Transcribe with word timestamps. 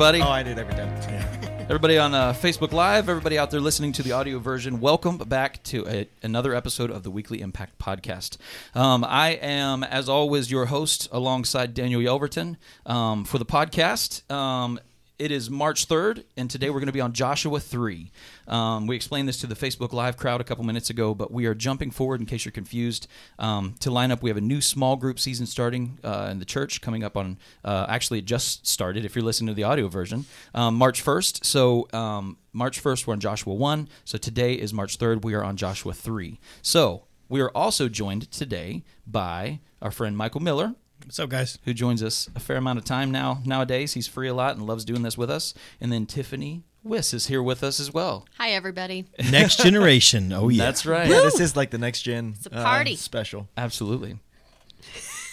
Everybody. 0.00 0.22
Oh, 0.22 0.32
I 0.32 0.42
did 0.42 0.58
every 0.58 0.72
time. 0.72 0.88
Everybody 1.68 1.98
on 1.98 2.14
uh, 2.14 2.32
Facebook 2.32 2.72
Live, 2.72 3.10
everybody 3.10 3.38
out 3.38 3.50
there 3.50 3.60
listening 3.60 3.92
to 3.92 4.02
the 4.02 4.12
audio 4.12 4.38
version, 4.38 4.80
welcome 4.80 5.18
back 5.18 5.62
to 5.64 5.86
a, 5.86 6.08
another 6.22 6.54
episode 6.54 6.90
of 6.90 7.02
the 7.02 7.10
Weekly 7.10 7.42
Impact 7.42 7.78
Podcast. 7.78 8.38
Um, 8.74 9.04
I 9.04 9.32
am, 9.32 9.84
as 9.84 10.08
always, 10.08 10.50
your 10.50 10.66
host 10.66 11.06
alongside 11.12 11.74
Daniel 11.74 12.00
Yelverton 12.00 12.56
um, 12.86 13.26
for 13.26 13.36
the 13.36 13.44
podcast. 13.44 14.28
Um, 14.32 14.80
it 15.20 15.30
is 15.30 15.50
March 15.50 15.86
3rd, 15.86 16.24
and 16.38 16.48
today 16.50 16.70
we're 16.70 16.80
going 16.80 16.86
to 16.86 16.92
be 16.92 17.00
on 17.00 17.12
Joshua 17.12 17.60
3. 17.60 18.10
Um, 18.48 18.86
we 18.86 18.96
explained 18.96 19.28
this 19.28 19.36
to 19.40 19.46
the 19.46 19.54
Facebook 19.54 19.92
Live 19.92 20.16
crowd 20.16 20.40
a 20.40 20.44
couple 20.44 20.64
minutes 20.64 20.88
ago, 20.88 21.14
but 21.14 21.30
we 21.30 21.44
are 21.44 21.54
jumping 21.54 21.90
forward 21.90 22.20
in 22.20 22.26
case 22.26 22.46
you're 22.46 22.52
confused. 22.52 23.06
Um, 23.38 23.74
to 23.80 23.90
line 23.90 24.10
up, 24.10 24.22
we 24.22 24.30
have 24.30 24.38
a 24.38 24.40
new 24.40 24.62
small 24.62 24.96
group 24.96 25.20
season 25.20 25.44
starting 25.44 25.98
uh, 26.02 26.28
in 26.30 26.38
the 26.38 26.46
church 26.46 26.80
coming 26.80 27.04
up 27.04 27.18
on, 27.18 27.38
uh, 27.66 27.84
actually, 27.86 28.20
it 28.20 28.24
just 28.24 28.66
started 28.66 29.04
if 29.04 29.14
you're 29.14 29.22
listening 29.22 29.48
to 29.48 29.54
the 29.54 29.62
audio 29.62 29.88
version, 29.88 30.24
um, 30.54 30.74
March 30.76 31.04
1st. 31.04 31.44
So, 31.44 31.86
um, 31.92 32.38
March 32.54 32.82
1st, 32.82 33.06
we're 33.06 33.12
on 33.12 33.20
Joshua 33.20 33.52
1. 33.52 33.90
So, 34.06 34.16
today 34.16 34.54
is 34.54 34.72
March 34.72 34.98
3rd. 34.98 35.22
We 35.22 35.34
are 35.34 35.44
on 35.44 35.58
Joshua 35.58 35.92
3. 35.92 36.40
So, 36.62 37.04
we 37.28 37.42
are 37.42 37.50
also 37.50 37.90
joined 37.90 38.30
today 38.32 38.84
by 39.06 39.60
our 39.82 39.90
friend 39.90 40.16
Michael 40.16 40.40
Miller 40.40 40.76
What's 41.10 41.18
up, 41.18 41.28
guys? 41.28 41.58
who 41.64 41.74
joins 41.74 42.04
us 42.04 42.28
a 42.36 42.38
fair 42.38 42.56
amount 42.56 42.78
of 42.78 42.84
time 42.84 43.10
now 43.10 43.40
nowadays. 43.44 43.94
He's 43.94 44.06
free 44.06 44.28
a 44.28 44.32
lot 44.32 44.54
and 44.56 44.64
loves 44.64 44.84
doing 44.84 45.02
this 45.02 45.18
with 45.18 45.28
us. 45.28 45.54
And 45.80 45.90
then 45.90 46.06
Tiffany 46.06 46.62
Wiss 46.84 47.12
is 47.12 47.26
here 47.26 47.42
with 47.42 47.64
us 47.64 47.80
as 47.80 47.92
well. 47.92 48.28
Hi, 48.38 48.50
everybody. 48.50 49.06
Next 49.32 49.58
generation. 49.58 50.32
Oh 50.32 50.48
yeah, 50.50 50.62
That's 50.66 50.86
right. 50.86 51.08
Yeah, 51.10 51.22
this 51.22 51.40
is 51.40 51.56
like 51.56 51.70
the 51.70 51.78
next 51.78 52.02
gen 52.02 52.34
It's 52.36 52.46
a 52.46 52.50
party. 52.50 52.92
uh, 52.92 52.96
special. 52.96 53.48
Absolutely. 53.56 54.18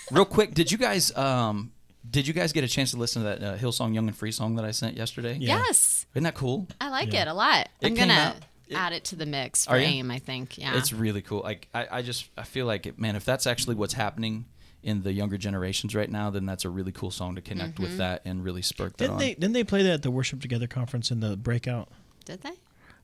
Real 0.09 0.25
quick, 0.25 0.55
did 0.55 0.71
you 0.71 0.79
guys 0.79 1.15
um 1.15 1.71
did 2.09 2.25
you 2.27 2.33
guys 2.33 2.53
get 2.53 2.63
a 2.63 2.67
chance 2.67 2.89
to 2.89 2.97
listen 2.97 3.21
to 3.21 3.29
that 3.29 3.43
uh, 3.43 3.55
Hillsong 3.59 3.93
Young 3.93 4.07
and 4.07 4.17
Free 4.17 4.31
song 4.31 4.55
that 4.55 4.65
I 4.65 4.71
sent 4.71 4.97
yesterday? 4.97 5.37
Yeah. 5.39 5.59
Yes, 5.59 6.07
Isn't 6.15 6.23
that 6.23 6.33
cool? 6.33 6.67
I 6.81 6.89
like 6.89 7.13
it 7.13 7.27
a 7.27 7.35
lot. 7.35 7.69
It 7.81 7.85
I'm 7.89 7.93
gonna 7.93 8.13
out- 8.13 8.35
it- 8.67 8.73
add 8.75 8.93
it 8.93 9.03
to 9.03 9.15
the 9.15 9.27
mix 9.27 9.65
for 9.65 9.73
Are 9.73 9.77
you? 9.77 9.85
AIM. 9.85 10.09
I 10.09 10.17
think. 10.17 10.57
Yeah. 10.57 10.75
It's 10.75 10.91
really 10.91 11.21
cool. 11.21 11.41
Like 11.41 11.67
I, 11.71 11.87
I 11.91 12.01
just 12.01 12.29
I 12.35 12.45
feel 12.45 12.65
like 12.65 12.87
it, 12.87 12.97
man, 12.97 13.15
if 13.15 13.25
that's 13.25 13.45
actually 13.45 13.75
what's 13.75 13.93
happening 13.93 14.45
in 14.83 15.01
the 15.03 15.11
younger 15.11 15.37
generations 15.37 15.95
right 15.95 16.09
now, 16.09 16.29
then 16.29 16.45
that's 16.45 16.63
a 16.65 16.69
really 16.69 16.91
cool 16.91 17.11
song 17.11 17.35
to 17.35 17.41
connect 17.41 17.73
Mm-hmm. 17.75 17.83
with 17.83 17.97
that 17.97 18.21
and 18.25 18.43
really 18.43 18.61
spark 18.61 18.93
that 18.93 18.97
Didn't 19.05 19.13
on. 19.13 19.19
they? 19.19 19.33
Didn't 19.33 19.53
they 19.53 19.63
play 19.63 19.83
that 19.83 19.91
at 19.91 20.01
the 20.03 20.11
Worship 20.11 20.41
Together 20.41 20.67
conference 20.67 21.11
in 21.11 21.19
the 21.19 21.35
breakout? 21.35 21.89
Did 22.25 22.41
they? 22.41 22.51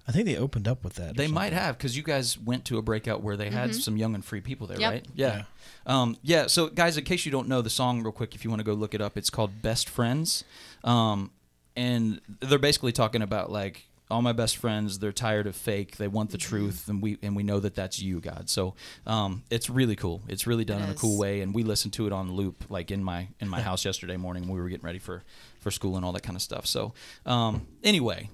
I 0.08 0.12
think 0.12 0.26
they 0.26 0.36
opened 0.36 0.68
up 0.68 0.84
with 0.84 0.96
that. 0.96 1.12
or 1.12 1.14
They 1.14 1.28
might 1.28 1.54
have 1.54 1.78
because 1.78 1.96
you 1.96 2.04
guys 2.04 2.38
went 2.38 2.66
to 2.66 2.78
a 2.78 2.82
breakout 2.82 3.22
where 3.24 3.38
they 3.38 3.50
had 3.50 3.74
some 3.74 3.96
young 3.96 4.16
and 4.16 4.24
free 4.24 4.42
people 4.42 4.68
there, 4.68 4.78
Yep. 4.80 4.92
right? 4.92 5.06
Yeah. 5.16 5.44
Um, 5.86 6.18
yeah. 6.22 6.48
So, 6.48 6.68
guys, 6.68 6.98
in 6.98 7.06
case 7.06 7.26
you 7.26 7.32
don't 7.32 7.48
know 7.48 7.62
the 7.62 7.70
song, 7.70 8.04
real 8.04 8.12
quick, 8.12 8.36
if 8.36 8.44
you 8.44 8.50
want 8.50 8.60
to 8.60 8.66
go 8.66 8.74
look 8.74 8.94
it 8.94 9.00
up, 9.02 9.16
it's 9.18 9.30
called 9.30 9.62
"Best 9.62 9.88
Friends," 9.88 10.44
um, 10.84 11.32
and 11.78 12.20
they're 12.42 12.60
basically 12.60 12.92
talking 12.92 13.22
about 13.22 13.50
like 13.50 13.86
all 14.12 14.22
my 14.22 14.34
best 14.34 14.58
friends. 14.58 15.00
They're 15.00 15.12
tired 15.12 15.48
of 15.48 15.56
fake. 15.56 15.98
They 15.98 16.08
want 16.08 16.32
the 16.32 16.38
truth, 16.38 16.88
and 16.88 17.02
we 17.02 17.18
and 17.22 17.36
we 17.36 17.44
know 17.44 17.60
that 17.60 17.76
that's 17.76 18.00
you, 18.00 18.20
God. 18.20 18.50
So, 18.50 18.76
um, 19.08 19.44
it's 19.50 19.70
really 19.70 19.96
cool. 19.96 20.22
It's 20.28 20.46
really 20.46 20.66
done 20.66 20.82
It 20.82 20.86
in 20.86 20.90
a 20.92 20.96
cool 20.96 21.18
way, 21.18 21.42
and 21.42 21.54
we 21.54 21.64
listened 21.64 21.94
to 21.94 22.08
it 22.08 22.14
on 22.14 22.32
loop, 22.34 22.66
like 22.70 22.92
in 22.92 23.04
my 23.04 23.30
in 23.40 23.48
my 23.48 23.62
house 23.70 23.86
yesterday 23.86 24.18
morning. 24.18 24.44
when 24.44 24.54
We 24.54 24.62
were 24.62 24.70
getting 24.70 24.86
ready 24.86 25.00
for 25.00 25.24
for 25.60 25.72
school 25.72 25.96
and 25.96 26.06
all 26.06 26.12
that 26.12 26.24
kind 26.24 26.36
of 26.36 26.42
stuff. 26.42 26.66
So, 26.68 26.94
um, 27.26 27.68
anyway, 27.84 28.30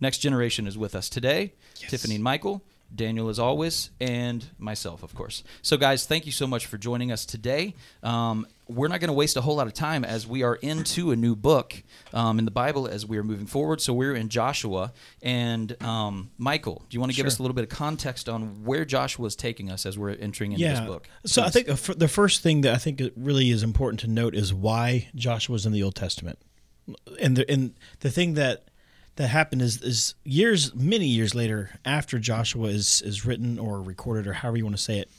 Next 0.00 0.18
Generation 0.18 0.66
is 0.66 0.76
with 0.76 0.94
us 0.94 1.08
today. 1.08 1.54
Tiffany 1.74 2.16
and 2.16 2.24
Michael, 2.24 2.62
Daniel 2.94 3.28
as 3.28 3.38
always, 3.38 3.90
and 4.00 4.44
myself, 4.58 5.02
of 5.02 5.14
course. 5.14 5.42
So, 5.62 5.76
guys, 5.76 6.06
thank 6.06 6.24
you 6.26 6.32
so 6.32 6.46
much 6.46 6.66
for 6.66 6.78
joining 6.78 7.12
us 7.12 7.26
today. 7.26 7.74
Um, 8.02 8.46
we're 8.68 8.88
not 8.88 9.00
going 9.00 9.08
to 9.08 9.14
waste 9.14 9.36
a 9.36 9.40
whole 9.42 9.56
lot 9.56 9.66
of 9.66 9.74
time 9.74 10.04
as 10.04 10.26
we 10.26 10.42
are 10.42 10.56
into 10.56 11.10
a 11.12 11.16
new 11.16 11.36
book 11.36 11.82
um, 12.12 12.38
in 12.38 12.44
the 12.44 12.50
Bible 12.50 12.88
as 12.88 13.04
we 13.06 13.16
are 13.18 13.22
moving 13.22 13.46
forward. 13.46 13.80
So, 13.80 13.92
we're 13.92 14.14
in 14.14 14.28
Joshua. 14.28 14.92
And 15.22 15.80
um, 15.82 16.30
Michael, 16.38 16.82
do 16.88 16.94
you 16.94 17.00
want 17.00 17.12
to 17.12 17.16
give 17.16 17.26
us 17.26 17.38
a 17.38 17.42
little 17.42 17.54
bit 17.54 17.64
of 17.64 17.68
context 17.70 18.28
on 18.28 18.64
where 18.64 18.84
Joshua 18.84 19.26
is 19.26 19.36
taking 19.36 19.70
us 19.70 19.84
as 19.86 19.98
we're 19.98 20.10
entering 20.12 20.52
into 20.52 20.64
Yeah. 20.64 20.80
this 20.80 20.86
book? 20.88 21.08
So 21.26 21.42
I 21.42 21.50
think 21.50 21.66
the 21.66 22.08
first 22.08 22.42
thing 22.42 22.62
that 22.62 22.74
I 22.74 22.78
think 22.78 23.00
it 23.00 23.12
really 23.16 23.50
is 23.50 23.62
important 23.62 24.00
to 24.00 24.06
note 24.08 24.34
is 24.34 24.54
why 24.54 25.08
Joshua 25.14 25.56
is 25.56 25.66
in 25.66 25.72
the 25.72 25.82
Old 25.82 25.94
Testament, 25.96 26.38
and 27.20 27.36
the 27.36 27.50
and 27.50 27.74
the 28.00 28.10
thing 28.10 28.34
that 28.34 28.68
that 29.16 29.28
happened 29.28 29.62
is 29.62 29.82
is 29.82 30.14
years 30.24 30.74
many 30.74 31.06
years 31.06 31.34
later 31.34 31.78
after 31.84 32.18
Joshua 32.18 32.68
is 32.68 33.02
is 33.02 33.24
written 33.26 33.58
or 33.58 33.82
recorded 33.82 34.26
or 34.26 34.34
however 34.34 34.58
you 34.58 34.64
want 34.64 34.76
to 34.76 34.82
say 34.82 34.98
it. 34.98 35.10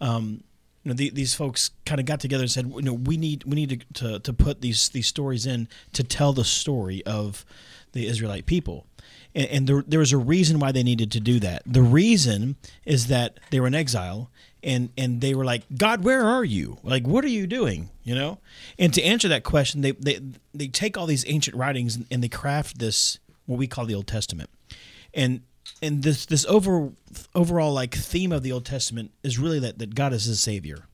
Um, 0.00 0.42
you 0.84 0.88
know, 0.88 0.94
the, 0.94 1.10
these 1.10 1.34
folks 1.34 1.70
kind 1.86 2.00
of 2.00 2.06
got 2.06 2.18
together 2.18 2.42
and 2.42 2.50
said, 2.50 2.66
you 2.74 2.82
know, 2.82 2.94
we 2.94 3.16
need 3.16 3.44
we 3.44 3.54
need 3.54 3.86
to, 3.94 4.02
to 4.02 4.18
to 4.20 4.32
put 4.32 4.60
these 4.60 4.88
these 4.88 5.06
stories 5.06 5.46
in 5.46 5.68
to 5.92 6.02
tell 6.02 6.32
the 6.32 6.44
story 6.44 7.04
of 7.06 7.44
the 7.92 8.06
Israelite 8.06 8.46
people. 8.46 8.86
And, 9.34 9.48
and 9.48 9.66
there, 9.66 9.84
there 9.86 10.00
was 10.00 10.12
a 10.12 10.18
reason 10.18 10.58
why 10.58 10.72
they 10.72 10.82
needed 10.82 11.12
to 11.12 11.20
do 11.20 11.40
that. 11.40 11.62
The 11.66 11.82
reason 11.82 12.56
is 12.84 13.06
that 13.06 13.38
they 13.50 13.60
were 13.60 13.66
in 13.66 13.74
exile, 13.74 14.30
and 14.62 14.90
and 14.96 15.20
they 15.20 15.34
were 15.34 15.44
like, 15.44 15.62
God, 15.76 16.04
where 16.04 16.24
are 16.24 16.44
you? 16.44 16.78
Like, 16.82 17.06
what 17.06 17.24
are 17.24 17.28
you 17.28 17.46
doing? 17.46 17.90
You 18.02 18.14
know. 18.14 18.38
And 18.78 18.92
to 18.94 19.02
answer 19.02 19.28
that 19.28 19.44
question, 19.44 19.82
they 19.82 19.92
they 19.92 20.20
they 20.52 20.68
take 20.68 20.98
all 20.98 21.06
these 21.06 21.24
ancient 21.28 21.56
writings 21.56 21.96
and, 21.96 22.06
and 22.10 22.22
they 22.22 22.28
craft 22.28 22.78
this 22.78 23.18
what 23.46 23.58
we 23.58 23.66
call 23.66 23.86
the 23.86 23.94
Old 23.94 24.06
Testament, 24.06 24.50
and 25.14 25.42
and 25.80 26.02
this 26.02 26.26
this 26.26 26.44
over 26.46 26.92
overall 27.34 27.72
like 27.72 27.94
theme 27.94 28.32
of 28.32 28.42
the 28.42 28.52
Old 28.52 28.64
Testament 28.64 29.12
is 29.22 29.38
really 29.38 29.58
that 29.60 29.78
that 29.78 29.94
God 29.94 30.12
is 30.12 30.24
His 30.24 30.40
Savior, 30.40 30.86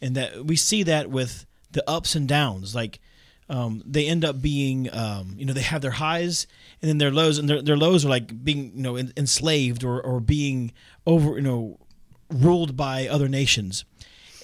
and 0.00 0.14
that 0.16 0.44
we 0.44 0.56
see 0.56 0.82
that 0.82 1.10
with 1.10 1.46
the 1.70 1.88
ups 1.88 2.14
and 2.14 2.28
downs. 2.28 2.74
Like 2.74 3.00
um, 3.48 3.82
they 3.84 4.06
end 4.06 4.24
up 4.24 4.40
being, 4.40 4.88
um, 4.94 5.34
you 5.36 5.44
know, 5.44 5.52
they 5.52 5.62
have 5.62 5.82
their 5.82 5.90
highs 5.90 6.46
and 6.80 6.88
then 6.88 6.98
their 6.98 7.10
lows, 7.10 7.38
and 7.38 7.48
their, 7.48 7.60
their 7.60 7.76
lows 7.76 8.04
are 8.04 8.08
like 8.08 8.44
being, 8.44 8.72
you 8.74 8.82
know, 8.82 8.96
en- 8.96 9.12
enslaved 9.16 9.84
or 9.84 10.00
or 10.00 10.20
being 10.20 10.72
over, 11.06 11.36
you 11.36 11.42
know, 11.42 11.78
ruled 12.30 12.76
by 12.76 13.08
other 13.08 13.28
nations, 13.28 13.84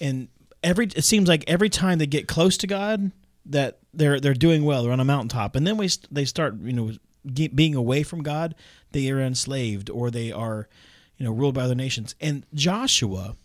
and 0.00 0.28
every 0.62 0.86
it 0.94 1.04
seems 1.04 1.28
like 1.28 1.44
every 1.46 1.70
time 1.70 1.98
they 1.98 2.06
get 2.06 2.28
close 2.28 2.56
to 2.58 2.66
God, 2.66 3.12
that 3.46 3.78
they're 3.94 4.20
they're 4.20 4.34
doing 4.34 4.64
well, 4.64 4.82
they're 4.82 4.92
on 4.92 5.00
a 5.00 5.04
mountaintop, 5.04 5.56
and 5.56 5.66
then 5.66 5.76
we 5.76 5.88
they 6.10 6.24
start, 6.24 6.60
you 6.60 6.72
know, 6.72 6.92
get, 7.34 7.56
being 7.56 7.74
away 7.74 8.02
from 8.02 8.22
God, 8.22 8.54
they 8.92 9.10
are 9.10 9.20
enslaved 9.20 9.90
or 9.90 10.10
they 10.10 10.32
are, 10.32 10.68
you 11.16 11.24
know, 11.24 11.32
ruled 11.32 11.54
by 11.54 11.62
other 11.62 11.74
nations, 11.74 12.14
and 12.20 12.46
Joshua 12.54 13.36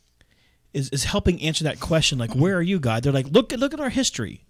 is, 0.73 0.89
is 0.89 1.05
helping 1.05 1.41
answer 1.41 1.63
that 1.63 1.79
question 1.79 2.17
like 2.17 2.33
where 2.33 2.55
are 2.57 2.61
you 2.61 2.79
god? 2.79 3.03
They're 3.03 3.13
like 3.13 3.27
look 3.27 3.53
at 3.53 3.59
look 3.59 3.73
at 3.73 3.79
our 3.79 3.89
history. 3.89 4.45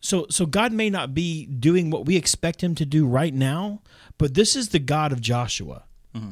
So 0.00 0.26
so 0.30 0.46
god 0.46 0.72
may 0.72 0.90
not 0.90 1.14
be 1.14 1.46
doing 1.46 1.90
what 1.90 2.04
we 2.04 2.16
expect 2.16 2.62
him 2.62 2.74
to 2.74 2.84
do 2.84 3.06
right 3.06 3.32
now 3.32 3.80
but 4.18 4.34
this 4.34 4.54
is 4.56 4.68
the 4.68 4.78
god 4.78 5.12
of 5.12 5.20
joshua. 5.20 5.84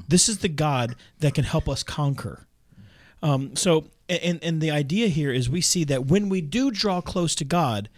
This 0.09 0.29
is 0.29 0.39
the 0.39 0.49
god 0.49 0.97
that 1.21 1.35
can 1.35 1.45
help 1.45 1.69
us 1.69 1.83
conquer. 1.83 2.47
Um, 3.23 3.57
so 3.57 3.91
and 4.09 4.39
and 4.43 4.61
the 4.61 4.71
idea 4.71 5.09
here 5.09 5.33
is 5.33 5.49
we 5.49 5.61
see 5.61 5.85
that 5.85 6.07
when 6.07 6.29
we 6.29 6.41
do 6.41 6.71
draw 6.71 7.01
close 7.01 7.35
to 7.37 7.45
god 7.45 7.89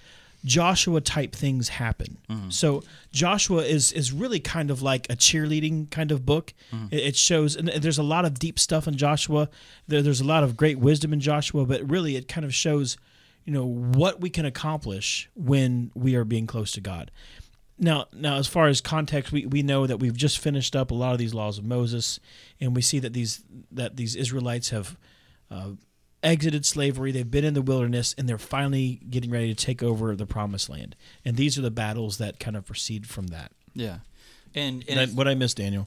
joshua 0.47 1.01
type 1.01 1.35
things 1.35 1.69
happen. 1.69 2.17
So 2.51 2.83
joshua 3.11 3.63
is 3.65 3.93
is 3.93 4.13
really 4.13 4.41
kind 4.41 4.71
of 4.71 4.81
like 4.81 5.07
a 5.11 5.17
cheerleading 5.17 5.91
kind 5.91 6.13
of 6.13 6.25
book. 6.25 6.55
It, 6.91 7.01
it 7.09 7.17
shows 7.17 7.57
and 7.57 7.69
there's 7.69 7.99
a 7.99 8.03
lot 8.05 8.25
of 8.25 8.39
deep 8.39 8.59
stuff 8.59 8.87
in 8.89 8.97
joshua. 8.97 9.49
There, 9.89 10.01
there's 10.03 10.21
a 10.21 10.25
lot 10.25 10.43
of 10.45 10.57
great 10.57 10.79
wisdom 10.79 11.13
in 11.13 11.21
joshua 11.21 11.67
but 11.67 11.91
really 11.91 12.17
it 12.17 12.29
kind 12.29 12.45
of 12.45 12.55
shows 12.55 12.97
you 13.45 13.53
know 13.53 13.67
what 13.67 14.21
we 14.21 14.31
can 14.31 14.45
accomplish 14.47 15.29
when 15.35 15.91
we 15.95 16.15
are 16.15 16.25
being 16.25 16.47
close 16.47 16.71
to 16.73 16.81
god. 16.81 17.11
Now 17.79 18.07
now 18.13 18.37
as 18.37 18.47
far 18.47 18.69
as 18.69 18.81
context 18.81 19.33
we, 19.33 19.47
we 19.47 19.63
know 19.63 19.87
that 19.87 19.99
we've 19.99 20.17
just 20.17 20.39
finished 20.39 20.75
up 20.77 20.91
a 20.91 20.95
lot 20.95 21.13
of 21.13 21.19
these 21.19 21.35
laws 21.35 21.59
of 21.59 21.65
moses 21.65 22.21
and 22.61 22.75
we 22.75 22.83
see 22.83 23.01
that 23.01 23.13
these 23.13 23.43
that 23.71 23.97
these 23.97 24.15
israelites 24.17 24.71
have 24.71 24.97
uh, 25.51 25.71
exited 26.27 26.67
slavery. 26.67 27.13
They've 27.13 27.31
been 27.31 27.45
in 27.45 27.55
the 27.55 27.63
wilderness 27.63 28.15
and 28.19 28.29
they're 28.29 28.37
finally 28.39 29.01
getting 29.09 29.31
ready 29.31 29.55
to 29.55 29.65
take 29.65 29.83
over 29.83 30.15
the 30.15 30.27
promised 30.27 30.69
land. 30.69 30.95
And 31.25 31.37
these 31.37 31.57
are 31.59 31.63
the 31.63 31.71
battles 31.71 32.19
that 32.19 32.39
kind 32.39 32.57
of 32.57 32.67
proceed 32.67 33.07
from 33.09 33.29
that. 33.29 33.53
Yeah. 33.75 33.99
And, 34.55 34.85
and 34.89 34.99
That- 34.99 35.11
what 35.17 35.29
i 35.29 35.35
missed 35.35 35.59
daniel 35.59 35.87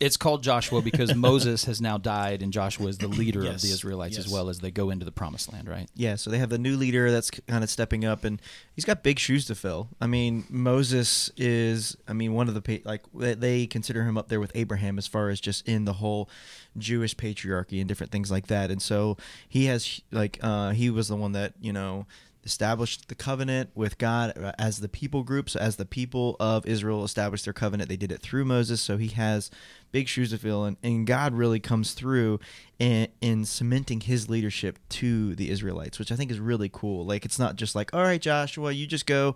it's 0.00 0.16
called 0.16 0.42
Joshua 0.42 0.80
because 0.82 1.14
Moses 1.30 1.66
has 1.66 1.80
now 1.80 1.98
died 1.98 2.40
and 2.42 2.52
Joshua 2.52 2.86
is 2.86 2.96
the 2.98 3.06
leader 3.06 3.40
of 3.40 3.60
the 3.60 3.68
Israelites 3.70 4.16
as 4.16 4.32
well 4.32 4.48
as 4.48 4.58
they 4.60 4.70
go 4.70 4.88
into 4.90 5.04
the 5.04 5.12
promised 5.12 5.52
land, 5.52 5.68
right? 5.68 5.88
Yeah, 5.94 6.16
so 6.16 6.30
they 6.30 6.38
have 6.38 6.48
the 6.48 6.58
new 6.58 6.76
leader 6.76 7.10
that's 7.10 7.30
kind 7.30 7.62
of 7.62 7.68
stepping 7.68 8.04
up, 8.06 8.24
and 8.24 8.40
he's 8.74 8.86
got 8.86 9.02
big 9.02 9.18
shoes 9.18 9.44
to 9.46 9.54
fill. 9.54 9.88
I 10.00 10.06
mean, 10.06 10.44
Moses 10.48 11.30
is, 11.36 11.96
I 12.08 12.14
mean, 12.14 12.32
one 12.32 12.48
of 12.48 12.54
the 12.54 12.80
like 12.84 13.02
they- 13.14 13.34
they 13.34 13.66
consider 13.66 14.04
him 14.04 14.16
up 14.16 14.28
there 14.28 14.40
with 14.40 14.52
Abraham 14.54 14.96
as 14.98 15.06
far 15.06 15.28
as 15.28 15.38
just 15.40 15.68
in 15.68 15.84
the 15.84 15.94
whole 15.94 16.30
Jewish 16.78 17.14
patriarchy 17.14 17.78
and 17.80 17.86
different 17.86 18.10
things 18.10 18.30
like 18.30 18.46
that. 18.46 18.70
And 18.70 18.80
so 18.80 19.16
he 19.48 19.66
has 19.66 20.00
like 20.10 20.38
uh, 20.42 20.70
he 20.70 20.88
was 20.88 21.08
the 21.08 21.16
one 21.16 21.32
that 21.32 21.52
you 21.60 21.72
know 21.72 22.06
established 22.42 23.08
the 23.08 23.14
covenant 23.14 23.70
with 23.74 23.98
God 23.98 24.32
uh, 24.38 24.52
as 24.58 24.78
the 24.80 24.88
people 24.88 25.22
group. 25.22 25.50
So 25.50 25.60
as 25.60 25.76
the 25.76 25.84
people 25.84 26.36
of 26.40 26.64
Israel 26.66 27.04
established 27.04 27.44
their 27.44 27.52
covenant, 27.52 27.88
they 27.90 27.96
did 27.98 28.10
it 28.10 28.22
through 28.22 28.46
Moses. 28.46 28.80
So 28.80 28.96
he 28.96 29.08
has 29.08 29.50
big 29.92 30.08
shoes 30.08 30.30
to 30.30 30.38
fill, 30.38 30.64
and, 30.64 30.76
and 30.82 31.06
God 31.06 31.34
really 31.34 31.60
comes 31.60 31.92
through 31.92 32.40
in, 32.78 33.08
in 33.20 33.44
cementing 33.44 34.00
his 34.00 34.28
leadership 34.28 34.78
to 34.90 35.34
the 35.34 35.50
Israelites, 35.50 35.98
which 35.98 36.12
I 36.12 36.16
think 36.16 36.30
is 36.30 36.38
really 36.40 36.70
cool. 36.72 37.04
Like 37.04 37.24
it's 37.24 37.38
not 37.38 37.56
just 37.56 37.74
like, 37.74 37.92
all 37.94 38.02
right, 38.02 38.20
Joshua, 38.20 38.72
you 38.72 38.86
just 38.86 39.06
go, 39.06 39.34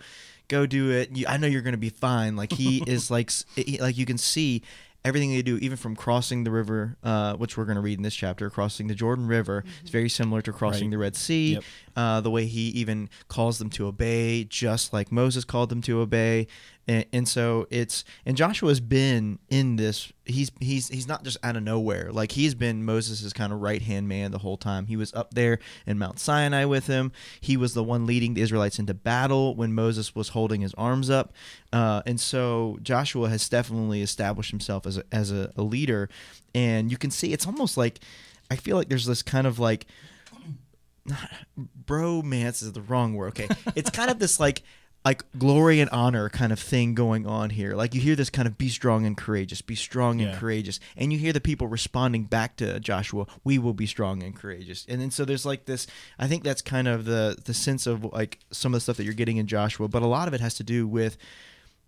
go 0.49 0.67
do 0.67 0.91
it. 0.91 1.11
You, 1.17 1.27
I 1.29 1.37
know 1.37 1.47
you're 1.47 1.63
going 1.63 1.73
to 1.73 1.79
be 1.79 1.91
fine. 1.91 2.37
Like 2.37 2.53
he 2.53 2.79
is 2.87 3.11
like, 3.11 3.31
he- 3.57 3.81
like 3.81 3.97
you 3.99 4.07
can 4.07 4.19
see 4.19 4.63
everything 5.07 5.31
they 5.33 5.43
do, 5.43 5.59
even 5.59 5.77
from 5.77 5.95
crossing 5.95 6.45
the 6.45 6.51
river, 6.51 6.97
uh, 7.05 7.35
which 7.35 7.59
we're 7.59 7.67
going 7.67 7.75
to 7.75 7.81
read 7.83 7.99
in 7.99 8.03
this 8.03 8.15
chapter, 8.15 8.49
crossing 8.49 8.87
the 8.87 8.95
Jordan 8.95 9.27
River, 9.27 9.63
is 9.85 9.91
very 9.91 10.09
similar 10.09 10.41
to 10.41 10.51
crossing 10.51 10.85
Right. 10.87 10.91
the 10.93 10.99
Red 10.99 11.15
Sea. 11.17 11.53
Yep. 11.55 11.65
Uh, 11.95 12.21
the 12.23 12.31
way 12.31 12.47
he 12.47 12.69
even 12.69 13.11
calls 13.29 13.59
them 13.59 13.69
to 13.71 13.87
obey, 13.87 14.45
just 14.45 14.95
like 14.95 15.13
Moses 15.13 15.45
called 15.45 15.69
them 15.69 15.83
to 15.83 16.01
obey, 16.01 16.47
and, 16.87 17.07
and 17.13 17.29
so 17.29 17.67
it's 17.71 18.05
and 18.27 18.37
Joshua's 18.37 18.81
been 18.81 19.39
in 19.49 19.77
this. 19.77 20.13
He's 20.27 20.51
he's 20.61 20.89
he's 20.89 21.09
not 21.09 21.25
just 21.25 21.39
out 21.43 21.57
of 21.57 21.63
nowhere. 21.63 22.13
Like 22.13 22.33
he's 22.33 22.55
been 22.55 22.85
Moses' 22.85 23.33
kind 23.33 23.53
of 23.53 23.61
right 23.61 23.81
hand 23.81 24.09
man 24.09 24.31
the 24.31 24.39
whole 24.39 24.57
time. 24.57 24.87
He 24.87 24.97
was 24.97 25.13
up 25.15 25.35
there 25.35 25.59
in 25.87 25.99
Mount 25.99 26.19
Sinai 26.19 26.65
with 26.65 26.87
him. 26.87 27.13
He 27.41 27.57
was 27.57 27.75
the 27.75 27.83
one 27.83 28.07
leading 28.07 28.35
the 28.35 28.43
Israelites 28.43 28.79
into 28.79 28.95
battle 28.95 29.55
when 29.55 29.75
Moses 29.75 30.15
was 30.15 30.31
holding 30.31 30.61
his 30.61 30.75
arms 30.75 31.09
up, 31.09 31.33
uh, 31.73 32.03
and 32.05 32.21
so 32.21 32.79
Joshua 32.83 33.29
has 33.31 33.49
definitely 33.49 34.03
established 34.03 34.51
himself 34.51 34.87
as 34.87 34.99
a, 34.99 35.05
as 35.11 35.33
a, 35.33 35.53
a 35.57 35.63
leader. 35.63 36.09
And 36.55 36.91
you 36.91 36.99
can 36.99 37.11
see 37.11 37.33
it's 37.33 37.47
almost 37.47 37.77
like 37.77 38.01
I 38.51 38.57
feel 38.57 38.77
like 38.77 38.89
there's 38.89 39.07
this 39.07 39.23
kind 39.23 39.47
of 39.47 39.59
like 39.59 39.87
bromance 41.87 42.63
is 42.63 42.73
the 42.73 42.83
wrong 42.83 43.15
word. 43.15 43.29
Okay, 43.29 43.49
it's 43.75 43.91
kind 43.91 44.11
of 44.11 44.19
this 44.19 44.39
like 44.39 44.63
like 45.05 45.23
glory 45.39 45.81
and 45.81 45.91
honor 45.91 46.29
kind 46.31 46.51
of 46.53 46.59
thing 46.59 46.95
going 46.95 47.27
on 47.27 47.51
here. 47.51 47.75
Like 47.75 47.95
you 47.95 48.01
hear 48.01 48.17
this 48.17 48.31
kind 48.31 48.49
of 48.49 48.57
be 48.57 48.69
strong 48.71 49.05
and 49.05 49.17
courageous, 49.17 49.61
be 49.61 49.75
strong 49.75 50.21
and 50.21 50.31
Yeah. 50.31 50.39
courageous, 50.39 50.81
and 50.97 51.13
you 51.13 51.19
hear 51.19 51.33
the 51.33 51.41
people 51.43 51.67
responding 51.67 52.25
back 52.25 52.57
to 52.57 52.81
Joshua, 52.81 53.27
"We 53.45 53.59
will 53.59 53.75
be 53.75 53.87
strong 53.87 54.23
and 54.23 54.35
courageous." 54.35 54.87
And 54.89 55.01
then 55.03 55.11
so 55.11 55.25
there's 55.25 55.45
like 55.45 55.67
this. 55.67 55.87
I 56.19 56.27
think 56.27 56.43
that's 56.43 56.63
kind 56.63 56.89
of 56.89 57.05
the 57.05 57.37
the 57.45 57.53
sense 57.55 57.87
of 57.87 58.05
like 58.13 58.39
some 58.51 58.73
of 58.73 58.79
the 58.79 58.81
stuff 58.81 58.97
that 58.97 59.05
you're 59.05 59.13
getting 59.13 59.37
in 59.37 59.47
Joshua, 59.47 59.89
but 59.89 60.03
a 60.03 60.07
lot 60.07 60.27
of 60.27 60.33
it 60.35 60.41
has 60.41 60.55
to 60.55 60.65
do 60.65 60.87
with. 60.89 61.17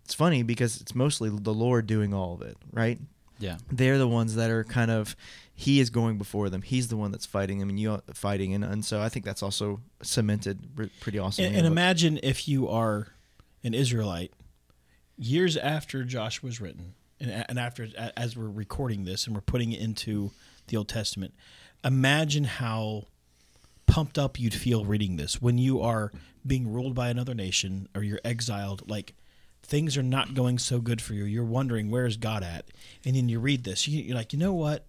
It's 0.05 0.13
funny 0.13 0.41
because 0.43 0.79
it's 0.79 0.95
mostly 0.95 1.29
the 1.29 1.53
Lord 1.53 1.85
doing 1.87 2.13
all 2.13 2.33
of 2.35 2.41
it, 2.41 2.55
right? 2.71 2.99
Yeah. 3.39 3.57
they're 3.71 3.97
the 3.99 4.07
ones 4.07 4.33
that 4.35 4.49
are 4.49 4.63
kind 4.63 4.89
of 4.89 5.15
he 5.59 5.79
is 5.79 5.89
going 5.89 6.19
before 6.19 6.51
them. 6.51 6.61
He's 6.61 6.87
the 6.87 6.95
one 6.95 7.11
that's 7.11 7.25
fighting 7.25 7.57
them, 7.57 7.67
and 7.67 7.79
you 7.79 7.91
are 7.93 8.01
fighting, 8.13 8.53
and, 8.53 8.63
and 8.63 8.85
so 8.85 9.01
I 9.01 9.09
think 9.09 9.25
that's 9.25 9.41
also 9.41 9.81
cemented 10.03 10.91
pretty 10.99 11.17
awesome. 11.17 11.45
And, 11.45 11.55
and 11.55 11.65
imagine 11.65 12.19
if 12.21 12.47
you 12.47 12.69
are 12.69 13.07
an 13.63 13.73
Israelite 13.73 14.31
years 15.17 15.57
after 15.57 16.03
Joshua 16.03 16.49
was 16.49 16.61
written, 16.61 16.93
and, 17.19 17.43
and 17.49 17.57
after 17.57 17.87
as 18.15 18.37
we're 18.37 18.47
recording 18.47 19.05
this 19.05 19.25
and 19.25 19.35
we're 19.35 19.41
putting 19.41 19.71
it 19.71 19.81
into 19.81 20.29
the 20.67 20.77
Old 20.77 20.89
Testament. 20.89 21.33
Imagine 21.83 22.43
how 22.43 23.07
pumped 23.87 24.19
up 24.19 24.39
you'd 24.39 24.53
feel 24.53 24.85
reading 24.85 25.15
this 25.15 25.41
when 25.41 25.57
you 25.57 25.81
are 25.81 26.11
being 26.45 26.71
ruled 26.71 26.93
by 26.93 27.09
another 27.09 27.33
nation 27.33 27.89
or 27.95 28.03
you're 28.03 28.21
exiled. 28.23 28.87
Like 28.87 29.15
things 29.63 29.97
are 29.97 30.03
not 30.03 30.35
going 30.35 30.59
so 30.59 30.79
good 30.79 31.01
for 31.01 31.15
you. 31.15 31.23
You're 31.23 31.43
wondering 31.43 31.89
where 31.89 32.05
is 32.05 32.15
God 32.15 32.43
at, 32.43 32.65
and 33.03 33.15
then 33.15 33.27
you 33.27 33.39
read 33.39 33.63
this. 33.63 33.87
You're 33.87 34.15
like, 34.15 34.33
you 34.33 34.37
know 34.39 34.53
what? 34.53 34.85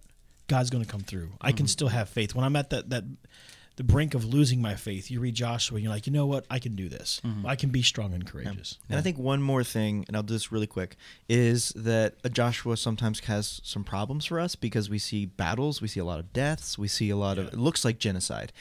God's 0.49 0.69
going 0.69 0.83
to 0.83 0.89
come 0.89 1.01
through. 1.01 1.31
I 1.39 1.51
can 1.51 1.59
mm-hmm. 1.59 1.67
still 1.67 1.87
have 1.87 2.09
faith 2.09 2.35
when 2.35 2.43
I'm 2.43 2.57
at 2.57 2.69
that 2.71 2.89
that 2.89 3.05
the 3.79 3.85
brink 3.85 4.13
of 4.13 4.25
losing 4.25 4.61
my 4.61 4.75
faith. 4.75 5.09
You 5.09 5.21
read 5.21 5.35
Joshua, 5.35 5.77
and 5.77 5.85
you're 5.85 5.93
like, 5.93 6.05
you 6.05 6.11
know 6.11 6.25
what? 6.25 6.45
I 6.49 6.59
can 6.59 6.75
do 6.75 6.89
this. 6.89 7.21
Mm-hmm. 7.25 7.45
I 7.45 7.55
can 7.55 7.69
be 7.69 7.81
strong 7.81 8.13
and 8.13 8.25
courageous. 8.25 8.77
And 8.89 8.99
I 8.99 9.01
think 9.01 9.17
one 9.17 9.41
more 9.41 9.63
thing, 9.63 10.03
and 10.09 10.17
I'll 10.17 10.23
do 10.23 10.33
this 10.33 10.51
really 10.51 10.67
quick, 10.67 10.97
is 11.29 11.69
that 11.77 12.15
Joshua 12.33 12.75
sometimes 12.75 13.21
has 13.21 13.61
some 13.63 13.85
problems 13.85 14.25
for 14.25 14.37
us 14.37 14.57
because 14.57 14.89
we 14.89 14.99
see 14.99 15.25
battles, 15.25 15.81
we 15.81 15.87
see 15.87 16.01
a 16.01 16.03
lot 16.03 16.19
of 16.19 16.33
deaths, 16.33 16.77
we 16.77 16.89
see 16.89 17.09
a 17.09 17.15
lot 17.15 17.37
of 17.37 17.47
it 17.47 17.57
looks 17.57 17.85
like 17.85 17.99
genocide. 17.99 18.51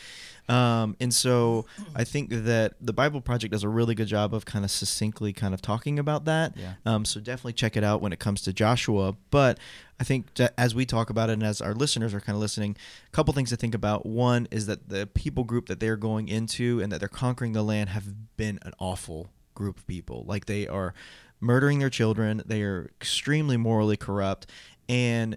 Um, 0.49 0.97
and 0.99 1.13
so 1.13 1.67
I 1.95 2.05
think 2.05 2.31
that 2.31 2.75
the 2.81 2.93
Bible 2.93 3.21
Project 3.21 3.53
does 3.53 3.65
a 3.65 3.69
really 3.69 3.95
good 3.95 4.07
job 4.07 4.33
of 4.33 4.47
kind 4.47 4.65
of 4.65 4.71
succinctly 4.71 5.33
kind 5.33 5.53
of 5.53 5.61
talking 5.61 5.99
about 5.99 6.25
that. 6.25 6.57
Yeah. 6.57 6.75
Um, 6.87 7.05
so 7.05 7.21
definitely 7.21 7.53
check 7.53 7.77
it 7.77 7.85
out 7.85 8.01
when 8.01 8.13
it 8.13 8.19
comes 8.19 8.41
to 8.43 8.53
Joshua. 8.53 9.15
But 9.31 9.59
I 10.01 10.05
think 10.05 10.35
that 10.35 10.55
as 10.57 10.75
we 10.75 10.87
talk 10.87 11.11
about 11.11 11.29
it 11.29 11.35
and 11.35 11.43
as 11.43 11.61
our 11.61 11.75
listeners 11.75 12.15
are 12.15 12.21
kind 12.21 12.35
of 12.35 12.41
listening, 12.41 12.77
a 13.07 13.11
couple 13.11 13.35
things 13.35 13.51
to 13.51 13.57
think 13.57 13.75
about. 13.75 14.07
One 14.07 14.49
is 14.51 14.67
that 14.67 14.89
the 14.89 15.07
people 15.07 15.45
group 15.45 15.67
that 15.67 15.81
they're 15.81 15.97
going 15.97 16.29
into 16.29 16.81
and 16.81 16.91
that 16.93 17.01
they're 17.01 17.09
conquering 17.09 17.53
the 17.53 17.63
land 17.63 17.91
have 17.91 18.37
been 18.37 18.59
an 18.63 18.73
awful 18.79 19.29
group 19.55 19.79
of 19.79 19.87
people. 19.87 20.25
Like 20.27 20.47
they 20.47 20.67
are 20.67 20.95
murdering 21.41 21.79
their 21.79 21.91
children, 21.91 22.43
they 22.47 22.63
are 22.63 22.91
extremely 23.01 23.57
morally 23.57 23.97
corrupt, 23.97 24.51
and 24.89 25.37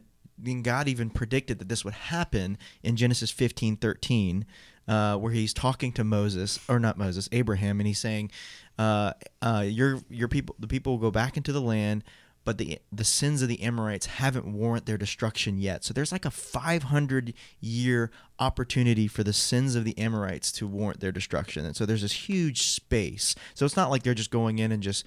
God 0.63 0.88
even 0.88 1.12
predicted 1.12 1.60
that 1.60 1.69
this 1.69 1.86
would 1.86 1.94
happen 1.94 2.58
in 2.81 2.96
Genesis 2.96 3.30
fifteen 3.30 3.75
thirteen, 3.75 4.46
uh, 4.91 5.15
where 5.15 5.31
he's 5.31 5.53
talking 5.53 5.93
to 5.93 6.03
Moses 6.03 6.59
or 6.67 6.77
not 6.77 6.97
Moses, 6.97 7.29
Abraham, 7.31 7.79
and 7.79 7.88
he's 7.88 7.99
saying, 7.99 8.29
uh, 8.77 9.13
uh, 9.41 9.63
"Your 9.65 10.01
your 10.09 10.27
people, 10.27 10.53
the 10.59 10.67
people 10.67 10.91
will 10.91 10.99
go 10.99 11.11
back 11.11 11.38
into 11.38 11.53
the 11.53 11.61
land." 11.61 12.03
But 12.43 12.57
the 12.57 12.79
the 12.91 13.05
sins 13.05 13.41
of 13.41 13.47
the 13.47 13.61
Amorites 13.61 14.07
haven't 14.07 14.45
warrant 14.45 14.88
their 14.88 14.97
destruction 14.97 15.59
yet. 15.59 15.85
So 15.85 15.93
there's 15.93 16.11
like 16.11 16.25
a 16.25 16.31
500 16.31 17.33
year 17.61 18.11
opportunity 18.38 19.07
for 19.07 19.23
the 19.23 19.31
sins 19.31 19.75
of 19.75 19.85
the 19.85 19.97
Amorites 19.97 20.51
to 20.53 20.67
warrant 20.67 20.99
their 20.99 21.11
destruction. 21.11 21.65
And 21.65 21.75
so 21.75 21.85
there's 21.85 22.01
this 22.01 22.27
huge 22.27 22.63
space. 22.63 23.35
So 23.53 23.63
it's 23.63 23.77
not 23.77 23.91
like 23.91 24.03
they're 24.03 24.15
just 24.15 24.31
going 24.31 24.59
in 24.59 24.71
and 24.71 24.83
just 24.83 25.05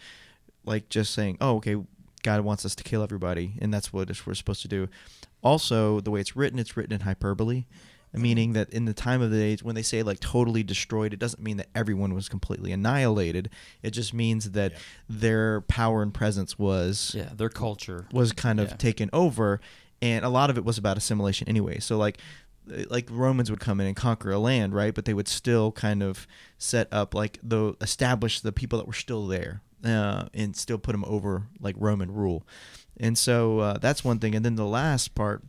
like 0.65 0.89
just 0.89 1.13
saying, 1.13 1.37
"Oh, 1.43 1.57
okay, 1.57 1.77
God 2.23 2.41
wants 2.41 2.65
us 2.65 2.75
to 2.77 2.85
kill 2.85 3.03
everybody," 3.03 3.55
and 3.61 3.75
that's 3.75 3.93
what 3.93 4.09
we're 4.27 4.35
supposed 4.35 4.63
to 4.63 4.69
do. 4.69 4.89
Also, 5.43 6.01
the 6.01 6.11
way 6.11 6.21
it's 6.21 6.37
written, 6.37 6.59
it's 6.59 6.75
written 6.75 6.95
in 6.95 7.01
hyperbole, 7.01 7.65
meaning 8.15 8.53
that 8.55 8.71
in 8.71 8.85
the 8.85 8.95
time 8.95 9.21
of 9.23 9.31
the 9.31 9.43
age 9.43 9.63
when 9.63 9.75
they 9.75 9.83
say 9.83 10.03
like 10.03 10.21
totally 10.21 10.63
destroyed, 10.63 11.13
it 11.13 11.19
doesn't 11.19 11.43
mean 11.43 11.57
that 11.59 11.69
everyone 11.75 12.15
was 12.15 12.29
completely 12.29 12.73
annihilated. 12.73 13.51
It 13.83 13.91
just 13.91 14.15
means 14.15 14.53
that 14.53 14.73
Yeah. 14.73 14.79
their 15.09 15.61
power 15.63 16.03
and 16.03 16.13
presence 16.15 16.59
was 16.59 17.13
Yeah. 17.17 17.31
Their 17.35 17.49
culture. 17.51 18.07
was 18.13 18.33
kind 18.33 18.61
of 18.61 18.71
Yeah. 18.71 18.77
taken 18.77 19.11
over 19.13 19.61
and 20.03 20.25
a 20.25 20.29
lot 20.29 20.51
of 20.51 20.59
it 20.59 20.65
was 20.65 20.77
about 20.79 20.97
assimilation 20.99 21.49
anyway 21.49 21.79
so 21.79 21.97
like 21.97 22.19
like 22.89 23.07
romans 23.11 23.51
would 23.51 23.61
come 23.61 23.81
in 23.81 23.87
and 23.87 23.95
conquer 23.97 24.31
a 24.33 24.39
land 24.39 24.75
right 24.75 24.95
but 24.95 25.05
they 25.05 25.15
would 25.15 25.29
still 25.29 25.71
kind 25.73 26.03
of 26.03 26.27
set 26.59 26.89
up 26.93 27.15
like 27.15 27.39
the 27.43 27.75
establish 27.81 28.41
the 28.41 28.53
people 28.53 28.79
that 28.79 28.87
were 28.87 28.93
still 28.93 29.27
there 29.27 29.61
uh, 29.85 30.25
and 30.35 30.57
still 30.57 30.79
put 30.79 30.93
them 30.93 31.05
over 31.07 31.47
like 31.61 31.77
roman 31.79 32.11
rule 32.13 32.47
and 32.99 33.17
so 33.19 33.59
uh, 33.61 33.79
that's 33.79 34.03
one 34.05 34.19
thing 34.19 34.35
and 34.35 34.45
then 34.45 34.57
the 34.57 34.67
last 34.67 35.15
part 35.15 35.43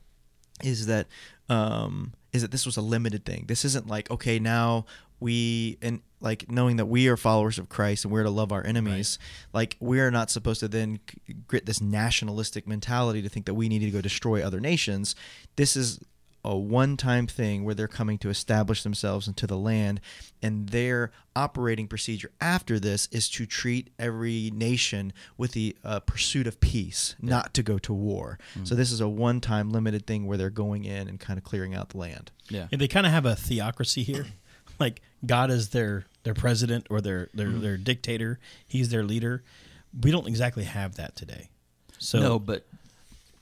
is 0.64 0.86
that 0.86 1.08
um, 1.50 2.14
is 2.36 2.42
that 2.42 2.52
this 2.52 2.66
was 2.66 2.78
a 2.78 2.82
limited 2.82 3.26
thing. 3.26 3.46
This 3.48 3.66
isn't 3.66 3.88
like 3.88 4.12
okay 4.12 4.40
now 4.40 4.86
we 5.20 5.78
and 5.82 6.02
like 6.20 6.52
knowing 6.52 6.76
that 6.78 6.88
we 6.88 7.08
are 7.08 7.16
followers 7.16 7.58
of 7.58 7.70
Christ 7.70 8.04
and 8.04 8.14
we're 8.14 8.24
to 8.24 8.30
love 8.30 8.52
our 8.52 8.66
enemies. 8.66 9.18
Like 9.54 9.78
we're 9.80 10.12
not 10.12 10.30
supposed 10.30 10.60
to 10.60 10.68
then 10.68 11.00
get 11.48 11.66
this 11.66 11.82
nationalistic 11.82 12.68
mentality 12.68 13.22
to 13.22 13.30
think 13.30 13.46
that 13.46 13.54
we 13.54 13.70
need 13.70 13.80
to 13.80 13.92
go 13.92 14.02
destroy 14.02 14.46
other 14.46 14.60
nations. 14.60 15.16
This 15.56 15.76
is 15.76 16.00
a 16.46 16.56
one-time 16.56 17.26
thing 17.26 17.64
where 17.64 17.74
they're 17.74 17.88
coming 17.88 18.18
to 18.20 18.30
establish 18.30 18.84
themselves 18.84 19.28
into 19.28 19.48
the 19.48 19.58
land 19.58 20.00
and 20.44 20.70
their 20.70 21.12
operating 21.36 21.88
procedure 21.88 22.30
after 22.40 22.80
this 22.80 23.08
is 23.12 23.28
to 23.30 23.46
treat 23.48 23.90
every 23.98 24.52
nation 24.54 25.12
with 25.38 25.54
the 25.54 25.76
uh, 25.84 26.00
pursuit 26.02 26.46
of 26.46 26.60
peace 26.60 27.16
not 27.20 27.54
to 27.56 27.64
go 27.64 27.78
to 27.80 27.92
war 27.94 28.38
so 28.64 28.76
this 28.76 28.92
is 28.92 29.02
a 29.02 29.10
one-time 29.10 29.72
limited 29.72 30.06
thing 30.06 30.28
where 30.28 30.38
they're 30.38 30.50
going 30.52 30.86
in 30.86 31.08
and 31.08 31.20
kind 31.20 31.38
of 31.40 31.44
clearing 31.44 31.74
out 31.74 31.90
the 31.90 31.98
land 31.98 32.32
Yeah. 32.50 32.68
And 32.72 32.80
they 32.80 32.88
kind 32.88 33.06
of 33.08 33.12
have 33.12 33.26
a 33.26 33.36
theocracy 33.36 34.04
here. 34.04 34.28
Like 34.78 35.02
God 35.26 35.52
is 35.52 35.70
their 35.70 36.06
their 36.24 36.34
president 36.34 36.88
or 36.90 37.00
their 37.00 37.30
their 37.34 37.48
Mm-hmm. 37.48 37.62
their 37.62 37.78
dictator. 37.78 38.40
He's 38.68 38.90
their 38.90 39.04
leader. 39.06 39.42
We 40.02 40.12
don't 40.12 40.28
exactly 40.28 40.66
have 40.66 40.96
that 40.96 41.16
today. 41.16 41.50
So 41.98 42.20
no, 42.20 42.40
but 42.40 42.68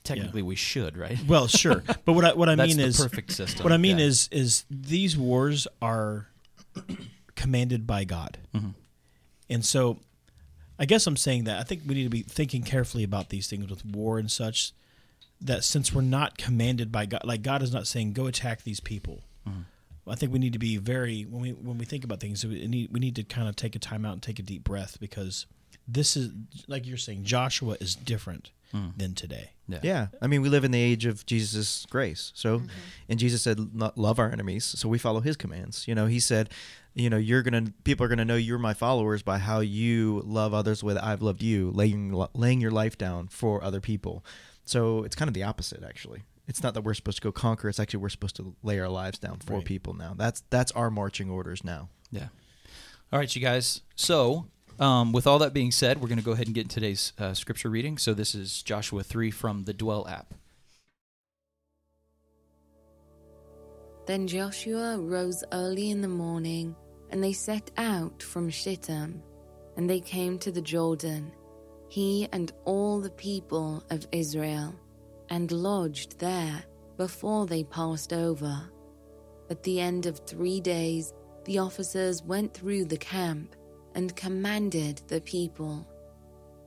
technically 0.04 0.42
we 0.42 0.54
should, 0.54 0.96
right? 0.96 1.18
well, 1.26 1.48
sure. 1.48 1.82
But 2.04 2.12
what 2.12 2.24
I 2.24 2.32
what 2.34 2.48
I 2.48 2.54
mean 2.56 2.78
is 2.78 2.98
perfect 3.00 3.32
system. 3.32 3.64
What 3.64 3.72
I 3.72 3.78
mean 3.78 3.98
Yeah. 3.98 4.06
is 4.06 4.28
is 4.30 4.64
these 4.70 5.16
wars 5.16 5.66
are 5.82 6.28
commanded 7.34 7.86
by 7.86 8.04
God. 8.04 8.38
Mm-hmm. 8.54 8.70
And 9.50 9.64
so 9.64 9.98
I 10.78 10.86
guess 10.86 11.06
I'm 11.06 11.16
saying 11.16 11.44
that 11.44 11.58
I 11.58 11.62
think 11.62 11.82
we 11.86 11.94
need 11.94 12.04
to 12.04 12.10
be 12.10 12.22
thinking 12.22 12.62
carefully 12.62 13.04
about 13.04 13.28
these 13.30 13.48
things 13.48 13.68
with 13.70 13.84
war 13.84 14.18
and 14.18 14.30
such 14.30 14.72
that 15.40 15.64
since 15.64 15.92
we're 15.92 16.02
not 16.02 16.38
commanded 16.38 16.92
by 16.92 17.06
God 17.06 17.22
like 17.24 17.42
God 17.42 17.62
is 17.62 17.72
not 17.72 17.86
saying 17.86 18.12
go 18.12 18.26
attack 18.26 18.62
these 18.62 18.80
people. 18.80 19.22
Mm-hmm. 19.48 19.60
I 20.06 20.16
think 20.16 20.32
we 20.32 20.38
need 20.38 20.52
to 20.52 20.58
be 20.58 20.76
very 20.76 21.22
when 21.22 21.40
we 21.40 21.50
when 21.52 21.78
we 21.78 21.86
think 21.86 22.04
about 22.04 22.20
things 22.20 22.44
we 22.44 22.66
need 22.66 22.92
we 22.92 23.00
need 23.00 23.16
to 23.16 23.24
kind 23.24 23.48
of 23.48 23.56
take 23.56 23.74
a 23.74 23.78
time 23.78 24.04
out 24.04 24.12
and 24.12 24.22
take 24.22 24.38
a 24.38 24.42
deep 24.42 24.62
breath 24.64 24.98
because 25.00 25.46
this 25.88 26.16
is 26.16 26.30
like 26.68 26.86
you're 26.86 26.96
saying 26.98 27.24
Joshua 27.24 27.76
is 27.80 27.94
different. 27.94 28.50
Mm. 28.74 28.98
than 28.98 29.14
today. 29.14 29.50
Yeah. 29.68 29.78
Yeah, 29.82 30.06
I 30.20 30.26
mean, 30.26 30.42
we 30.42 30.48
live 30.48 30.64
in 30.64 30.72
the 30.72 30.80
age 30.80 31.06
of 31.06 31.24
Jesus' 31.26 31.86
grace. 31.88 32.32
So, 32.34 32.58
mm-hmm. 32.58 32.68
and 33.08 33.18
Jesus 33.20 33.40
said, 33.40 33.58
"Love 33.96 34.18
our 34.18 34.30
enemies." 34.30 34.64
So 34.64 34.88
we 34.88 34.98
follow 34.98 35.20
His 35.20 35.36
commands. 35.36 35.86
You 35.86 35.94
know, 35.94 36.06
He 36.06 36.18
said, 36.20 36.50
"You 36.92 37.08
know, 37.08 37.16
you're 37.16 37.42
gonna 37.42 37.72
people 37.84 38.04
are 38.04 38.08
gonna 38.08 38.24
know 38.24 38.36
you're 38.36 38.58
my 38.58 38.74
followers 38.74 39.22
by 39.22 39.38
how 39.38 39.60
you 39.60 40.22
love 40.26 40.52
others 40.52 40.80
the 40.80 40.86
way 40.86 40.94
that 40.94 41.04
I've 41.04 41.22
loved 41.22 41.40
you, 41.42 41.70
laying 41.70 42.12
laying 42.34 42.60
your 42.60 42.72
life 42.72 42.98
down 42.98 43.28
for 43.28 43.62
other 43.62 43.80
people." 43.80 44.24
So 44.64 45.04
it's 45.04 45.14
kind 45.14 45.28
of 45.28 45.34
the 45.34 45.44
opposite, 45.44 45.82
actually. 45.84 46.22
It's 46.48 46.62
not 46.62 46.74
that 46.74 46.82
we're 46.82 46.94
supposed 46.94 47.18
to 47.18 47.22
go 47.22 47.32
conquer. 47.32 47.68
It's 47.68 47.78
actually 47.80 48.00
we're 48.00 48.08
supposed 48.10 48.36
to 48.36 48.54
lay 48.62 48.78
our 48.80 48.88
lives 48.88 49.18
down 49.18 49.38
for 49.38 49.54
Right. 49.54 49.64
people 49.64 49.94
now. 49.94 50.14
That's 50.16 50.42
that's 50.50 50.72
our 50.72 50.90
marching 50.90 51.30
orders 51.30 51.62
now. 51.64 51.88
Yeah. 52.10 52.28
All 53.12 53.18
right, 53.20 53.34
you 53.34 53.40
guys. 53.40 53.82
So, 53.94 54.46
um, 54.78 55.12
with 55.12 55.26
all 55.26 55.38
that 55.38 55.52
being 55.52 55.70
said, 55.70 56.00
we're 56.00 56.08
going 56.08 56.18
to 56.18 56.24
go 56.24 56.32
ahead 56.32 56.46
and 56.46 56.54
get 56.54 56.62
into 56.62 56.74
today's 56.74 57.12
uh, 57.18 57.34
scripture 57.34 57.70
reading. 57.70 57.98
So, 57.98 58.14
this 58.14 58.34
is 58.34 58.62
Joshua 58.62 59.02
3 59.02 59.30
from 59.30 59.64
the 59.64 59.72
Dwell 59.72 60.06
app. 60.08 60.34
Then 64.06 64.26
Joshua 64.26 64.98
rose 64.98 65.42
early 65.52 65.90
in 65.90 66.02
the 66.02 66.08
morning, 66.08 66.76
and 67.10 67.22
they 67.22 67.32
set 67.32 67.70
out 67.76 68.22
from 68.22 68.50
Shittim, 68.50 69.22
and 69.76 69.88
they 69.88 70.00
came 70.00 70.38
to 70.40 70.52
the 70.52 70.60
Jordan, 70.60 71.32
he 71.88 72.28
and 72.32 72.52
all 72.64 73.00
the 73.00 73.10
people 73.10 73.82
of 73.90 74.06
Israel, 74.12 74.74
and 75.30 75.50
lodged 75.50 76.18
there 76.18 76.64
before 76.96 77.46
they 77.46 77.64
passed 77.64 78.12
over. 78.12 78.70
At 79.48 79.62
the 79.62 79.80
end 79.80 80.06
of 80.06 80.20
three 80.26 80.60
days, 80.60 81.14
the 81.44 81.58
officers 81.58 82.22
went 82.22 82.52
through 82.52 82.86
the 82.86 82.96
camp 82.96 83.54
and 83.94 84.14
commanded 84.16 85.02
the 85.08 85.20
people. 85.20 85.86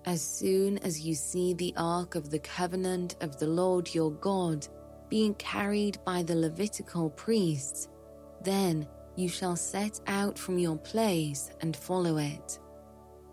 As 0.05 0.21
soon 0.21 0.77
as 0.79 1.01
you 1.01 1.15
see 1.15 1.53
the 1.53 1.73
ark 1.75 2.15
of 2.15 2.29
the 2.29 2.39
covenant 2.39 3.17
of 3.21 3.37
the 3.37 3.47
Lord 3.47 3.93
your 3.93 4.11
God 4.11 4.67
being 5.09 5.33
carried 5.35 5.97
by 6.05 6.23
the 6.23 6.35
Levitical 6.35 7.09
priests, 7.09 7.89
then 8.43 8.87
you 9.15 9.27
shall 9.27 9.55
set 9.55 9.99
out 10.07 10.37
from 10.37 10.57
your 10.57 10.77
place 10.77 11.49
and 11.61 11.75
follow 11.75 12.17
it. 12.17 12.59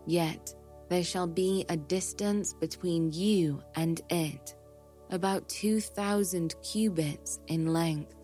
Yet 0.06 0.54
there 0.88 1.04
shall 1.04 1.26
be 1.26 1.64
a 1.68 1.76
distance 1.76 2.52
between 2.52 3.12
you 3.12 3.62
and 3.76 4.00
it, 4.10 4.56
about 5.10 5.48
two 5.48 5.80
thousand 5.80 6.54
cubits 6.62 7.40
in 7.46 7.72
length. 7.72 8.14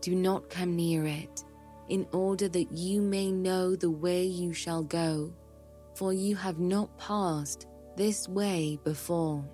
Do 0.00 0.14
not 0.14 0.50
come 0.50 0.76
near 0.76 1.06
it, 1.06 1.44
in 1.88 2.06
order 2.12 2.48
that 2.48 2.72
you 2.72 3.00
may 3.00 3.30
know 3.30 3.76
the 3.76 3.90
way 3.90 4.24
you 4.24 4.52
shall 4.52 4.82
go, 4.82 5.32
for 5.94 6.12
you 6.12 6.36
have 6.36 6.58
not 6.58 6.96
passed 6.98 7.66
this 7.96 8.28
way 8.28 8.78
before. 8.84 9.44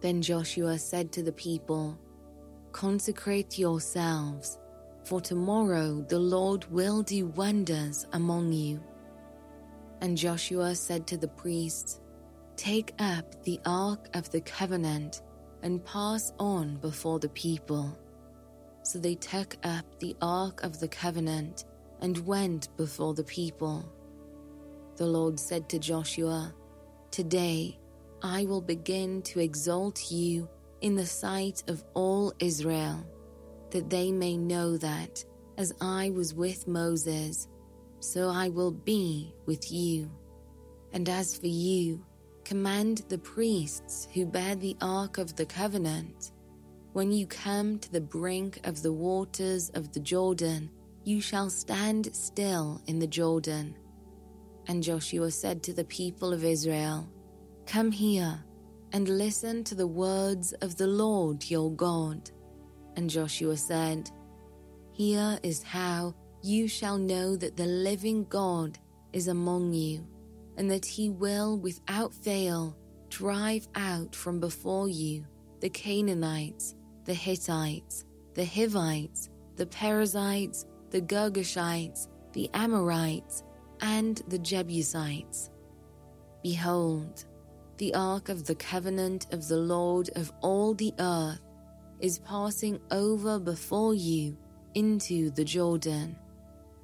Then 0.00 0.22
Joshua 0.22 0.78
said 0.78 1.12
to 1.12 1.22
the 1.22 1.32
people, 1.32 1.98
Consecrate 2.72 3.58
yourselves, 3.58 4.58
for 5.04 5.20
tomorrow 5.20 6.04
the 6.08 6.18
Lord 6.18 6.64
will 6.70 7.02
do 7.02 7.26
wonders 7.26 8.06
among 8.12 8.52
you. 8.52 8.82
And 10.00 10.16
Joshua 10.16 10.74
said 10.74 11.06
to 11.08 11.16
the 11.16 11.28
priests, 11.28 12.00
Take 12.56 12.94
up 12.98 13.42
the 13.44 13.60
ark 13.64 14.08
of 14.14 14.30
the 14.30 14.40
covenant 14.40 15.22
and 15.62 15.84
pass 15.84 16.32
on 16.38 16.76
before 16.76 17.18
the 17.18 17.28
people. 17.30 17.96
So 18.82 18.98
they 18.98 19.14
took 19.14 19.56
up 19.64 19.86
the 20.00 20.16
ark 20.20 20.62
of 20.62 20.80
the 20.80 20.88
covenant 20.88 21.64
and 22.00 22.26
went 22.26 22.76
before 22.76 23.14
the 23.14 23.24
people. 23.24 23.90
The 24.96 25.06
Lord 25.06 25.38
said 25.38 25.68
to 25.70 25.78
Joshua, 25.78 26.54
Today 27.10 27.78
I 28.22 28.44
will 28.44 28.60
begin 28.60 29.22
to 29.22 29.40
exalt 29.40 30.10
you 30.10 30.48
in 30.80 30.96
the 30.96 31.06
sight 31.06 31.62
of 31.68 31.84
all 31.94 32.32
Israel, 32.40 33.06
that 33.70 33.88
they 33.88 34.10
may 34.12 34.36
know 34.36 34.76
that, 34.76 35.24
as 35.58 35.72
I 35.80 36.10
was 36.10 36.34
with 36.34 36.66
Moses, 36.66 37.48
so 38.00 38.28
I 38.28 38.48
will 38.48 38.72
be 38.72 39.34
with 39.46 39.70
you. 39.70 40.10
And 40.92 41.08
as 41.08 41.38
for 41.38 41.46
you, 41.46 42.04
command 42.44 43.04
the 43.08 43.18
priests 43.18 44.08
who 44.12 44.26
bear 44.26 44.56
the 44.56 44.76
ark 44.80 45.18
of 45.18 45.36
the 45.36 45.46
covenant. 45.46 46.32
When 46.92 47.10
you 47.10 47.26
come 47.26 47.78
to 47.78 47.90
the 47.90 48.02
brink 48.02 48.60
of 48.64 48.82
the 48.82 48.92
waters 48.92 49.70
of 49.70 49.92
the 49.92 50.00
Jordan, 50.00 50.70
you 51.04 51.22
shall 51.22 51.48
stand 51.48 52.14
still 52.14 52.82
in 52.86 52.98
the 52.98 53.06
Jordan. 53.06 53.74
And 54.68 54.82
Joshua 54.82 55.30
said 55.30 55.62
to 55.62 55.72
the 55.72 55.84
people 55.86 56.34
of 56.34 56.44
Israel, 56.44 57.08
Come 57.66 57.90
here 57.90 58.44
and 58.92 59.08
listen 59.08 59.64
to 59.64 59.74
the 59.74 59.86
words 59.86 60.52
of 60.60 60.76
the 60.76 60.86
Lord 60.86 61.50
your 61.50 61.72
God. 61.72 62.30
And 62.96 63.08
Joshua 63.08 63.56
said, 63.56 64.10
Here 64.92 65.38
is 65.42 65.62
how 65.62 66.14
you 66.42 66.68
shall 66.68 66.98
know 66.98 67.36
that 67.36 67.56
the 67.56 67.64
living 67.64 68.24
God 68.24 68.78
is 69.14 69.28
among 69.28 69.72
you, 69.72 70.06
and 70.58 70.70
that 70.70 70.84
he 70.84 71.08
will 71.08 71.58
without 71.58 72.12
fail 72.12 72.76
drive 73.08 73.66
out 73.74 74.14
from 74.14 74.40
before 74.40 74.90
you 74.90 75.24
the 75.60 75.70
Canaanites, 75.70 76.74
the 77.04 77.14
Hittites, 77.14 78.04
the 78.34 78.44
Hivites, 78.44 79.28
the 79.56 79.66
Perizzites, 79.66 80.66
the 80.90 81.00
Girgashites, 81.00 82.08
the 82.32 82.48
Amorites, 82.54 83.42
and 83.80 84.22
the 84.28 84.38
Jebusites. 84.38 85.50
Behold, 86.42 87.24
the 87.78 87.94
ark 87.94 88.28
of 88.28 88.44
the 88.46 88.54
covenant 88.54 89.26
of 89.32 89.48
the 89.48 89.56
Lord 89.56 90.10
of 90.16 90.32
all 90.40 90.74
the 90.74 90.94
earth 90.98 91.40
is 92.00 92.18
passing 92.20 92.80
over 92.90 93.38
before 93.38 93.94
you 93.94 94.36
into 94.74 95.30
the 95.30 95.44
Jordan. 95.44 96.16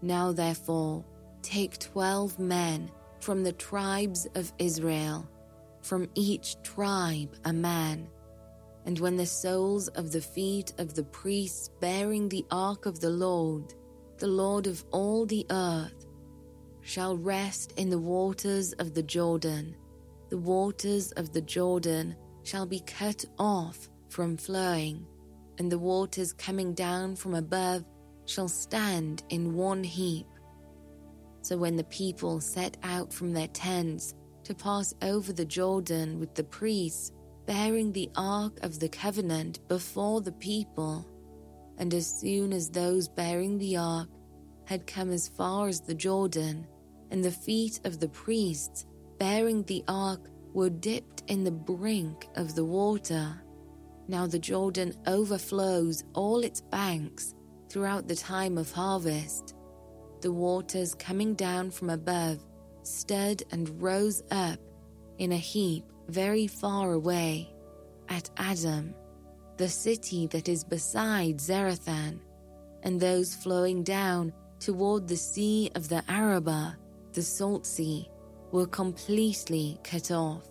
Now, 0.03 0.33
therefore, 0.33 1.05
take 1.43 1.79
twelve 1.79 2.39
men 2.39 2.91
from 3.21 3.43
the 3.43 3.53
tribes 3.53 4.27
of 4.35 4.53
Israel, 4.59 5.29
from 5.83 6.09
each 6.15 6.61
tribe 6.63 7.35
a 7.45 7.53
man. 7.53 8.09
And 8.89 8.99
when 9.01 9.19
the 9.19 9.27
soles 9.27 9.89
of 9.89 10.13
the 10.13 10.21
feet 10.23 10.73
of 10.79 10.95
the 10.95 11.05
priests 11.05 11.69
bearing 11.79 12.27
the 12.27 12.47
ark 12.51 12.87
of 12.87 13.01
the 13.01 13.11
Lord, 13.11 13.75
the 14.17 14.27
Lord 14.27 14.67
of 14.67 14.83
all 14.93 15.27
the 15.27 15.45
earth, 15.51 16.07
shall 16.81 17.15
rest 17.15 17.75
in 17.77 17.91
the 17.91 17.99
waters 17.99 18.73
of 18.79 18.95
the 18.95 19.03
Jordan, 19.03 19.77
the 20.31 20.39
waters 20.39 21.13
of 21.13 21.35
the 21.35 21.43
Jordan 21.43 22.17
shall 22.45 22.65
be 22.65 22.81
cut 22.81 23.27
off 23.39 23.91
from 24.09 24.39
flowing, 24.39 25.07
and 25.59 25.71
the 25.71 25.79
waters 25.79 26.33
coming 26.33 26.73
down 26.73 27.15
from 27.15 27.35
above 27.35 27.85
shall 28.25 28.49
stand 28.49 29.23
in 29.29 29.53
one 29.53 29.85
heap. 29.85 30.29
So 31.43 31.59
when 31.59 31.77
the 31.77 31.85
people 31.85 32.41
set 32.41 32.79
out 32.83 33.13
from 33.13 33.35
their 33.35 33.49
tents 33.49 34.15
to 34.45 34.55
pass 34.55 34.95
over 35.03 35.35
the 35.35 35.45
Jordan 35.45 36.19
with 36.19 36.35
the 36.35 36.45
priests 36.45 37.13
bearing 37.49 37.91
the 37.93 38.11
ark 38.15 38.59
of 38.63 38.79
the 38.79 38.91
covenant 38.91 39.67
before 39.69 40.21
the 40.21 40.33
people, 40.33 41.09
and 41.79 41.95
as 41.95 42.07
soon 42.07 42.53
as 42.53 42.69
those 42.69 43.09
bearing 43.09 43.57
the 43.57 43.75
ark 43.75 44.11
had 44.67 44.87
come 44.87 45.11
as 45.11 45.31
far 45.31 45.67
as 45.67 45.81
the 45.81 45.95
Jordan, 45.95 46.67
and 47.11 47.25
the 47.25 47.31
feet 47.31 47.81
of 47.85 48.01
the 48.01 48.09
priests 48.11 48.85
bearing 49.19 49.63
the 49.63 49.83
ark 49.89 50.29
were 50.53 50.69
dipped 50.69 51.23
in 51.29 51.43
the 51.43 51.51
brink 51.51 52.29
of 52.35 52.55
the 52.55 52.67
water. 52.67 53.43
Now 54.09 54.27
the 54.27 54.39
Jordan 54.39 54.93
overflows 55.07 56.05
all 56.13 56.41
its 56.41 56.61
banks 56.61 57.35
throughout 57.71 58.07
the 58.07 58.17
time 58.17 58.59
of 58.59 58.71
harvest. 58.71 59.55
The 60.21 60.33
waters 60.33 60.95
coming 60.95 61.35
down 61.35 61.71
from 61.71 61.89
above 61.89 62.45
stood 62.83 63.43
and 63.51 63.81
rose 63.81 64.23
up 64.31 64.59
in 65.17 65.33
a 65.33 65.39
heap 65.39 65.85
very 66.09 66.47
far 66.47 66.93
away 66.93 67.53
at 68.09 68.31
Adam, 68.37 68.95
the 69.57 69.69
city 69.69 70.27
that 70.29 70.49
is 70.49 70.65
beside 70.65 71.39
Zarethan, 71.39 72.21
and 72.83 73.01
those 73.01 73.35
flowing 73.35 73.83
down 73.83 74.33
toward 74.61 75.07
the 75.07 75.17
sea 75.17 75.71
of 75.75 75.89
the 75.89 76.03
Arabah, 76.09 76.75
the 77.13 77.23
salt 77.23 77.67
sea, 77.67 78.09
were 78.53 78.67
completely 78.67 79.79
cut 79.85 80.11
off, 80.11 80.49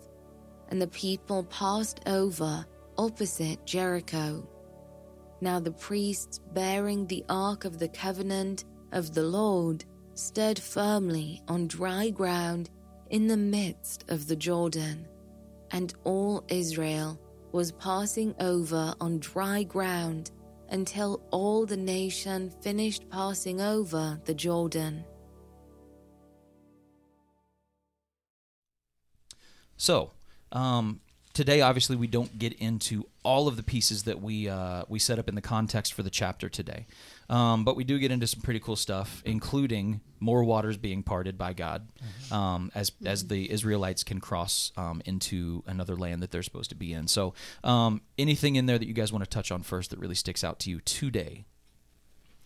and 0.70 0.82
the 0.82 0.88
people 0.88 1.44
passed 1.46 2.02
over 2.06 2.66
opposite 2.98 3.66
Jericho. 3.66 4.48
Now 5.42 5.60
the 5.60 5.72
priests 5.72 6.40
bearing 6.54 7.06
the 7.08 7.24
ark 7.30 7.66
of 7.66 7.80
the 7.80 7.90
covenant 7.90 8.66
of 8.92 9.14
the 9.14 9.24
Lord 9.24 9.86
stood 10.14 10.60
firmly 10.60 11.42
on 11.48 11.68
dry 11.68 12.10
ground 12.10 12.70
in 13.10 13.28
the 13.28 13.38
midst 13.38 14.06
of 14.10 14.28
the 14.28 14.36
Jordan, 14.36 15.07
and 15.72 15.94
all 16.04 16.44
Israel 16.48 17.20
was 17.52 17.72
passing 17.74 18.36
over 18.40 18.94
on 19.00 19.20
dry 19.20 19.64
ground 19.64 20.32
until 20.70 21.22
all 21.32 21.66
the 21.66 21.78
nation 21.78 22.52
finished 22.62 23.10
passing 23.10 23.62
over 23.62 24.20
the 24.26 24.34
Jordan. 24.34 25.06
So, 29.78 30.12
um, 30.52 31.00
today, 31.38 31.62
obviously, 31.62 31.96
we 31.96 32.08
don't 32.08 32.39
get 32.39 32.53
into 32.53 33.06
all 33.22 33.48
of 33.48 33.58
the 33.58 33.63
pieces 33.63 34.03
that 34.03 34.20
we 34.20 34.50
uh, 34.50 34.84
we 34.89 34.98
set 34.98 35.20
up 35.20 35.29
in 35.29 35.36
the 35.36 35.41
context 35.41 35.94
for 35.94 36.01
the 36.01 36.10
chapter 36.10 36.50
today, 36.50 36.88
um, 37.29 37.63
but 37.63 37.75
we 37.75 37.84
do 37.84 38.00
get 38.00 38.12
into 38.12 38.25
some 38.25 38.41
pretty 38.41 38.60
cool 38.60 38.75
stuff, 38.75 39.22
including 39.24 40.01
more 40.20 40.44
waters 40.44 40.77
being 40.77 41.03
parted 41.03 41.38
by 41.38 41.53
God, 41.53 41.88
um, 42.32 42.72
as 42.74 42.91
as 43.06 43.27
the 43.27 43.51
Israelites 43.51 44.03
can 44.03 44.20
cross 44.20 44.72
um, 44.77 45.03
into 45.06 45.63
another 45.67 45.96
land 45.96 46.24
that 46.24 46.32
they're 46.32 46.41
supposed 46.41 46.72
to 46.72 46.75
be 46.75 46.91
in. 46.91 47.08
So, 47.08 47.36
um, 47.63 48.01
anything 48.17 48.56
in 48.56 48.65
there 48.65 48.79
that 48.79 48.88
you 48.88 48.96
guys 48.96 49.13
want 49.13 49.24
to 49.24 49.29
touch 49.29 49.51
on 49.51 49.62
first 49.62 49.91
that 49.91 50.00
really 50.00 50.15
sticks 50.15 50.44
out 50.44 50.58
to 50.62 50.72
you 50.72 50.79
today? 50.79 51.46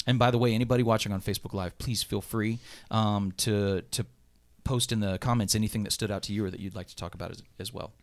And 0.06 0.20
by 0.20 0.32
the 0.32 0.38
way, 0.38 0.54
anybody 0.54 0.84
watching 0.84 1.14
on 1.14 1.22
Facebook 1.22 1.54
Live, 1.54 1.78
please 1.78 2.04
feel 2.04 2.22
free 2.22 2.60
um, 2.90 3.32
to 3.38 3.84
to 3.92 4.06
post 4.66 4.92
in 4.92 5.00
the 5.00 5.18
comments 5.18 5.56
anything 5.56 5.84
that 5.84 5.92
stood 5.92 6.12
out 6.12 6.24
to 6.24 6.34
you 6.34 6.44
or 6.44 6.52
that 6.52 6.60
you'd 6.60 6.76
like 6.76 6.88
to 6.88 6.96
talk 6.96 7.16
about 7.16 7.32
as, 7.32 7.42
as 7.58 7.74
well. 7.74 7.94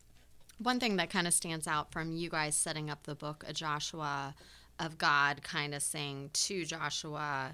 One 0.58 0.80
thing 0.80 0.96
that 0.96 1.10
kind 1.10 1.26
of 1.26 1.32
stands 1.32 1.66
out 1.66 1.92
from 1.92 2.12
you 2.12 2.28
guys 2.28 2.56
setting 2.56 2.90
up 2.90 3.04
the 3.04 3.14
book 3.14 3.44
of 3.46 3.54
Joshua, 3.54 4.34
of 4.78 4.98
God 4.98 5.42
kind 5.42 5.74
of 5.74 5.82
saying 5.82 6.30
to 6.32 6.64
Joshua, 6.64 7.52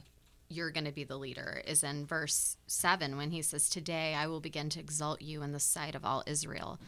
You're 0.49 0.71
going 0.71 0.87
to 0.87 0.93
be 0.93 1.05
the 1.05 1.19
leader, 1.19 1.63
is 1.67 1.85
in 1.85 2.07
verse 2.07 2.57
7 2.67 3.17
when 3.17 3.31
he 3.31 3.43
says, 3.43 3.69
Today 3.69 4.15
I 4.15 4.27
will 4.27 4.41
begin 4.41 4.71
to 4.71 4.81
exalt 4.81 5.23
you 5.23 5.43
in 5.43 5.53
the 5.53 5.61
sight 5.61 5.95
of 5.95 6.05
all 6.05 6.23
Israel, 6.27 6.79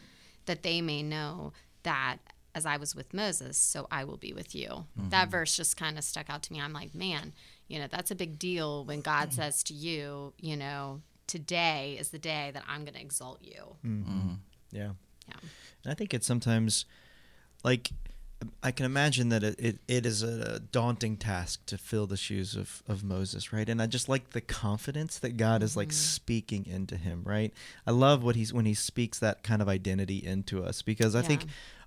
that 0.45 0.63
they 0.63 0.81
may 0.81 1.03
know 1.03 1.53
that 1.83 2.17
as 2.55 2.65
I 2.65 2.77
was 2.77 2.95
with 2.95 3.13
Moses, 3.13 3.55
so 3.55 3.87
I 3.91 4.03
will 4.03 4.17
be 4.17 4.33
with 4.33 4.55
you. 4.55 4.69
Mm-hmm. 4.69 5.09
That 5.09 5.29
verse 5.29 5.55
just 5.55 5.77
kind 5.77 5.97
of 5.97 6.03
stuck 6.03 6.27
out 6.27 6.41
to 6.43 6.53
me. 6.53 6.59
I'm 6.59 6.73
like, 6.73 6.95
man, 6.95 7.33
you 7.67 7.77
know, 7.77 7.85
that's 7.89 8.09
a 8.09 8.15
big 8.15 8.39
deal 8.39 8.83
when 8.83 9.01
God 9.01 9.29
mm-hmm. 9.29 9.41
says 9.41 9.61
to 9.65 9.75
you, 9.75 10.33
you 10.39 10.57
know, 10.57 11.01
today 11.27 11.95
is 11.99 12.09
the 12.09 12.17
day 12.17 12.49
that 12.55 12.63
I'm 12.67 12.83
going 12.83 12.95
to 12.95 13.01
exalt 13.01 13.43
you. 13.43 13.75
Mm-hmm. 13.85 14.29
Yeah. 14.71 14.91
Yeah. 15.27 15.35
And 15.83 15.91
I 15.91 15.95
think 15.95 16.13
it's 16.13 16.27
sometimes 16.27 16.85
like 17.63 17.91
I 18.61 18.71
can 18.71 18.85
imagine 18.85 19.29
that 19.29 19.43
it, 19.43 19.59
it, 19.59 19.79
it 19.87 20.05
is 20.05 20.21
a 20.21 20.59
daunting 20.59 21.17
task 21.17 21.65
to 21.67 21.77
fill 21.77 22.05
the 22.05 22.17
shoes 22.17 22.55
of, 22.55 22.83
of 22.87 23.03
Moses, 23.03 23.51
right? 23.51 23.67
And 23.67 23.81
I 23.81 23.87
just 23.87 24.07
like 24.07 24.31
the 24.31 24.41
confidence 24.41 25.17
that 25.19 25.37
God 25.37 25.63
is 25.63 25.75
like 25.75 25.87
mm-hmm. 25.87 25.95
speaking 25.95 26.65
into 26.67 26.97
him, 26.97 27.23
right? 27.25 27.51
I 27.87 27.91
love 27.91 28.23
what 28.23 28.35
he's 28.35 28.53
when 28.53 28.65
he 28.65 28.75
speaks 28.75 29.17
that 29.19 29.41
kind 29.41 29.61
of 29.61 29.67
identity 29.67 30.17
into 30.17 30.63
us 30.63 30.81
because 30.83 31.15
I 31.15 31.23
think 31.23 31.45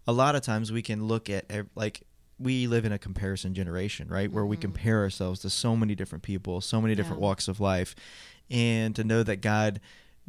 a 0.09 0.13
lot 0.13 0.35
of 0.35 0.43
times 0.43 0.73
we 0.73 0.83
can 0.83 1.05
look 1.05 1.31
at 1.31 1.45
like 1.77 2.03
we 2.39 2.67
live 2.67 2.85
in 2.85 2.93
a 2.93 2.99
comparison 2.99 3.55
generation, 3.55 4.09
right? 4.09 4.33
Where 4.33 4.47
we 4.47 4.57
mm-hmm. 4.57 4.63
compare 4.63 5.01
ourselves 5.01 5.41
to 5.41 5.51
so 5.51 5.77
many 5.77 5.95
different 5.95 6.25
people, 6.25 6.61
so 6.61 6.81
many 6.81 6.95
different 6.95 7.21
Yeah. 7.21 7.27
walks 7.27 7.47
of 7.47 7.61
life. 7.61 7.95
And 8.51 8.97
to 8.97 9.05
know 9.05 9.23
that 9.23 9.37
God 9.37 9.81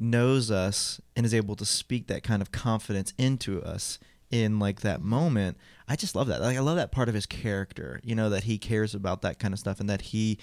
knows 0.02 0.50
us 0.50 1.00
and 1.16 1.26
is 1.26 1.34
able 1.34 1.56
to 1.56 1.66
speak 1.66 2.08
that 2.08 2.24
kind 2.24 2.42
of 2.42 2.52
confidence 2.52 3.14
into 3.18 3.62
us 3.64 4.00
in 4.32 4.60
like 4.60 4.82
that 4.82 5.02
moment 5.02 5.58
i 5.88 5.96
just 5.96 6.16
love 6.16 6.28
that. 6.28 6.42
Like 6.42 6.58
i 6.58 6.62
love 6.62 6.78
that 6.78 6.92
part 6.92 7.10
of 7.10 7.16
his 7.16 7.26
character 7.26 8.00
you 8.04 8.16
know 8.16 8.30
that 8.30 8.46
he 8.46 8.58
cares 8.58 8.96
about 8.96 9.22
that 9.22 9.40
kind 9.40 9.54
of 9.54 9.60
stuff 9.60 9.80
and 9.80 9.90
that 9.90 10.02
he 10.02 10.40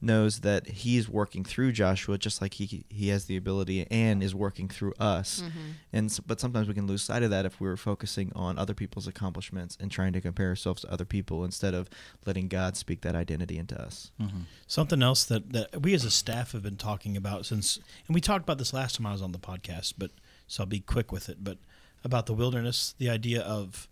knows 0.00 0.40
that 0.40 0.66
he's 0.68 1.08
working 1.08 1.42
through 1.42 1.72
joshua 1.72 2.16
just 2.16 2.40
like 2.40 2.54
he 2.54 2.84
he 2.88 3.08
has 3.08 3.24
the 3.24 3.36
ability 3.36 3.86
and 3.90 4.22
is 4.22 4.34
working 4.34 4.68
through 4.68 4.94
us. 4.98 5.42
Mm-hmm. 5.44 5.70
And 5.92 6.10
s- 6.10 6.20
but 6.20 6.38
sometimes 6.40 6.68
we 6.68 6.74
can 6.74 6.86
lose 6.86 7.02
sight 7.02 7.22
of 7.22 7.30
that 7.30 7.44
if 7.44 7.60
we're 7.60 7.76
focusing 7.76 8.32
on 8.34 8.58
other 8.58 8.74
people's 8.74 9.06
accomplishments 9.08 9.76
and 9.80 9.90
trying 9.90 10.12
to 10.12 10.20
compare 10.20 10.48
ourselves 10.48 10.82
to 10.82 10.92
other 10.92 11.04
people 11.04 11.44
instead 11.44 11.74
of 11.74 11.88
letting 12.26 12.48
god 12.48 12.76
speak 12.76 13.00
that 13.00 13.14
identity 13.16 13.58
into 13.58 13.80
us. 13.80 14.10
Mm-hmm. 14.20 14.42
Something 14.66 15.02
else 15.02 15.24
that, 15.24 15.52
that 15.52 15.82
we 15.82 15.94
as 15.94 16.04
a 16.04 16.10
staff 16.10 16.52
have 16.52 16.62
been 16.62 16.76
talking 16.76 17.16
about 17.16 17.46
since, 17.46 17.78
and 18.06 18.14
we 18.14 18.20
talked 18.20 18.44
about 18.44 18.58
this 18.58 18.72
last 18.72 18.96
time 18.96 19.06
I 19.06 19.12
was 19.12 19.22
on 19.22 19.32
the 19.32 19.38
podcast, 19.38 19.94
but 19.98 20.10
so 20.46 20.62
I'll 20.62 20.66
be 20.66 20.80
quick 20.80 21.10
with 21.12 21.28
it. 21.28 21.38
But 21.42 21.58
about 22.04 22.26
the 22.26 22.34
wilderness, 22.34 22.94
the 22.98 23.10
idea 23.10 23.40
of, 23.40 23.88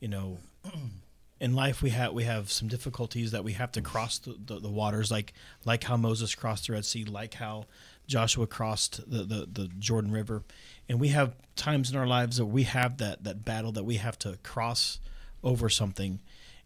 you 0.00 0.08
know, 0.08 0.38
in 1.40 1.54
life 1.54 1.82
we 1.82 1.90
have 1.90 2.12
we 2.12 2.24
have 2.24 2.50
some 2.50 2.68
difficulties 2.68 3.30
that 3.30 3.44
we 3.44 3.52
have 3.52 3.70
to 3.72 3.82
cross 3.82 4.18
the, 4.18 4.36
the, 4.44 4.60
the 4.60 4.70
waters, 4.70 5.10
like 5.10 5.32
like 5.64 5.84
how 5.84 5.96
Moses 5.96 6.34
crossed 6.34 6.66
the 6.66 6.72
Red 6.72 6.84
Sea, 6.84 7.04
like 7.04 7.34
how 7.34 7.66
Joshua 8.06 8.46
crossed 8.46 9.08
the, 9.10 9.22
the, 9.24 9.46
the 9.50 9.68
Jordan 9.78 10.10
River, 10.10 10.42
and 10.88 10.98
we 10.98 11.08
have 11.08 11.36
times 11.54 11.90
in 11.90 11.96
our 11.96 12.06
lives 12.06 12.38
that 12.38 12.46
we 12.46 12.64
have 12.64 12.98
that 12.98 13.24
that 13.24 13.44
battle 13.44 13.72
that 13.72 13.84
we 13.84 13.96
have 13.96 14.18
to 14.20 14.38
cross 14.42 14.98
over 15.42 15.68
something 15.68 16.20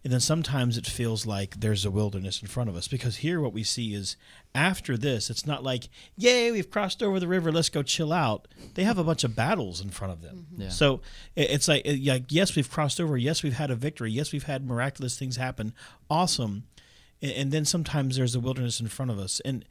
and 0.04 0.12
then 0.12 0.20
sometimes 0.20 0.76
it 0.76 0.86
feels 0.86 1.26
like 1.26 1.60
there's 1.60 1.84
a 1.84 1.90
wilderness 1.90 2.42
in 2.42 2.48
front 2.48 2.68
of 2.68 2.74
us 2.74 2.88
because 2.88 3.18
here 3.18 3.40
what 3.40 3.52
we 3.52 3.62
see 3.62 3.94
is 3.94 4.16
after 4.52 4.96
this, 4.96 5.30
it's 5.30 5.46
not 5.46 5.62
like, 5.62 5.88
yay, 6.16 6.50
we've 6.50 6.70
crossed 6.70 7.02
over 7.02 7.20
the 7.20 7.28
river, 7.28 7.52
let's 7.52 7.68
go 7.68 7.84
chill 7.84 8.12
out. 8.12 8.48
They 8.74 8.82
have 8.82 8.98
a 8.98 9.04
bunch 9.04 9.22
of 9.22 9.36
battles 9.36 9.80
in 9.80 9.90
front 9.90 10.12
of 10.12 10.20
them. 10.20 10.48
Yeah. 10.56 10.70
So 10.70 11.02
it's 11.36 11.68
like, 11.68 11.86
like, 11.86 12.24
yes, 12.30 12.56
we've 12.56 12.70
crossed 12.70 13.00
over. 13.00 13.16
Yes, 13.16 13.44
we've 13.44 13.54
had 13.54 13.70
a 13.70 13.76
victory. 13.76 14.10
Yes, 14.10 14.32
we've 14.32 14.42
had 14.42 14.66
miraculous 14.66 15.16
things 15.16 15.36
happen. 15.36 15.72
Awesome. 16.10 16.64
And, 17.20 17.30
and 17.30 17.52
then 17.52 17.64
sometimes 17.64 18.16
there's 18.16 18.34
a 18.34 18.40
wilderness 18.40 18.80
in 18.80 18.88
front 18.88 19.12
of 19.12 19.20
us. 19.20 19.40
And, 19.44 19.64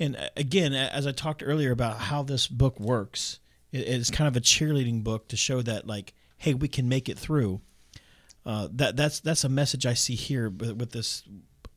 and 0.00 0.16
uh, 0.16 0.30
again, 0.36 0.74
as 0.74 1.06
I 1.06 1.12
talked 1.12 1.44
earlier 1.46 1.70
about 1.70 1.98
how 1.98 2.24
this 2.24 2.48
book 2.48 2.80
works, 2.80 3.38
it's 3.72 4.10
kind 4.10 4.26
of 4.26 4.36
a 4.36 4.40
cheerleading 4.40 5.04
book 5.04 5.28
to 5.28 5.36
show 5.36 5.62
that, 5.62 5.86
like, 5.86 6.12
hey, 6.38 6.54
we 6.54 6.66
can 6.66 6.88
make 6.88 7.08
it 7.08 7.18
through 7.18 7.60
uh, 8.46 8.68
that 8.72 8.96
that's 8.96 9.18
that's 9.18 9.42
a 9.42 9.48
message 9.48 9.84
I 9.84 9.94
see 9.94 10.14
here 10.14 10.48
with, 10.48 10.92
this 10.92 11.24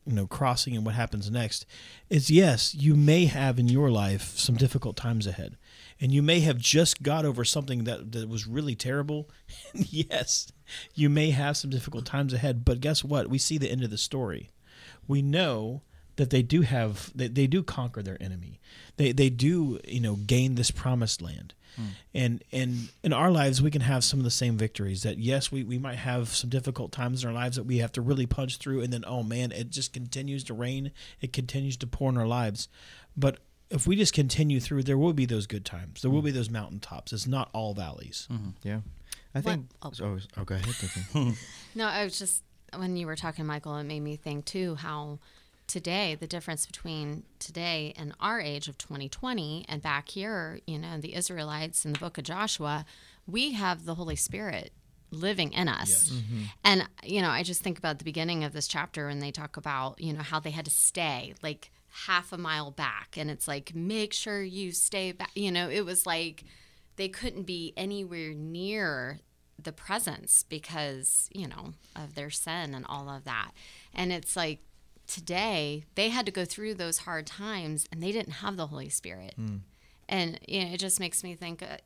you 0.05 0.13
know 0.13 0.27
crossing 0.27 0.75
and 0.75 0.85
what 0.85 0.95
happens 0.95 1.29
next 1.29 1.65
is 2.09 2.29
yes 2.29 2.73
you 2.75 2.95
may 2.95 3.25
have 3.25 3.59
in 3.59 3.67
your 3.67 3.89
life 3.89 4.37
some 4.37 4.55
difficult 4.55 4.95
times 4.95 5.27
ahead 5.27 5.57
and 5.99 6.11
you 6.11 6.21
may 6.21 6.39
have 6.41 6.57
just 6.57 7.03
got 7.03 7.25
over 7.25 7.43
something 7.43 7.83
that, 7.83 8.11
that 8.13 8.29
was 8.29 8.47
really 8.47 8.75
terrible. 8.75 9.29
Yes 9.73 10.51
you 10.93 11.09
may 11.09 11.31
have 11.31 11.57
some 11.57 11.71
difficult 11.71 12.05
times 12.05 12.33
ahead 12.33 12.63
but 12.63 12.81
guess 12.81 13.03
what? 13.03 13.29
We 13.29 13.39
see 13.39 13.57
the 13.57 13.71
end 13.71 13.83
of 13.83 13.89
the 13.89 13.97
story. 13.97 14.51
We 15.07 15.23
know 15.23 15.81
that 16.17 16.29
they 16.29 16.43
do 16.43 16.61
have 16.61 17.11
they, 17.15 17.27
they 17.27 17.47
do 17.47 17.63
conquer 17.63 18.03
their 18.03 18.21
enemy. 18.21 18.59
They 18.97 19.11
they 19.11 19.31
do 19.31 19.79
you 19.87 20.01
know 20.01 20.15
gain 20.15 20.53
this 20.53 20.69
promised 20.69 21.19
land 21.21 21.55
and 22.13 22.43
and 22.51 22.89
in 23.03 23.13
our 23.13 23.31
lives 23.31 23.61
we 23.61 23.71
can 23.71 23.81
have 23.81 24.03
some 24.03 24.19
of 24.19 24.23
the 24.23 24.31
same 24.31 24.57
victories 24.57 25.03
that 25.03 25.17
yes 25.17 25.51
we, 25.51 25.63
we 25.63 25.77
might 25.77 25.97
have 25.97 26.29
some 26.29 26.49
difficult 26.49 26.91
times 26.91 27.23
in 27.23 27.29
our 27.29 27.35
lives 27.35 27.55
that 27.55 27.63
we 27.63 27.77
have 27.77 27.91
to 27.91 28.01
really 28.01 28.25
punch 28.25 28.57
through 28.57 28.81
and 28.81 28.91
then 28.91 29.03
oh 29.07 29.23
man 29.23 29.51
it 29.51 29.69
just 29.69 29.93
continues 29.93 30.43
to 30.45 30.53
rain. 30.53 30.91
It 31.21 31.33
continues 31.33 31.77
to 31.77 31.87
pour 31.87 32.09
in 32.09 32.17
our 32.17 32.27
lives. 32.27 32.67
But 33.15 33.39
if 33.69 33.85
we 33.85 33.95
just 33.95 34.13
continue 34.13 34.59
through 34.59 34.83
there 34.83 34.97
will 34.97 35.13
be 35.13 35.25
those 35.25 35.47
good 35.47 35.65
times. 35.65 36.01
There 36.01 36.11
will 36.11 36.21
be 36.21 36.31
those 36.31 36.49
mountaintops. 36.49 37.13
It's 37.13 37.27
not 37.27 37.49
all 37.53 37.73
valleys. 37.73 38.27
Mm-hmm. 38.31 38.49
Yeah. 38.63 38.79
I 39.35 39.41
think 39.41 39.67
oh. 39.81 39.91
oh, 40.01 40.17
oh 40.37 40.43
go 40.43 40.55
ahead 40.55 41.35
No, 41.75 41.85
I 41.85 42.03
was 42.03 42.17
just 42.17 42.43
when 42.75 42.95
you 42.97 43.07
were 43.07 43.15
talking, 43.15 43.45
Michael, 43.45 43.75
it 43.77 43.83
made 43.83 44.01
me 44.01 44.15
think 44.15 44.45
too 44.45 44.75
how 44.75 45.19
today 45.69 46.15
the 46.19 46.27
difference 46.27 46.65
between 46.65 47.23
today 47.37 47.93
and 47.95 48.13
our 48.19 48.41
age 48.41 48.67
of 48.67 48.77
2020 48.77 49.65
and 49.69 49.81
back 49.81 50.09
here, 50.09 50.59
you 50.67 50.79
know, 50.79 50.97
the 50.99 51.15
Israelites 51.15 51.85
in 51.85 51.93
the 51.93 51.99
book 51.99 52.17
of 52.17 52.25
Joshua, 52.25 52.85
we 53.25 53.53
have 53.53 53.85
the 53.85 53.95
Holy 53.95 54.17
Spirit 54.17 54.73
living 55.11 55.53
in 55.53 55.69
us. 55.69 56.09
Mm-hmm. 56.09 56.41
And 56.65 56.87
you 57.03 57.21
know, 57.21 57.29
I 57.29 57.43
just 57.43 57.61
think 57.61 57.77
about 57.77 57.99
the 57.99 58.05
beginning 58.05 58.43
of 58.43 58.51
this 58.51 58.67
chapter 58.67 59.07
when 59.07 59.19
they 59.19 59.31
talk 59.31 59.55
about, 59.55 60.01
you 60.01 60.11
know, 60.11 60.21
how 60.21 60.39
they 60.39 60.51
had 60.51 60.65
to 60.65 60.71
stay 60.71 61.33
like 61.41 61.71
half 62.07 62.33
a 62.33 62.37
mile 62.37 62.71
back. 62.71 63.15
And 63.15 63.29
it's 63.29 63.47
like 63.47 63.73
make 63.73 64.11
sure 64.11 64.41
you 64.41 64.71
stay 64.71 65.11
back, 65.11 65.31
you 65.35 65.51
know, 65.51 65.69
it 65.69 65.85
was 65.85 66.05
like 66.05 66.43
they 66.95 67.07
couldn't 67.07 67.43
be 67.43 67.73
anywhere 67.77 68.33
near 68.33 69.19
the 69.63 69.71
presence 69.71 70.43
because 70.43 71.29
you 71.33 71.47
know 71.47 71.73
of 71.95 72.15
their 72.15 72.29
sin 72.29 72.73
and 72.73 72.85
all 72.87 73.09
of 73.09 73.23
that. 73.25 73.51
And 73.93 74.11
it's 74.11 74.35
like 74.35 74.59
today 75.09 75.83
they 75.95 76.09
had 76.09 76.25
to 76.25 76.31
go 76.31 76.45
through 76.45 76.75
those 76.75 76.99
hard 76.99 77.25
times 77.25 77.87
and 77.91 78.01
they 78.01 78.11
didn't 78.11 78.33
have 78.33 78.55
the 78.55 78.67
holy 78.67 78.89
spirit. 78.89 79.33
Hmm. 79.35 79.57
And 80.07 80.39
you 80.47 80.63
know, 80.63 80.73
it 80.73 80.79
just 80.79 80.99
makes 80.99 81.23
me 81.23 81.35
think 81.35 81.63
uh, 81.63 81.77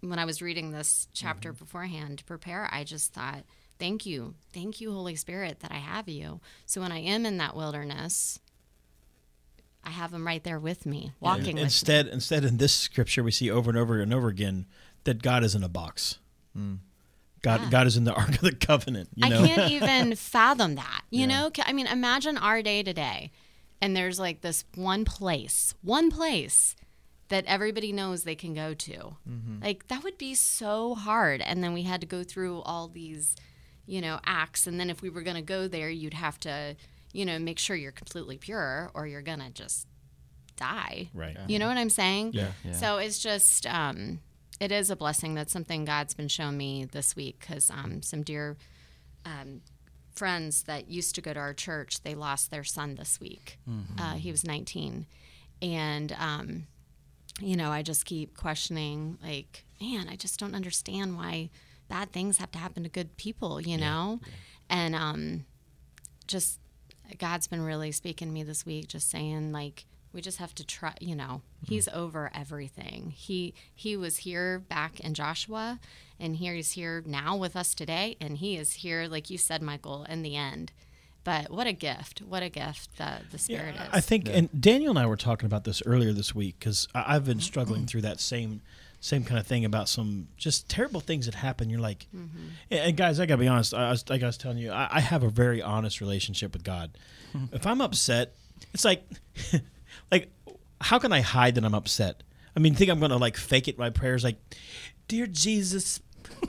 when 0.00 0.18
i 0.18 0.24
was 0.24 0.42
reading 0.42 0.70
this 0.70 1.08
chapter 1.14 1.52
mm-hmm. 1.52 1.64
beforehand 1.64 2.18
to 2.18 2.24
prepare 2.24 2.68
i 2.70 2.84
just 2.84 3.14
thought 3.14 3.44
thank 3.78 4.06
you. 4.06 4.34
Thank 4.52 4.80
you 4.80 4.92
holy 4.92 5.16
spirit 5.16 5.60
that 5.60 5.72
i 5.72 5.78
have 5.78 6.08
you. 6.08 6.40
So 6.66 6.80
when 6.80 6.92
i 6.92 6.98
am 6.98 7.24
in 7.24 7.38
that 7.38 7.56
wilderness 7.56 8.38
i 9.84 9.90
have 9.90 10.12
him 10.12 10.26
right 10.26 10.44
there 10.44 10.60
with 10.60 10.84
me 10.84 11.12
walking 11.20 11.44
with 11.44 11.54
me. 11.56 11.62
instead 11.62 12.06
instead 12.06 12.44
in 12.44 12.58
this 12.58 12.74
scripture 12.74 13.22
we 13.22 13.30
see 13.30 13.50
over 13.50 13.70
and 13.70 13.78
over 13.78 14.00
and 14.00 14.12
over 14.12 14.28
again 14.28 14.66
that 15.04 15.22
god 15.22 15.42
is 15.42 15.54
in 15.54 15.64
a 15.64 15.68
box 15.68 16.18
hmm. 16.54 16.74
God 17.42 17.60
Yeah. 17.62 17.70
god 17.70 17.86
is 17.86 17.96
in 17.96 18.04
the 18.04 18.12
ark 18.14 18.30
of 18.30 18.40
the 18.40 18.54
covenant 18.54 19.08
you 19.14 19.28
know 19.28 19.42
I 19.42 19.46
can't 19.48 19.70
even 19.72 20.14
fathom 20.32 20.76
that. 20.76 21.02
You 21.10 21.26
know, 21.26 21.50
I 21.64 21.72
mean, 21.72 21.86
imagine 21.86 22.38
our 22.38 22.62
day 22.62 22.82
today, 22.82 23.30
and 23.80 23.94
there's 23.96 24.18
like 24.18 24.40
this 24.40 24.64
one 24.74 25.04
place, 25.04 25.74
one 25.82 26.10
place 26.10 26.74
that 27.28 27.44
everybody 27.46 27.92
knows 27.92 28.24
they 28.24 28.34
can 28.34 28.54
go 28.54 28.74
to. 28.74 29.16
Like 29.62 29.88
that 29.88 30.02
would 30.04 30.18
be 30.18 30.34
so 30.34 30.94
hard. 30.94 31.40
And 31.40 31.62
then 31.64 31.72
we 31.72 31.82
had 31.82 32.00
to 32.02 32.06
go 32.06 32.22
through 32.24 32.60
all 32.62 32.88
these, 32.88 33.36
you 33.86 34.00
know, 34.02 34.20
acts. 34.24 34.66
And 34.66 34.78
then 34.78 34.90
if 34.90 35.00
we 35.02 35.08
were 35.10 35.22
going 35.22 35.36
to 35.36 35.42
go 35.42 35.66
there, 35.68 35.88
you'd 35.88 36.12
have 36.14 36.38
to, 36.40 36.76
you 37.12 37.24
know, 37.24 37.38
make 37.38 37.58
sure 37.58 37.74
you're 37.76 37.90
completely 37.92 38.36
pure, 38.38 38.90
or 38.94 39.06
you're 39.06 39.22
gonna 39.22 39.50
just 39.50 39.86
die. 40.56 41.08
right 41.14 41.36
You 41.48 41.58
know 41.58 41.68
what 41.68 41.76
I'm 41.78 41.90
saying? 41.90 42.32
Yeah. 42.34 42.52
Yeah. 42.64 42.72
So 42.72 42.98
it's 42.98 43.18
just, 43.18 43.66
um, 43.66 44.20
it 44.60 44.70
is 44.72 44.90
a 44.90 44.96
blessing. 44.96 45.34
That's 45.34 45.52
something 45.52 45.84
God's 45.84 46.14
been 46.14 46.28
showing 46.28 46.56
me 46.56 46.84
this 46.84 47.16
week 47.16 47.40
because 47.40 47.70
um, 47.70 48.02
some 48.02 48.22
dear 48.22 48.56
um, 49.24 49.62
friends 50.14 50.64
that 50.64 50.88
used 50.88 51.14
to 51.14 51.20
go 51.20 51.32
to 51.32 51.40
our 51.40 51.54
church, 51.54 52.02
they 52.02 52.14
lost 52.14 52.50
their 52.50 52.64
son 52.64 52.94
this 52.96 53.20
week. 53.20 53.58
Uh, 53.98 54.14
he 54.14 54.30
was 54.30 54.44
19. 54.44 55.06
And, 55.62 56.12
um, 56.18 56.66
you 57.40 57.56
know, 57.56 57.70
I 57.70 57.82
just 57.82 58.04
keep 58.04 58.36
questioning, 58.36 59.18
like, 59.22 59.64
man, 59.80 60.08
I 60.08 60.16
just 60.16 60.38
don't 60.38 60.54
understand 60.54 61.16
why 61.16 61.50
bad 61.88 62.12
things 62.12 62.38
have 62.38 62.50
to 62.52 62.58
happen 62.58 62.82
to 62.82 62.88
good 62.88 63.16
people, 63.16 63.60
you 63.60 63.78
know? 63.78 64.20
And 64.68 64.94
um, 64.94 65.44
just 66.26 66.58
God's 67.18 67.46
been 67.46 67.62
really 67.62 67.92
speaking 67.92 68.28
to 68.28 68.34
me 68.34 68.42
this 68.42 68.64
week, 68.66 68.88
just 68.88 69.10
saying, 69.10 69.52
like, 69.52 69.84
we 70.12 70.20
just 70.20 70.38
have 70.38 70.54
to 70.54 70.64
try 70.64 70.94
you 71.00 71.14
know 71.14 71.42
he's 71.66 71.88
over 71.88 72.30
everything 72.34 73.12
he 73.16 73.54
he 73.74 73.96
was 73.96 74.18
here 74.18 74.58
back 74.58 75.00
in 75.00 75.14
joshua 75.14 75.78
and 76.20 76.36
here 76.36 76.54
he's 76.54 76.72
here 76.72 77.02
now 77.06 77.36
with 77.36 77.56
us 77.56 77.74
today 77.74 78.16
and 78.20 78.38
he 78.38 78.56
is 78.56 78.74
here 78.74 79.06
like 79.08 79.30
you 79.30 79.38
said 79.38 79.62
michael 79.62 80.04
in 80.04 80.22
the 80.22 80.36
end 80.36 80.72
but 81.24 81.50
what 81.50 81.66
a 81.66 81.72
gift 81.72 82.20
what 82.20 82.42
a 82.42 82.48
gift 82.48 82.96
the 82.98 83.18
the 83.30 83.38
spirit 83.38 83.74
is 83.76 83.88
I 83.92 84.00
think, 84.00 84.28
and 84.28 84.48
Daniel 84.60 84.90
and 84.90 84.98
I 84.98 85.06
were 85.06 85.16
talking 85.16 85.46
about 85.46 85.62
this 85.64 85.80
earlier 85.86 86.12
this 86.12 86.34
week 86.34 86.56
because 86.58 86.88
I've 86.94 87.24
been 87.24 87.36
Mm-hmm. 87.38 87.42
struggling 87.42 87.86
through 87.86 88.00
that 88.02 88.18
same 88.18 88.60
same 88.98 89.22
kind 89.24 89.38
of 89.38 89.46
thing 89.46 89.64
about 89.64 89.88
some 89.88 90.26
just 90.36 90.68
terrible 90.68 90.98
things 91.00 91.26
that 91.26 91.34
happen. 91.36 91.70
You're 91.70 91.78
like, 91.80 92.06
Mm-hmm. 92.14 92.38
and 92.72 92.80
and 92.80 92.96
guys, 92.96 93.20
I 93.20 93.26
gotta 93.26 93.38
be 93.40 93.46
honest. 93.46 93.72
I 93.72 93.90
was, 93.90 94.08
like 94.10 94.22
I 94.24 94.26
was 94.26 94.36
telling 94.36 94.58
you, 94.58 94.72
I, 94.72 94.88
I 94.90 95.00
have 95.00 95.22
a 95.22 95.28
very 95.28 95.62
honest 95.62 96.00
relationship 96.00 96.52
with 96.54 96.64
God. 96.64 96.90
if 97.52 97.66
I'm 97.68 97.80
upset, 97.80 98.34
it's 98.74 98.84
like, 98.84 99.04
like, 100.10 100.30
how 100.80 100.98
can 100.98 101.12
I 101.12 101.20
hide 101.20 101.54
that 101.54 101.64
I'm 101.64 101.74
upset? 101.74 102.22
I 102.56 102.60
mean, 102.60 102.74
think 102.74 102.90
I'm 102.90 103.00
gonna 103.00 103.16
like 103.16 103.36
fake 103.36 103.68
it? 103.68 103.78
My 103.78 103.90
prayers, 103.90 104.24
like, 104.24 104.36
dear 105.08 105.26
Jesus. 105.26 106.00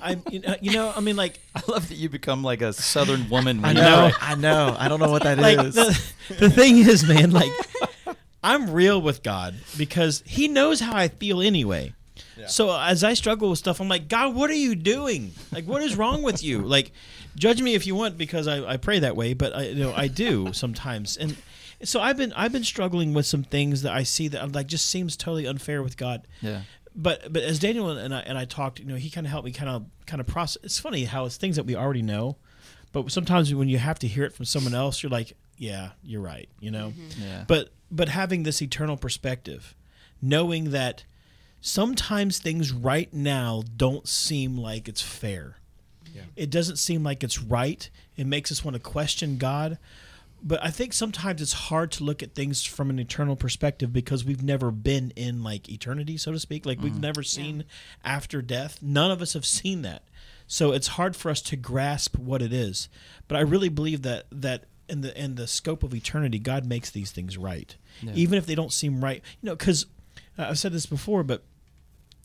I, 0.01 0.19
you 0.29 0.39
know, 0.39 0.55
you 0.61 0.71
know, 0.71 0.91
I 0.95 1.01
mean, 1.01 1.15
like, 1.15 1.39
I 1.55 1.61
love 1.67 1.89
that 1.89 1.95
you 1.95 2.09
become 2.09 2.43
like 2.43 2.61
a 2.61 2.73
Southern 2.73 3.29
woman. 3.29 3.63
I 3.63 3.73
know. 3.73 4.11
I 4.19 4.35
know. 4.35 4.75
I 4.77 4.87
don't 4.87 4.99
know 4.99 5.11
what 5.11 5.23
that 5.23 5.37
is. 5.37 5.43
like 5.43 5.57
the, 5.73 6.13
the 6.39 6.49
thing 6.49 6.77
is, 6.77 7.07
man, 7.07 7.31
like 7.31 7.51
I'm 8.43 8.71
real 8.71 9.01
with 9.01 9.23
God 9.23 9.55
because 9.77 10.23
He 10.25 10.47
knows 10.47 10.79
how 10.79 10.95
I 10.95 11.07
feel 11.07 11.41
anyway. 11.41 11.93
So 12.47 12.75
as 12.77 13.03
I 13.03 13.13
struggle 13.13 13.49
with 13.49 13.59
stuff, 13.59 13.79
I'm 13.79 13.87
like, 13.87 14.07
God, 14.07 14.35
what 14.35 14.49
are 14.49 14.55
you 14.55 14.75
doing? 14.75 15.31
Like, 15.51 15.65
what 15.65 15.81
is 15.81 15.95
wrong 15.95 16.23
with 16.23 16.43
you? 16.43 16.59
Like, 16.59 16.91
judge 17.35 17.61
me 17.61 17.75
if 17.75 17.87
you 17.87 17.95
want 17.95 18.17
because 18.17 18.47
I, 18.47 18.73
I 18.73 18.77
pray 18.77 18.99
that 18.99 19.15
way, 19.15 19.33
but 19.33 19.55
I 19.55 19.63
you 19.67 19.83
know 19.83 19.93
I 19.95 20.07
do 20.07 20.53
sometimes, 20.53 21.17
and 21.17 21.35
so 21.83 21.99
I've 22.01 22.17
been 22.17 22.33
I've 22.33 22.51
been 22.51 22.63
struggling 22.63 23.13
with 23.13 23.25
some 23.25 23.43
things 23.43 23.81
that 23.83 23.93
I 23.93 24.03
see 24.03 24.27
that 24.29 24.41
I'm 24.41 24.51
like 24.51 24.67
just 24.67 24.89
seems 24.89 25.17
totally 25.17 25.45
unfair 25.45 25.83
with 25.83 25.97
God. 25.97 26.27
Yeah. 26.41 26.61
But 26.95 27.31
but 27.31 27.43
as 27.43 27.59
Daniel 27.59 27.89
and 27.89 28.13
I 28.13 28.19
and 28.21 28.37
I 28.37 28.45
talked, 28.45 28.79
you 28.79 28.85
know, 28.85 28.95
he 28.95 29.09
kind 29.09 29.25
of 29.25 29.31
helped 29.31 29.45
me 29.45 29.51
kind 29.51 29.69
of 29.69 29.85
kind 30.05 30.19
of 30.19 30.27
process. 30.27 30.63
It's 30.63 30.79
funny 30.79 31.05
how 31.05 31.25
it's 31.25 31.37
things 31.37 31.55
that 31.55 31.65
we 31.65 31.75
already 31.75 32.01
know, 32.01 32.37
but 32.91 33.11
sometimes 33.11 33.53
when 33.53 33.69
you 33.69 33.77
have 33.79 33.99
to 33.99 34.07
hear 34.07 34.23
it 34.23 34.33
from 34.33 34.45
someone 34.45 34.75
else, 34.75 35.01
you're 35.01 35.09
like, 35.09 35.33
yeah, 35.57 35.91
you're 36.03 36.21
right, 36.21 36.49
you 36.59 36.71
know. 36.71 36.89
Mm-hmm. 36.89 37.21
Yeah. 37.21 37.45
But 37.47 37.69
but 37.89 38.09
having 38.09 38.43
this 38.43 38.61
eternal 38.61 38.97
perspective, 38.97 39.75
knowing 40.21 40.71
that 40.71 41.03
sometimes 41.61 42.39
things 42.39 42.71
right 42.71 43.11
now 43.13 43.63
don't 43.75 44.07
seem 44.07 44.57
like 44.57 44.87
it's 44.87 45.01
fair. 45.01 45.57
Yeah. 46.13 46.23
It 46.35 46.49
doesn't 46.49 46.75
seem 46.75 47.03
like 47.03 47.23
it's 47.23 47.41
right. 47.41 47.89
It 48.17 48.27
makes 48.27 48.51
us 48.51 48.63
want 48.63 48.75
to 48.75 48.79
question 48.79 49.37
God. 49.37 49.79
But 50.45 50.61
I 50.61 50.71
think 50.71 50.91
sometimes 50.91 51.41
it's 51.41 51.53
hard 51.53 51.91
to 51.93 52.03
look 52.03 52.21
at 52.21 52.35
things 52.35 52.65
from 52.65 52.89
an 52.89 52.99
eternal 52.99 53.37
perspective 53.37 53.93
because 53.93 54.25
we've 54.25 54.43
never 54.43 54.71
been 54.71 55.11
in 55.15 55.41
like 55.41 55.69
eternity, 55.69 56.17
so 56.17 56.33
to 56.33 56.39
speak. 56.39 56.65
Like 56.65 56.81
we've 56.81 56.91
mm-hmm. 56.91 57.01
never 57.01 57.23
seen 57.23 57.63
after 58.03 58.41
death. 58.41 58.79
None 58.81 59.09
of 59.09 59.21
us 59.21 59.33
have 59.33 59.45
seen 59.45 59.83
that. 59.83 60.03
So 60.45 60.73
it's 60.73 60.87
hard 60.89 61.15
for 61.15 61.31
us 61.31 61.41
to 61.43 61.55
grasp 61.55 62.17
what 62.17 62.41
it 62.41 62.51
is. 62.51 62.89
But 63.29 63.37
I 63.37 63.41
really 63.41 63.69
believe 63.69 64.01
that 64.01 64.25
that 64.31 64.65
in 64.89 64.99
the 64.99 65.17
in 65.19 65.35
the 65.35 65.47
scope 65.47 65.81
of 65.81 65.95
eternity, 65.95 66.39
God 66.39 66.65
makes 66.65 66.89
these 66.89 67.11
things 67.11 67.37
right, 67.37 67.75
even 68.13 68.37
if 68.37 68.45
they 68.45 68.55
don't 68.55 68.73
seem 68.73 69.03
right. 69.03 69.21
You 69.41 69.47
know, 69.47 69.55
because 69.55 69.85
uh, 70.37 70.47
I've 70.49 70.59
said 70.59 70.73
this 70.73 70.85
before, 70.85 71.23
but 71.23 71.43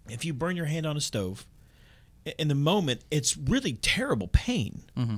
if 0.09 0.25
you 0.25 0.35
burn 0.35 0.57
your 0.57 0.67
hand 0.67 0.87
on 0.87 0.97
a 0.97 1.01
stove, 1.01 1.47
in 2.39 2.49
the 2.49 2.55
moment, 2.55 3.03
it's 3.11 3.37
really 3.37 3.75
terrible 3.75 4.29
pain. 4.29 4.83
Mm-hmm. 4.97 5.17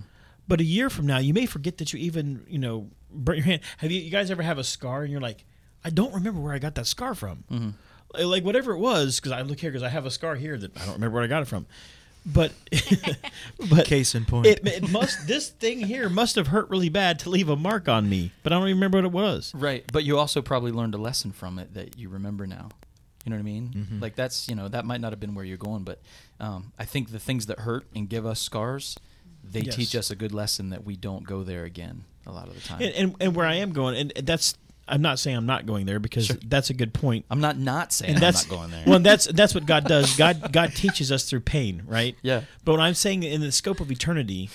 But 0.51 0.61
a 0.61 0.65
year 0.65 0.91
from 0.91 1.07
now, 1.07 1.19
you 1.19 1.33
may 1.33 1.47
forget 1.47 1.79
that 1.79 1.93
you 1.93 1.99
even 2.01 2.45
you 2.49 2.59
know 2.59 2.89
burnt 3.13 3.39
your 3.39 3.47
hand. 3.47 3.61
Have 3.79 3.91
you, 3.91 4.01
you 4.01 4.11
guys 4.11 4.31
ever 4.31 4.43
have 4.43 4.59
a 4.59 4.65
scar 4.65 5.03
and 5.03 5.11
you're 5.13 5.21
like, 5.21 5.45
I 5.85 5.91
don't 5.91 6.13
remember 6.13 6.41
where 6.41 6.53
I 6.53 6.59
got 6.59 6.75
that 6.75 6.87
scar 6.87 7.15
from. 7.15 7.45
Like- 8.13 8.25
Like 8.35 8.45
whatever 8.45 8.73
it 8.73 8.79
was, 8.79 9.19
because 9.21 9.31
I 9.33 9.43
look 9.43 9.61
here 9.61 9.71
because 9.71 9.85
I 9.85 9.89
have 9.89 10.05
a 10.05 10.11
scar 10.11 10.35
here 10.35 10.59
that 10.59 10.77
I 10.77 10.85
don't 10.85 10.95
remember 10.95 11.15
where 11.15 11.25
I 11.25 11.29
got 11.29 11.43
it 11.43 11.49
from. 11.49 11.67
But 12.27 12.53
but 13.71 13.87
Case 13.87 14.15
in 14.15 14.25
point. 14.25 14.47
it, 14.47 14.67
it 14.67 14.91
must 14.91 15.27
this 15.27 15.49
thing 15.49 15.81
here 15.81 16.09
must 16.09 16.35
have 16.37 16.49
hurt 16.49 16.69
really 16.69 16.89
bad 16.91 17.19
to 17.21 17.31
leave 17.31 17.49
a 17.49 17.57
mark 17.57 17.89
on 17.89 18.09
me. 18.11 18.33
But 18.43 18.53
I 18.53 18.57
don't 18.59 18.69
even 18.69 18.77
remember 18.79 18.99
what 18.99 19.05
it 19.07 19.13
was. 19.13 19.55
Right, 19.55 19.85
but 19.93 20.05
you 20.05 20.19
also 20.19 20.43
probably 20.43 20.73
learned 20.73 20.95
a 20.95 20.99
lesson 20.99 21.33
from 21.33 21.59
it 21.59 21.73
that 21.75 21.97
you 21.99 22.09
remember 22.09 22.47
now. 22.47 22.69
You 23.25 23.31
know 23.31 23.37
what 23.37 23.41
I 23.41 23.45
mean? 23.45 23.69
Mm-hmm. 23.75 24.01
Like 24.01 24.17
that's 24.17 24.49
you 24.49 24.55
know 24.55 24.69
that 24.69 24.85
might 24.85 25.01
not 25.01 25.13
have 25.13 25.21
been 25.21 25.35
where 25.35 25.45
you're 25.45 25.57
going, 25.57 25.85
but 25.85 26.01
um, 26.41 26.73
I 26.79 26.85
think 26.85 27.11
the 27.11 27.19
things 27.19 27.47
that 27.47 27.61
hurt 27.61 27.87
and 27.95 28.09
give 28.09 28.27
us 28.27 28.41
scars, 28.41 28.97
they 29.51 29.61
Yes. 29.61 29.75
teach 29.77 29.97
us 29.97 30.11
a 30.11 30.17
good 30.17 30.33
lesson 30.33 30.71
that 30.71 30.85
we 30.85 30.97
don't 30.97 31.25
go 31.25 31.43
there 31.45 31.65
again 31.65 32.05
a 32.27 32.33
lot 32.33 32.49
of 32.49 32.55
the 32.55 32.61
time. 32.61 32.83
And, 32.83 32.93
and 32.95 33.15
and 33.21 33.35
where 33.35 33.47
I 33.47 33.57
am 33.57 33.73
going, 33.73 33.97
and 33.97 34.27
that's 34.27 34.55
I'm 34.89 35.03
not 35.03 35.19
saying 35.21 35.37
I'm 35.37 35.47
not 35.47 35.67
going 35.67 35.87
there 35.87 36.01
because 36.01 36.27
Sure. 36.27 36.37
that's 36.45 36.71
a 36.71 36.75
good 36.75 36.93
point. 36.93 37.25
I'm 37.31 37.41
not 37.41 37.57
not 37.59 37.93
saying 37.93 38.11
and 38.15 38.17
I'm 38.19 38.21
that's 38.21 38.49
not 38.49 38.57
going 38.57 38.71
there. 38.71 38.85
Well, 38.87 38.99
that's 39.01 39.27
that's 39.27 39.55
what 39.55 39.67
God 39.67 39.85
does. 39.85 40.17
God 40.17 40.53
God 40.53 40.75
teaches 40.75 41.11
us 41.13 41.29
through 41.29 41.41
pain, 41.41 41.83
right? 41.87 42.17
Yeah. 42.23 42.43
But 42.65 42.73
when 42.73 42.81
I'm 42.81 42.95
saying 42.95 43.23
in 43.23 43.41
the 43.41 43.53
scope 43.53 43.81
of 43.81 43.91
eternity, 43.91 44.51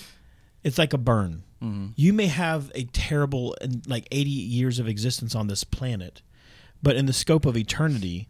it's 0.62 0.78
like 0.78 0.92
a 0.92 0.98
burn. 0.98 1.42
Mm-hmm. 1.62 1.86
You 1.96 2.12
may 2.12 2.26
have 2.26 2.70
a 2.74 2.84
terrible 2.84 3.56
and 3.62 3.86
like 3.88 4.06
80 4.10 4.28
years 4.30 4.78
of 4.78 4.86
existence 4.88 5.34
on 5.34 5.46
this 5.46 5.64
planet, 5.64 6.20
but 6.82 6.96
in 6.96 7.06
the 7.06 7.14
scope 7.14 7.46
of 7.46 7.56
eternity, 7.56 8.28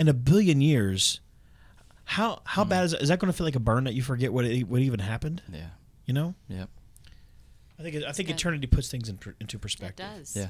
in 0.00 0.08
a 0.08 0.12
billion 0.14 0.60
years, 0.60 1.20
how 2.04 2.40
how 2.44 2.64
bad 2.64 2.84
is 2.86 2.90
that? 2.92 3.02
Is 3.02 3.08
that 3.10 3.20
going 3.20 3.32
to 3.32 3.36
feel 3.36 3.46
like 3.46 3.54
a 3.54 3.60
burn 3.60 3.84
that 3.84 3.94
you 3.94 4.02
forget 4.02 4.32
what 4.32 4.44
it, 4.44 4.68
what 4.68 4.80
even 4.80 4.98
happened? 5.00 5.40
yeah, 5.52 5.68
You 6.06 6.14
know, 6.14 6.34
yeah, 6.48 6.66
I 7.78 7.82
think 7.82 7.96
it, 7.96 8.04
I 8.04 8.12
think 8.12 8.28
good. 8.28 8.36
eternity 8.36 8.66
puts 8.66 8.90
things 8.90 9.08
in, 9.08 9.16
per- 9.18 9.34
into 9.40 9.56
it 9.56 9.60
perspective. 9.60 10.06
does 10.16 10.36
yeah. 10.36 10.48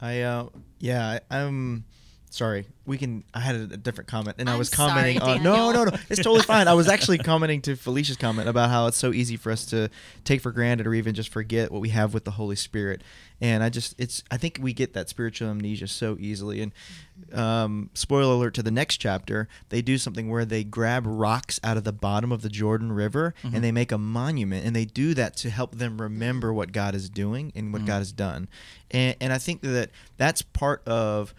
I 0.00 0.20
uh 0.22 0.48
yeah, 0.80 1.18
I, 1.30 1.38
I'm 1.38 1.84
sorry. 2.30 2.66
We 2.86 2.98
can 2.98 3.24
I 3.34 3.40
had 3.40 3.56
a, 3.56 3.62
a 3.62 3.76
different 3.76 4.08
comment 4.08 4.36
and 4.38 4.48
i 4.48 4.52
I'm 4.52 4.58
was 4.58 4.70
commenting 4.70 5.20
sorry, 5.20 5.38
on 5.38 5.42
No, 5.42 5.72
no, 5.72 5.84
no. 5.84 5.96
It's 6.08 6.22
totally 6.22 6.42
fine. 6.42 6.68
I 6.68 6.74
was 6.74 6.88
actually 6.88 7.18
commenting 7.32 7.60
to 7.62 7.76
Felicia's 7.76 8.16
comment 8.16 8.48
about 8.48 8.70
how 8.70 8.86
it's 8.86 8.96
so 8.96 9.12
easy 9.12 9.36
for 9.36 9.52
us 9.52 9.66
to 9.66 9.90
take 10.24 10.40
for 10.40 10.52
granted 10.52 10.86
or 10.86 10.94
even 10.94 11.14
just 11.14 11.30
forget 11.30 11.70
what 11.70 11.80
we 11.80 11.90
have 11.90 12.14
with 12.14 12.24
the 12.24 12.32
Holy 12.32 12.56
Spirit. 12.56 13.02
And 13.40 13.62
I 13.62 13.68
just 13.68 13.94
it's 13.98 14.22
I 14.30 14.36
think 14.36 14.58
we 14.60 14.72
get 14.72 14.94
that 14.94 15.08
spiritual 15.08 15.48
amnesia 15.48 15.86
so 15.86 16.16
easily 16.18 16.60
and 16.60 16.72
um, 17.32 17.90
spoiler 17.94 18.34
alert 18.34 18.54
to 18.54 18.62
the 18.62 18.70
next 18.70 18.98
chapter, 18.98 19.48
they 19.68 19.82
do 19.82 19.98
something 19.98 20.30
where 20.30 20.44
they 20.44 20.64
grab 20.64 21.04
rocks 21.06 21.58
out 21.62 21.76
of 21.76 21.84
the 21.84 21.92
bottom 21.92 22.32
of 22.32 22.42
the 22.42 22.48
Jordan 22.48 22.92
River 22.92 23.34
and 23.42 23.62
they 23.62 23.72
make 23.72 23.92
a 23.92 23.98
monument, 23.98 24.64
and 24.66 24.74
they 24.74 24.84
do 24.84 25.14
that 25.14 25.36
to 25.38 25.50
help 25.50 25.76
them 25.76 26.00
remember 26.00 26.52
what 26.52 26.72
God 26.72 26.94
is 26.94 27.08
doing 27.08 27.52
and 27.54 27.72
what 27.72 27.84
God 27.84 27.98
has 27.98 28.12
done. 28.12 28.48
And, 28.90 29.16
and 29.20 29.32
I 29.32 29.38
think 29.38 29.62
that 29.62 29.90
that's 30.16 30.42
part 30.42 30.86
of. 30.86 31.34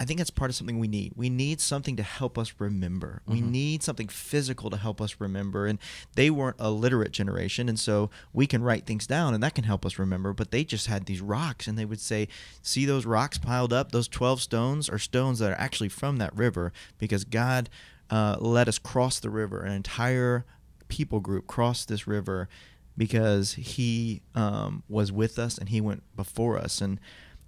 I 0.00 0.04
think 0.04 0.18
that's 0.18 0.30
part 0.30 0.50
of 0.50 0.56
something 0.56 0.78
we 0.78 0.88
need. 0.88 1.12
We 1.14 1.30
need 1.30 1.60
something 1.60 1.96
to 1.96 2.02
help 2.02 2.36
us 2.36 2.52
remember. 2.58 3.22
We 3.26 3.40
need 3.40 3.82
something 3.82 4.08
physical 4.08 4.70
to 4.70 4.76
help 4.76 5.00
us 5.00 5.16
remember. 5.20 5.66
And 5.66 5.78
they 6.14 6.30
weren't 6.30 6.56
a 6.58 6.70
literate 6.70 7.12
generation, 7.12 7.68
and 7.68 7.78
so 7.78 8.10
we 8.32 8.46
can 8.46 8.62
write 8.62 8.86
things 8.86 9.06
down, 9.06 9.34
and 9.34 9.42
that 9.42 9.54
can 9.54 9.64
help 9.64 9.86
us 9.86 9.98
remember. 9.98 10.32
But 10.32 10.50
they 10.50 10.64
just 10.64 10.86
had 10.88 11.06
these 11.06 11.20
rocks, 11.20 11.66
and 11.66 11.78
they 11.78 11.84
would 11.84 12.00
say, 12.00 12.28
"See 12.62 12.84
those 12.86 13.06
rocks 13.06 13.38
piled 13.38 13.72
up? 13.72 13.92
Those 13.92 14.08
twelve 14.08 14.40
stones 14.40 14.88
are 14.88 14.98
stones 14.98 15.38
that 15.38 15.52
are 15.52 15.60
actually 15.60 15.90
from 15.90 16.16
that 16.16 16.36
river, 16.36 16.72
because 16.98 17.24
God 17.24 17.68
uh, 18.10 18.36
let 18.40 18.68
us 18.68 18.78
cross 18.78 19.20
the 19.20 19.30
river. 19.30 19.60
An 19.60 19.72
entire 19.72 20.44
people 20.88 21.20
group 21.20 21.46
crossed 21.46 21.88
this 21.88 22.06
river 22.06 22.48
because 22.96 23.54
He 23.54 24.22
um, 24.34 24.82
was 24.88 25.12
with 25.12 25.38
us, 25.38 25.58
and 25.58 25.68
He 25.68 25.80
went 25.80 26.02
before 26.16 26.58
us. 26.58 26.80
And 26.80 26.98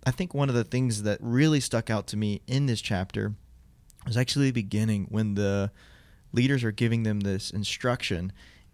I 0.04 0.10
think 0.10 0.32
one 0.32 0.48
of 0.48 0.54
the 0.54 0.64
things 0.64 1.02
that 1.02 1.18
really 1.20 1.60
stuck 1.60 1.90
out 1.90 2.06
to 2.08 2.16
me 2.16 2.40
in 2.46 2.66
this 2.66 2.80
chapter 2.80 3.34
was 4.06 4.16
actually 4.16 4.46
the 4.46 4.52
beginning 4.52 5.06
when 5.10 5.34
the 5.34 5.70
leaders 6.32 6.64
are 6.64 6.72
giving 6.72 7.02
them 7.02 7.20
this 7.20 7.50
instruction. 7.50 8.32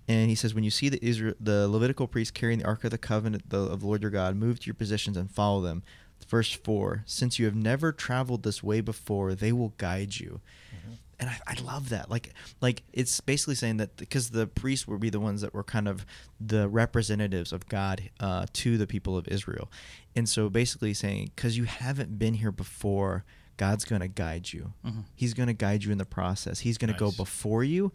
And 0.09 0.31
he 0.31 0.37
says, 0.37 0.55
when 0.55 0.63
you 0.63 0.71
see 0.71 0.89
the 0.89 1.05
Israel, 1.05 1.35
the 1.41 1.69
Levitical 1.69 2.07
priests 2.07 2.31
carrying 2.31 2.61
the 2.61 2.67
Ark 2.67 2.85
of 2.85 2.93
the 2.93 2.99
Covenant 2.99 3.51
the, 3.51 3.59
of 3.59 3.81
the 3.81 3.87
Lord 3.87 4.03
your 4.03 4.11
God, 4.11 4.37
move 4.37 4.61
to 4.61 4.67
your 4.67 4.75
positions 4.75 5.17
and 5.17 5.31
follow 5.31 5.61
them. 5.61 5.83
Verse 6.29 6.53
4 6.53 7.05
Since 7.07 7.39
you 7.39 7.45
have 7.45 7.55
never 7.55 7.93
traveled 7.93 8.43
this 8.43 8.63
way 8.63 8.81
before, 8.81 9.35
they 9.35 9.53
will 9.53 9.75
guide 9.79 10.19
you. 10.19 10.41
Mm-hmm. 10.75 10.95
And 11.19 11.31
I, 11.31 11.39
I 11.47 11.55
love 11.63 11.89
that. 11.89 12.11
Like, 12.11 12.33
like 12.61 12.83
it's 12.93 13.21
basically 13.21 13.55
saying 13.55 13.79
that 13.79 13.97
because 13.97 14.31
the 14.31 14.47
priests 14.47 14.87
would 14.87 15.01
be 15.01 15.11
the 15.11 15.21
ones 15.21 15.41
that 15.41 15.55
were 15.55 15.65
kind 15.65 15.89
of 15.89 16.05
the 16.39 16.69
representatives 16.69 17.53
of 17.53 17.69
God 17.69 18.11
uh, 18.21 18.47
to 18.53 18.77
the 18.77 18.87
people 18.87 19.17
of 19.17 19.27
Israel. 19.29 19.71
And 20.15 20.29
so 20.29 20.51
basically 20.51 20.93
saying, 20.95 21.33
because 21.35 21.57
you 21.57 21.65
haven't 21.65 22.19
been 22.19 22.35
here 22.35 22.53
before, 22.53 23.25
God's 23.57 23.87
going 23.87 24.03
to 24.03 24.09
guide 24.09 24.53
you. 24.53 24.75
He's 25.15 25.33
going 25.33 25.47
to 25.47 25.55
guide 25.55 25.85
you 25.85 25.91
in 25.91 25.99
the 25.99 26.05
process. 26.05 26.61
He's 26.61 26.77
going 26.77 26.93
to 26.93 26.99
go 26.99 27.11
before 27.11 27.65
you. 27.65 27.93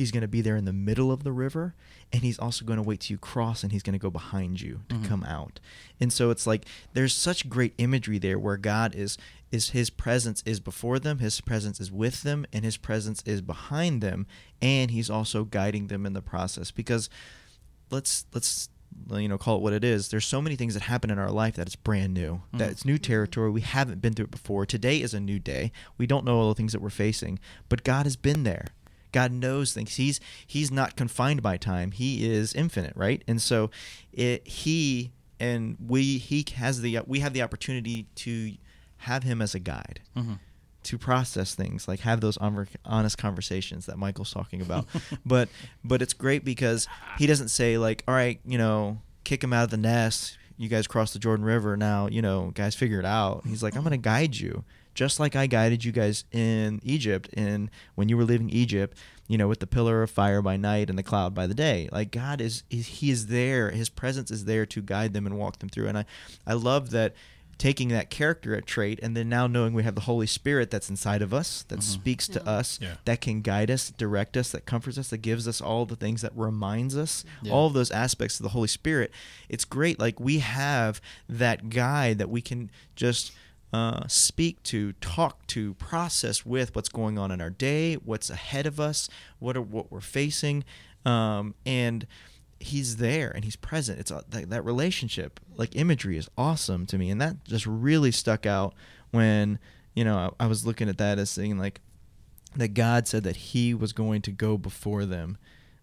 He's 0.00 0.10
going 0.10 0.22
to 0.22 0.28
be 0.28 0.40
there 0.40 0.56
in 0.56 0.64
the 0.64 0.72
middle 0.72 1.12
of 1.12 1.24
the 1.24 1.30
river, 1.30 1.74
and 2.10 2.22
he's 2.22 2.38
also 2.38 2.64
going 2.64 2.78
to 2.78 2.82
wait 2.82 3.00
till 3.00 3.16
you 3.16 3.18
cross, 3.18 3.62
and 3.62 3.70
he's 3.70 3.82
going 3.82 3.92
to 3.92 3.98
go 3.98 4.08
behind 4.08 4.58
you 4.58 4.80
to 4.88 4.94
mm-hmm. 4.94 5.04
come 5.04 5.24
out. 5.24 5.60
And 6.00 6.10
so 6.10 6.30
it's 6.30 6.46
like 6.46 6.64
there's 6.94 7.12
such 7.12 7.50
great 7.50 7.74
imagery 7.76 8.16
there 8.16 8.38
where 8.38 8.56
God 8.56 8.94
is 8.94 9.18
is 9.52 9.70
His 9.70 9.90
presence 9.90 10.42
is 10.46 10.58
before 10.58 10.98
them, 10.98 11.18
His 11.18 11.42
presence 11.42 11.80
is 11.80 11.92
with 11.92 12.22
them, 12.22 12.46
and 12.50 12.64
His 12.64 12.78
presence 12.78 13.22
is 13.26 13.42
behind 13.42 14.00
them, 14.00 14.26
and 14.62 14.90
He's 14.90 15.10
also 15.10 15.44
guiding 15.44 15.88
them 15.88 16.06
in 16.06 16.14
the 16.14 16.22
process. 16.22 16.70
Because 16.70 17.10
let's 17.90 18.24
let's 18.32 18.70
you 19.10 19.28
know 19.28 19.36
call 19.36 19.56
it 19.56 19.62
what 19.62 19.74
it 19.74 19.84
is. 19.84 20.08
There's 20.08 20.24
so 20.24 20.40
many 20.40 20.56
things 20.56 20.72
that 20.72 20.84
happen 20.84 21.10
in 21.10 21.18
our 21.18 21.30
life 21.30 21.56
that 21.56 21.66
it's 21.66 21.76
brand 21.76 22.14
new 22.14 22.36
mm-hmm. 22.36 22.56
that 22.56 22.70
it's 22.70 22.86
new 22.86 22.96
territory. 22.96 23.50
We 23.50 23.60
haven't 23.60 24.00
been 24.00 24.14
through 24.14 24.24
it 24.24 24.30
before. 24.30 24.64
Today 24.64 25.02
is 25.02 25.12
a 25.12 25.20
new 25.20 25.38
day. 25.38 25.72
We 25.98 26.06
don't 26.06 26.24
know 26.24 26.38
all 26.38 26.48
the 26.48 26.54
things 26.54 26.72
that 26.72 26.80
we're 26.80 26.88
facing 26.88 27.38
but 27.68 27.84
god 27.84 28.06
has 28.06 28.16
been 28.16 28.44
there 28.44 28.68
god 29.12 29.32
knows 29.32 29.72
things. 29.72 29.96
He's 29.96 30.20
he's 30.46 30.70
not 30.70 30.96
confined 30.96 31.42
by 31.42 31.56
time. 31.56 31.92
He 31.92 32.30
is 32.30 32.54
infinite 32.54 32.92
right? 32.96 33.22
And 33.26 33.40
so 33.40 33.70
it 34.12 34.46
he 34.46 35.12
and 35.40 35.76
we 35.84 36.18
he 36.18 36.44
has 36.56 36.80
the 36.82 37.00
we 37.06 37.20
have 37.20 37.32
the 37.32 37.42
opportunity 37.42 38.06
to 38.16 38.52
have 38.98 39.22
him 39.22 39.40
as 39.40 39.54
a 39.54 39.58
guide 39.58 40.00
mm-hmm. 40.16 40.34
to 40.82 40.98
process 40.98 41.54
things 41.54 41.88
like 41.88 42.00
have 42.00 42.20
those 42.20 42.36
honest 42.84 43.16
conversations 43.16 43.86
that 43.86 43.98
michael's 43.98 44.32
talking 44.32 44.60
about. 44.60 44.86
But 45.24 45.48
but 45.82 46.02
it's 46.02 46.12
great 46.12 46.44
because 46.44 46.86
he 47.18 47.26
doesn't 47.26 47.48
say 47.48 47.78
like 47.78 48.04
all 48.06 48.14
right 48.14 48.40
you 48.44 48.58
know 48.58 49.00
kick 49.24 49.42
him 49.42 49.52
out 49.52 49.64
of 49.64 49.70
the 49.70 49.76
nest. 49.76 50.36
You 50.56 50.68
guys 50.68 50.86
cross 50.86 51.12
the 51.14 51.18
jordan 51.18 51.44
river 51.44 51.76
now. 51.76 52.06
You 52.06 52.20
know 52.22 52.52
guys 52.54 52.74
figure 52.74 52.98
it 52.98 53.06
out. 53.06 53.46
He's 53.46 53.62
like 53.62 53.74
i'm 53.74 53.82
going 53.82 53.92
to 53.92 53.96
guide 53.96 54.36
you 54.36 54.64
just 55.00 55.18
like 55.18 55.34
i 55.34 55.46
guided 55.46 55.82
you 55.82 55.92
guys 55.92 56.24
in 56.30 56.78
egypt 56.82 57.30
and 57.32 57.70
when 57.94 58.10
you 58.10 58.18
were 58.18 58.24
leaving 58.24 58.50
egypt 58.50 58.98
you 59.28 59.38
know 59.38 59.48
with 59.48 59.58
the 59.58 59.66
pillar 59.66 60.02
of 60.02 60.10
fire 60.10 60.42
by 60.42 60.58
night 60.58 60.90
and 60.90 60.98
the 60.98 61.02
cloud 61.02 61.34
by 61.34 61.46
the 61.46 61.54
day 61.54 61.88
like 61.90 62.10
god 62.10 62.38
is, 62.38 62.64
is 62.68 62.86
he 62.86 63.10
is 63.10 63.28
there 63.28 63.70
his 63.70 63.88
presence 63.88 64.30
is 64.30 64.44
there 64.44 64.66
to 64.66 64.82
guide 64.82 65.14
them 65.14 65.24
and 65.24 65.38
walk 65.38 65.58
them 65.60 65.70
through 65.70 65.88
and 65.88 65.96
i 65.96 66.04
i 66.46 66.52
love 66.52 66.90
that 66.90 67.14
taking 67.56 67.88
that 67.88 68.10
character 68.10 68.58
trait 68.60 69.00
and 69.02 69.16
then 69.16 69.30
now 69.30 69.46
knowing 69.46 69.74
we 69.74 69.82
have 69.82 69.94
the 69.94 70.00
Holy 70.02 70.26
Spirit 70.26 70.70
that's 70.70 70.88
inside 70.88 71.20
of 71.20 71.34
us 71.34 71.62
that 71.68 71.80
mm-hmm. 71.80 71.92
speaks 71.92 72.26
to 72.26 72.42
us 72.48 72.78
Yeah. 72.80 72.94
that 73.04 73.20
can 73.20 73.42
guide 73.42 73.70
us, 73.70 73.90
direct 73.90 74.34
us, 74.38 74.50
that 74.52 74.64
comforts 74.64 74.96
us, 74.96 75.08
that 75.08 75.18
gives 75.18 75.46
us 75.46 75.60
all 75.60 75.84
the 75.84 75.94
things 75.94 76.22
that 76.22 76.32
reminds 76.34 76.96
us, 76.96 77.22
Yeah. 77.42 77.52
all 77.52 77.66
of 77.66 77.74
those 77.74 77.90
aspects 77.90 78.40
of 78.40 78.44
the 78.44 78.48
Holy 78.48 78.66
Spirit. 78.66 79.12
It's 79.50 79.66
great. 79.66 80.00
Like 80.00 80.18
we 80.18 80.38
have 80.38 81.02
that 81.28 81.68
guide 81.68 82.16
that 82.16 82.30
we 82.30 82.40
can 82.40 82.70
just 82.96 83.32
uh, 83.72 84.06
speak 84.08 84.62
to, 84.64 84.92
talk 84.94 85.46
to, 85.48 85.74
process 85.74 86.44
with 86.44 86.74
what's 86.74 86.88
going 86.88 87.18
on 87.18 87.30
in 87.30 87.40
our 87.40 87.50
day, 87.50 87.94
what's 87.94 88.30
ahead 88.30 88.66
of 88.66 88.80
us, 88.80 89.08
what 89.38 89.56
are 89.56 89.62
what 89.62 89.90
we're 89.90 90.00
facing, 90.00 90.64
um, 91.04 91.54
and 91.64 92.06
he's 92.58 92.96
there 92.96 93.30
and 93.30 93.44
he's 93.44 93.56
present. 93.56 93.98
It's 93.98 94.10
uh, 94.10 94.22
that, 94.30 94.50
that 94.50 94.64
relationship, 94.64 95.40
like 95.56 95.76
imagery, 95.76 96.16
is 96.16 96.28
awesome 96.36 96.86
to 96.86 96.98
me, 96.98 97.10
and 97.10 97.20
that 97.20 97.44
just 97.44 97.66
really 97.66 98.10
stuck 98.10 98.44
out 98.46 98.74
when 99.12 99.58
you 99.94 100.04
know 100.04 100.34
I, 100.40 100.44
I 100.44 100.46
was 100.46 100.66
looking 100.66 100.88
at 100.88 100.98
that 100.98 101.18
as 101.18 101.30
saying 101.30 101.58
like 101.58 101.80
that 102.56 102.74
God 102.74 103.06
said 103.06 103.22
that 103.24 103.36
He 103.36 103.72
was 103.72 103.92
going 103.92 104.22
to 104.22 104.32
go 104.32 104.58
before 104.58 105.04
them 105.04 105.38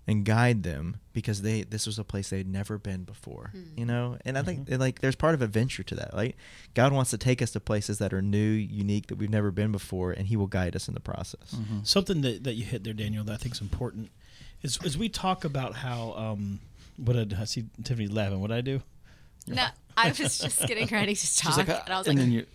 and 0.07 0.23
guide 0.23 0.63
them 0.63 0.97
because 1.13 1.41
they 1.41 1.63
this 1.63 1.85
was 1.85 1.99
a 1.99 2.03
place 2.03 2.29
they'd 2.29 2.47
never 2.47 2.77
been 2.77 3.03
before 3.03 3.49
hmm. 3.51 3.63
you 3.75 3.85
know? 3.85 4.17
And 4.25 4.37
i 4.37 4.41
think 4.41 4.67
mm-hmm. 4.67 4.79
like 4.79 5.01
there's 5.01 5.15
part 5.15 5.35
of 5.35 5.41
adventure 5.41 5.83
to 5.83 5.95
that 5.95 6.11
right? 6.13 6.35
God 6.73 6.93
wants 6.93 7.11
to 7.11 7.17
take 7.17 7.41
us 7.41 7.51
to 7.51 7.59
places 7.59 7.99
that 7.99 8.13
are 8.13 8.21
new 8.21 8.37
unique 8.37 9.07
that 9.07 9.15
we've 9.15 9.29
never 9.29 9.51
been 9.51 9.71
before 9.71 10.11
and 10.11 10.27
he 10.27 10.35
will 10.35 10.47
guide 10.47 10.75
us 10.75 10.87
in 10.87 10.93
the 10.93 10.99
process. 10.99 11.55
Mm-hmm. 11.55 11.79
Something 11.83 12.21
that, 12.21 12.43
that 12.43 12.53
you 12.53 12.63
hit 12.63 12.83
there, 12.83 12.93
Daniel, 12.93 13.23
that 13.25 13.33
I 13.33 13.37
think 13.37 13.55
is 13.55 13.61
important 13.61 14.09
is 14.61 14.79
as 14.83 14.97
we 14.97 15.09
talk 15.09 15.45
about 15.45 15.75
how 15.75 16.13
um, 16.13 16.59
what 16.97 17.13
did 17.13 17.35
I 17.39 17.45
see 17.45 17.65
Tiffany 17.83 18.07
laughing? 18.07 18.39
What 18.41 18.49
did 18.49 18.57
I 18.57 18.61
do? 18.61 18.81
No, 19.47 19.65
I 19.95 20.09
was 20.09 20.37
just 20.39 20.59
getting 20.67 20.87
ready 20.91 21.15
to 21.15 21.37
talk, 21.37 21.57
like, 21.57 21.69
"Ah," 21.69 21.81
and 21.85 21.93
I 21.93 21.97
was 21.97 22.07
and 22.07 22.19
like, 22.19 22.25
then 22.25 22.31
you, 22.31 22.45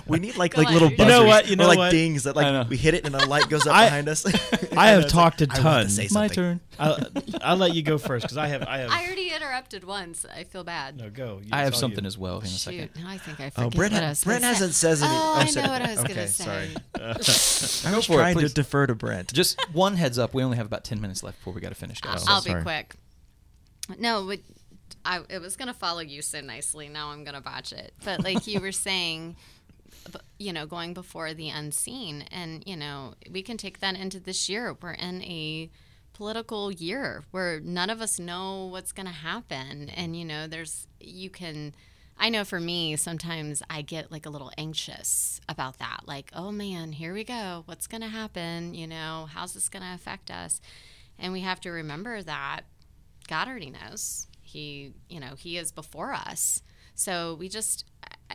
we 0.06 0.18
need 0.18 0.36
like 0.36 0.54
Go 0.54 0.60
like 0.62 0.68
on. 0.68 0.74
little 0.74 0.92
You 0.92 1.04
know 1.06 1.24
what? 1.24 1.46
You 1.48 1.54
or 1.54 1.56
know 1.56 1.66
like 1.68 1.78
what? 1.78 1.90
dings 1.90 2.24
that 2.24 2.36
like 2.36 2.68
we 2.68 2.76
hit 2.76 2.94
it 2.94 3.04
and 3.06 3.14
a 3.14 3.26
light 3.26 3.48
goes 3.48 3.66
up 3.66 3.74
I- 3.74 3.86
behind 3.86 4.08
us 4.08 4.24
I 4.76 4.88
have 4.90 5.08
talked 5.08 5.40
a 5.42 5.46
I 5.50 5.54
want 5.54 5.62
ton. 5.62 5.84
to 5.86 5.90
say 5.90 6.08
my 6.12 6.28
turn. 6.28 6.60
I'll, 6.78 6.98
I'll 7.40 7.56
let 7.56 7.74
you 7.74 7.82
go 7.82 7.96
first 7.98 8.24
because 8.24 8.36
I 8.36 8.46
have 8.48 8.62
I 8.64 8.78
have 8.78 8.90
I 8.90 9.06
already 9.06 9.30
interrupted 9.30 9.84
once. 9.84 10.24
I 10.32 10.44
feel 10.44 10.62
bad. 10.64 10.96
no 10.98 11.10
go. 11.10 11.40
You- 11.42 11.48
I 11.52 11.62
have 11.62 11.74
something 11.74 12.04
you. 12.04 12.08
as 12.08 12.18
well 12.18 12.38
in 12.40 12.44
a 12.44 12.48
second. 12.48 12.90
now 12.96 13.08
I 13.08 13.18
think 13.18 13.40
I 13.40 13.50
Oh, 13.56 13.70
Brent, 13.70 13.94
what 13.94 14.02
I 14.02 14.08
was 14.10 14.22
Brent 14.24 14.42
gonna 14.42 14.54
say. 14.54 14.58
hasn't 14.58 14.74
says 14.74 15.02
any. 15.02 15.12
Oh, 15.14 15.34
oh, 15.36 15.40
I 15.40 15.46
said- 15.46 15.64
know 15.64 15.70
what 15.70 15.82
I 15.82 15.90
was 15.92 15.98
okay, 16.00 16.14
gonna 16.14 16.28
say. 16.28 16.44
sorry. 16.44 16.76
I 16.94 17.90
Go 17.90 17.96
was 17.96 18.06
for 18.06 18.12
it, 18.14 18.16
trying 18.16 18.38
to 18.38 18.48
defer 18.50 18.86
to 18.86 18.94
Brent. 18.94 19.32
Just 19.32 19.58
one 19.72 19.96
heads 19.96 20.18
up. 20.18 20.34
We 20.34 20.42
only 20.44 20.58
have 20.58 20.66
about 20.66 20.84
ten 20.84 21.00
minutes 21.00 21.22
left 21.22 21.38
before 21.38 21.54
we 21.54 21.60
got 21.60 21.70
to 21.70 21.74
finish, 21.74 21.98
I'll, 22.04 22.12
guys. 22.12 22.24
Oh, 22.28 22.32
I'll 22.34 22.42
be 22.42 22.62
quick. 22.62 22.94
No, 23.98 24.24
but 24.26 24.40
I 25.04 25.20
it 25.28 25.40
was 25.40 25.56
gonna 25.56 25.74
follow 25.74 26.00
you 26.00 26.22
so 26.22 26.40
nicely. 26.40 26.88
Now 26.88 27.10
I'm 27.10 27.24
gonna 27.24 27.40
botch 27.40 27.72
it. 27.72 27.92
But 28.04 28.22
like 28.22 28.46
you 28.46 28.60
were 28.60 28.72
saying, 28.88 29.36
you 30.38 30.52
know, 30.52 30.66
going 30.66 30.94
before 30.94 31.34
the 31.34 31.48
unseen, 31.48 32.24
and 32.30 32.62
you 32.66 32.76
know, 32.76 33.14
we 33.30 33.42
can 33.42 33.56
take 33.56 33.80
that 33.80 33.96
into 33.96 34.20
this 34.20 34.48
year. 34.48 34.76
We're 34.80 34.92
in 34.92 35.22
a 35.22 35.70
political 36.12 36.72
year 36.72 37.24
where 37.30 37.60
none 37.60 37.90
of 37.90 38.00
us 38.00 38.18
know 38.18 38.66
what's 38.66 38.92
gonna 38.92 39.10
happen, 39.10 39.88
and 39.90 40.16
you 40.16 40.24
know, 40.24 40.46
there's 40.46 40.86
you 41.00 41.30
can. 41.30 41.74
I 42.18 42.30
know 42.30 42.44
for 42.44 42.58
me, 42.58 42.96
sometimes 42.96 43.62
I 43.68 43.82
get 43.82 44.10
like 44.10 44.24
a 44.24 44.30
little 44.30 44.50
anxious 44.56 45.38
about 45.50 45.78
that. 45.80 46.04
Like, 46.06 46.30
oh 46.34 46.50
man, 46.50 46.92
here 46.92 47.12
we 47.12 47.24
go. 47.24 47.62
What's 47.66 47.86
going 47.86 48.00
to 48.00 48.08
happen? 48.08 48.72
You 48.72 48.86
know, 48.86 49.28
how's 49.30 49.52
this 49.52 49.68
going 49.68 49.82
to 49.82 49.92
affect 49.92 50.30
us? 50.30 50.62
And 51.18 51.34
we 51.34 51.40
have 51.40 51.60
to 51.60 51.70
remember 51.70 52.22
that 52.22 52.62
God 53.28 53.48
already 53.48 53.70
knows. 53.70 54.26
He, 54.56 54.94
you 55.10 55.20
know, 55.20 55.34
He 55.36 55.58
is 55.58 55.70
before 55.70 56.14
us. 56.14 56.62
So 56.94 57.34
we 57.34 57.50
just, 57.50 57.84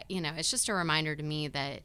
you 0.08 0.22
know, 0.22 0.32
it's 0.38 0.52
just 0.52 0.70
a 0.70 0.74
reminder 0.76 1.16
to 1.16 1.24
me 1.24 1.48
that 1.48 1.82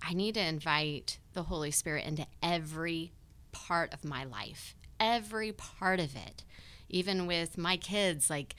I 0.00 0.14
need 0.14 0.34
to 0.34 0.40
invite 0.40 1.18
the 1.32 1.42
Holy 1.42 1.72
Spirit 1.72 2.06
into 2.06 2.24
every 2.40 3.10
part 3.50 3.92
of 3.92 4.04
my 4.04 4.22
life, 4.22 4.76
every 5.00 5.50
part 5.50 5.98
of 5.98 6.14
it, 6.14 6.44
even 6.88 7.26
with 7.26 7.58
my 7.58 7.76
kids, 7.76 8.30
like, 8.30 8.54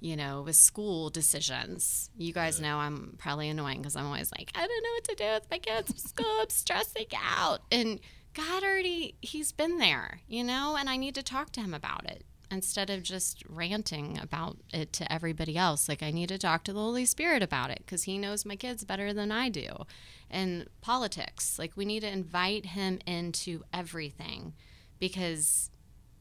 you 0.00 0.16
know, 0.16 0.42
with 0.42 0.56
school 0.56 1.08
decisions. 1.08 2.10
You 2.18 2.34
guys 2.34 2.60
know 2.60 2.76
I'm 2.76 3.14
probably 3.16 3.48
annoying 3.48 3.78
because 3.78 3.96
I'm 3.96 4.04
always 4.04 4.30
like, 4.36 4.50
I 4.54 4.66
don't 4.66 4.82
know 4.82 4.90
what 4.90 5.04
to 5.04 5.14
do 5.14 5.32
with 5.32 5.50
my 5.50 5.58
kids 5.60 6.02
school. 6.10 6.40
I'm 6.42 6.50
stressing 6.50 7.06
out. 7.38 7.62
And 7.72 8.00
God 8.34 8.62
already, 8.62 9.14
He's 9.22 9.50
been 9.50 9.78
there, 9.78 10.20
you 10.28 10.44
know, 10.44 10.76
and 10.78 10.90
I 10.90 10.98
need 10.98 11.14
to 11.14 11.22
talk 11.22 11.52
to 11.52 11.62
Him 11.62 11.72
about 11.72 12.04
it 12.04 12.22
instead 12.54 12.88
of 12.88 13.02
just 13.02 13.42
ranting 13.48 14.18
about 14.18 14.56
it 14.72 14.92
to 14.94 15.12
everybody 15.12 15.56
else. 15.58 15.88
Like, 15.88 16.02
I 16.02 16.10
need 16.10 16.30
to 16.30 16.38
talk 16.38 16.64
to 16.64 16.72
the 16.72 16.78
Holy 16.80 17.04
Spirit 17.04 17.42
about 17.42 17.70
it 17.70 17.78
because 17.84 18.04
He 18.04 18.16
knows 18.16 18.46
my 18.46 18.56
kids 18.56 18.84
better 18.84 19.12
than 19.12 19.30
I 19.30 19.48
do. 19.50 19.84
And 20.30 20.68
politics, 20.80 21.58
like, 21.58 21.72
we 21.76 21.84
need 21.84 22.00
to 22.00 22.10
invite 22.10 22.66
Him 22.66 22.98
into 23.06 23.62
everything 23.72 24.54
because 24.98 25.70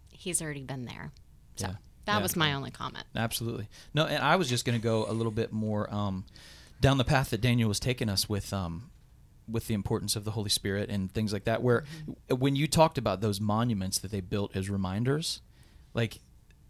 He's 0.09 0.41
already 0.41 0.63
been 0.63 0.85
there. 0.85 1.11
So 1.55 1.67
Yeah. 1.67 1.75
that 2.05 2.17
Yeah. 2.17 2.21
was 2.21 2.35
my 2.35 2.53
only 2.53 2.71
comment. 2.71 3.05
Absolutely. 3.15 3.67
No, 3.93 4.05
and 4.05 4.23
I 4.23 4.35
was 4.35 4.49
just 4.49 4.65
going 4.65 4.77
to 4.79 4.83
go 4.83 5.09
a 5.09 5.13
little 5.13 5.31
bit 5.31 5.51
more 5.53 5.93
um, 5.93 6.25
down 6.81 6.97
the 6.97 7.03
path 7.05 7.29
that 7.29 7.41
Daniel 7.41 7.69
was 7.69 7.79
taking 7.79 8.09
us 8.09 8.27
with 8.27 8.51
um, 8.53 8.89
with 9.45 9.67
the 9.67 9.73
importance 9.73 10.15
of 10.15 10.23
the 10.23 10.31
Holy 10.31 10.49
Spirit 10.49 10.89
and 10.89 11.11
things 11.11 11.33
like 11.33 11.43
that. 11.43 11.61
Where 11.61 11.83
when 12.29 12.55
you 12.55 12.65
talked 12.67 12.97
about 12.97 13.19
those 13.19 13.41
monuments 13.41 13.99
that 13.99 14.09
they 14.11 14.21
built 14.21 14.55
as 14.55 14.69
reminders, 14.69 15.41
like 15.93 16.19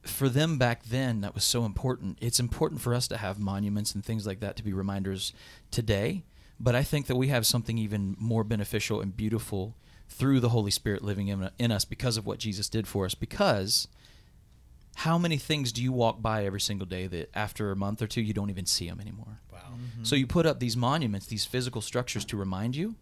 for 0.04 0.30
them 0.30 0.58
back 0.58 0.84
then, 0.84 1.22
that 1.22 1.34
was 1.34 1.44
so 1.44 1.66
important. 1.66 2.18
It's 2.22 2.40
important 2.40 2.82
for 2.82 2.94
us 2.94 3.08
to 3.08 3.18
have 3.18 3.40
monuments 3.40 3.96
and 3.96 4.04
things 4.04 4.28
like 4.28 4.40
that 4.42 4.56
to 4.58 4.64
be 4.64 4.74
reminders 4.74 5.34
today. 5.72 6.24
But 6.60 6.76
I 6.76 6.84
think 6.84 7.08
that 7.08 7.16
we 7.16 7.30
have 7.30 7.46
something 7.46 7.78
even 7.78 8.16
more 8.20 8.44
beneficial 8.44 9.02
and 9.02 9.16
beautiful 9.16 9.76
through 10.10 10.40
the 10.40 10.50
Holy 10.50 10.72
Spirit 10.72 11.04
living 11.04 11.28
in, 11.28 11.50
in 11.58 11.72
us 11.72 11.86
because 11.86 12.18
of 12.18 12.26
what 12.26 12.40
Jesus 12.40 12.70
did 12.70 12.88
for 12.88 13.06
us. 13.06 13.16
Because 13.16 13.88
how 14.96 15.18
many 15.18 15.38
things 15.38 15.72
do 15.72 15.82
you 15.82 15.92
walk 15.92 16.22
by 16.22 16.46
every 16.46 16.62
single 16.62 16.86
day 16.86 17.08
that 17.08 17.30
after 17.34 17.72
a 17.72 17.76
month 17.76 18.02
or 18.02 18.08
two 18.08 18.22
you 18.22 18.34
don't 18.34 18.50
even 18.50 18.66
see 18.66 18.88
them 18.88 19.00
anymore? 19.00 19.40
Wow. 19.52 19.60
So 20.04 20.16
you 20.16 20.28
put 20.28 20.46
up 20.46 20.60
these 20.60 20.78
monuments, 20.78 21.28
these 21.28 21.46
physical 21.46 21.82
structures 21.82 22.26
to 22.26 22.38
remind 22.38 22.76
you. 22.76 22.96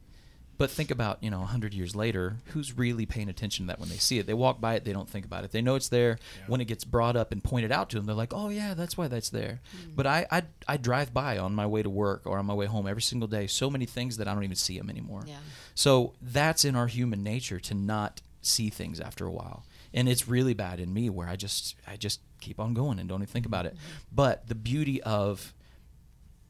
But 0.57 0.69
think 0.69 0.91
about, 0.91 1.23
you 1.23 1.31
know, 1.31 1.39
100 1.39 1.73
years 1.73 1.95
later, 1.95 2.37
who's 2.47 2.77
really 2.77 3.05
paying 3.05 3.29
attention 3.29 3.65
to 3.65 3.67
that 3.67 3.79
when 3.79 3.89
they 3.89 3.97
see 3.97 4.19
it? 4.19 4.27
They 4.27 4.33
walk 4.33 4.61
by 4.61 4.75
it, 4.75 4.85
they 4.85 4.93
don't 4.93 5.09
think 5.09 5.25
about 5.25 5.43
it. 5.43 5.51
They 5.51 5.61
know 5.61 5.75
it's 5.75 5.89
there. 5.89 6.19
When 6.47 6.61
it 6.61 6.65
gets 6.65 6.83
brought 6.83 7.15
up 7.15 7.31
and 7.31 7.43
pointed 7.43 7.71
out 7.71 7.89
to 7.89 7.97
them, 7.97 8.05
they're 8.05 8.15
like, 8.15 8.33
oh, 8.33 8.49
yeah, 8.49 8.73
that's 8.75 8.97
why 8.97 9.07
that's 9.07 9.29
there. 9.29 9.61
Hmm. 9.71 9.91
But 9.95 10.05
I, 10.05 10.27
I, 10.29 10.43
I 10.67 10.77
drive 10.77 11.13
by 11.13 11.37
on 11.39 11.55
my 11.55 11.65
way 11.65 11.81
to 11.81 11.89
work 11.89 12.23
or 12.25 12.37
on 12.37 12.45
my 12.45 12.53
way 12.53 12.67
home 12.67 12.87
every 12.87 13.01
single 13.01 13.27
day 13.27 13.47
so 13.47 13.69
many 13.69 13.85
things 13.85 14.17
that 14.17 14.27
I 14.27 14.33
don't 14.33 14.43
even 14.43 14.55
see 14.55 14.77
them 14.77 14.89
anymore. 14.89 15.23
Yeah. 15.25 15.37
So 15.73 16.13
that's 16.21 16.63
in 16.63 16.75
our 16.75 16.87
human 16.87 17.23
nature 17.23 17.59
to 17.59 17.73
not 17.73 18.21
see 18.41 18.69
things 18.69 18.99
after 18.99 19.25
a 19.25 19.31
while. 19.31 19.65
And 19.93 20.07
it's 20.07 20.27
really 20.27 20.53
bad 20.53 20.79
in 20.79 20.93
me 20.93 21.09
where 21.09 21.27
I 21.27 21.35
just 21.35 21.75
I 21.87 21.97
just 21.97 22.21
keep 22.39 22.59
on 22.59 22.73
going 22.73 22.99
and 22.99 23.09
don't 23.09 23.21
even 23.21 23.31
think 23.31 23.45
about 23.45 23.65
it. 23.65 23.73
Mm-hmm. 23.73 23.97
But 24.11 24.47
the 24.47 24.55
beauty 24.55 25.01
of 25.03 25.53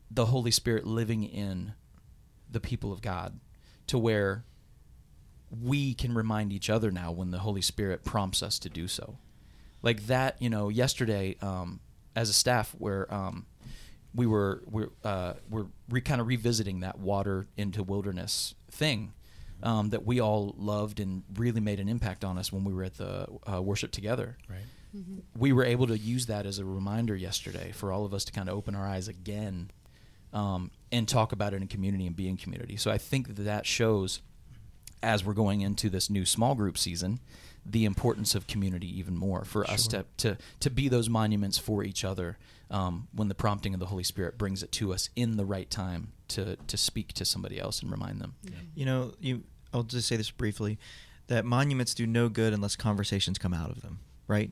the 0.10 0.28
Holy 0.28 0.52
Spirit 0.52 0.86
living 0.86 1.24
in 1.24 1.74
the 2.50 2.60
people 2.60 2.92
of 2.92 3.02
God 3.02 3.40
to 3.88 3.98
where 3.98 4.46
we 5.50 5.94
can 5.94 6.13
remind 6.13 6.54
each 6.54 6.70
other 6.70 6.91
now 6.91 7.12
when 7.12 7.32
the 7.32 7.39
Holy 7.39 7.62
Spirit 7.62 8.04
prompts 8.04 8.41
us 8.41 8.58
to 8.60 8.70
do 8.70 8.88
so. 8.88 9.17
Like 9.82 10.08
that, 10.08 10.41
you 10.41 10.50
know, 10.50 10.70
yesterday 10.70 11.36
um, 11.41 11.80
as 12.15 12.30
a 12.30 12.34
staff, 12.34 12.74
where 12.78 13.12
um, 13.13 13.46
we 14.13 14.26
were 14.26 14.63
we're 14.70 14.89
uh, 15.04 15.34
we're 15.50 15.67
re- 15.89 16.02
kind 16.02 16.22
of 16.22 16.28
revisiting 16.28 16.82
that 16.82 17.00
water 17.00 17.48
into 17.58 17.84
wilderness 17.84 18.54
thing 18.70 19.13
um, 19.63 19.89
that 19.89 20.06
we 20.06 20.20
all 20.20 20.56
loved 20.58 21.00
and 21.00 21.24
really 21.36 21.62
made 21.62 21.80
an 21.80 21.89
impact 21.89 22.24
on 22.24 22.38
us 22.38 22.52
when 22.52 22.63
we 22.63 22.74
were 22.74 22.84
at 22.84 22.96
the 22.96 23.28
uh, 23.52 23.62
worship 23.62 23.91
together. 23.91 24.38
Right. 24.50 24.60
We 25.38 25.54
were 25.54 25.63
able 25.63 25.88
to 25.88 25.98
use 25.98 26.26
that 26.26 26.46
as 26.46 26.60
a 26.60 26.65
reminder 26.65 27.15
yesterday 27.15 27.72
for 27.72 27.94
all 27.94 28.04
of 28.06 28.13
us 28.13 28.26
to 28.26 28.34
kind 28.34 28.50
of 28.50 28.58
open 28.58 28.76
our 28.76 28.86
eyes 28.86 29.08
again 29.08 29.72
um, 30.34 30.72
and 30.91 31.08
talk 31.08 31.32
about 31.32 31.54
it 31.54 31.62
in 31.62 31.67
community 31.67 32.08
and 32.08 32.15
be 32.15 32.28
in 32.28 32.38
community. 32.38 32.78
So 32.78 32.91
I 32.91 32.98
think 32.98 33.36
that 33.36 33.44
that 33.44 33.65
shows 33.65 34.22
as 35.04 35.26
we're 35.26 35.34
going 35.34 35.62
into 35.62 35.89
this 35.89 36.10
new 36.10 36.26
small 36.26 36.56
group 36.56 36.78
season 36.78 37.20
the 37.65 37.86
importance 37.86 38.34
of 38.34 38.48
community 38.48 38.88
even 39.00 39.15
more 39.15 39.46
for 39.46 39.70
us 39.70 39.86
to, 39.88 40.06
to 40.17 40.38
to 40.60 40.70
be 40.70 40.88
those 40.88 41.10
monuments 41.10 41.58
for 41.60 41.84
each 41.84 42.04
other 42.04 42.38
um, 42.72 43.08
when 43.13 43.28
the 43.28 43.36
prompting 43.36 43.74
of 43.74 43.80
the 43.80 43.88
Holy 43.88 44.04
Spirit 44.04 44.38
brings 44.38 44.63
it 44.63 44.72
to 44.72 44.94
us 44.94 45.10
in 45.15 45.38
the 45.38 45.46
right 45.46 45.70
time 45.70 46.12
to 46.30 46.56
to 46.56 46.78
speak 46.78 47.13
to 47.13 47.26
somebody 47.26 47.60
else 47.60 47.82
and 47.82 47.91
remind 47.91 48.20
them. 48.20 48.36
You 48.76 48.86
know, 48.86 49.13
you. 49.20 49.44
I'll 49.74 49.84
just 49.84 50.08
say 50.08 50.17
this 50.17 50.32
briefly, 50.32 50.78
that 51.28 51.46
monuments 51.46 51.94
do 51.94 52.06
no 52.06 52.28
good 52.28 52.52
unless 52.52 52.76
conversations 52.76 53.38
come 53.38 53.54
out 53.54 53.70
of 53.70 53.82
them, 53.82 54.00
right? 54.28 54.52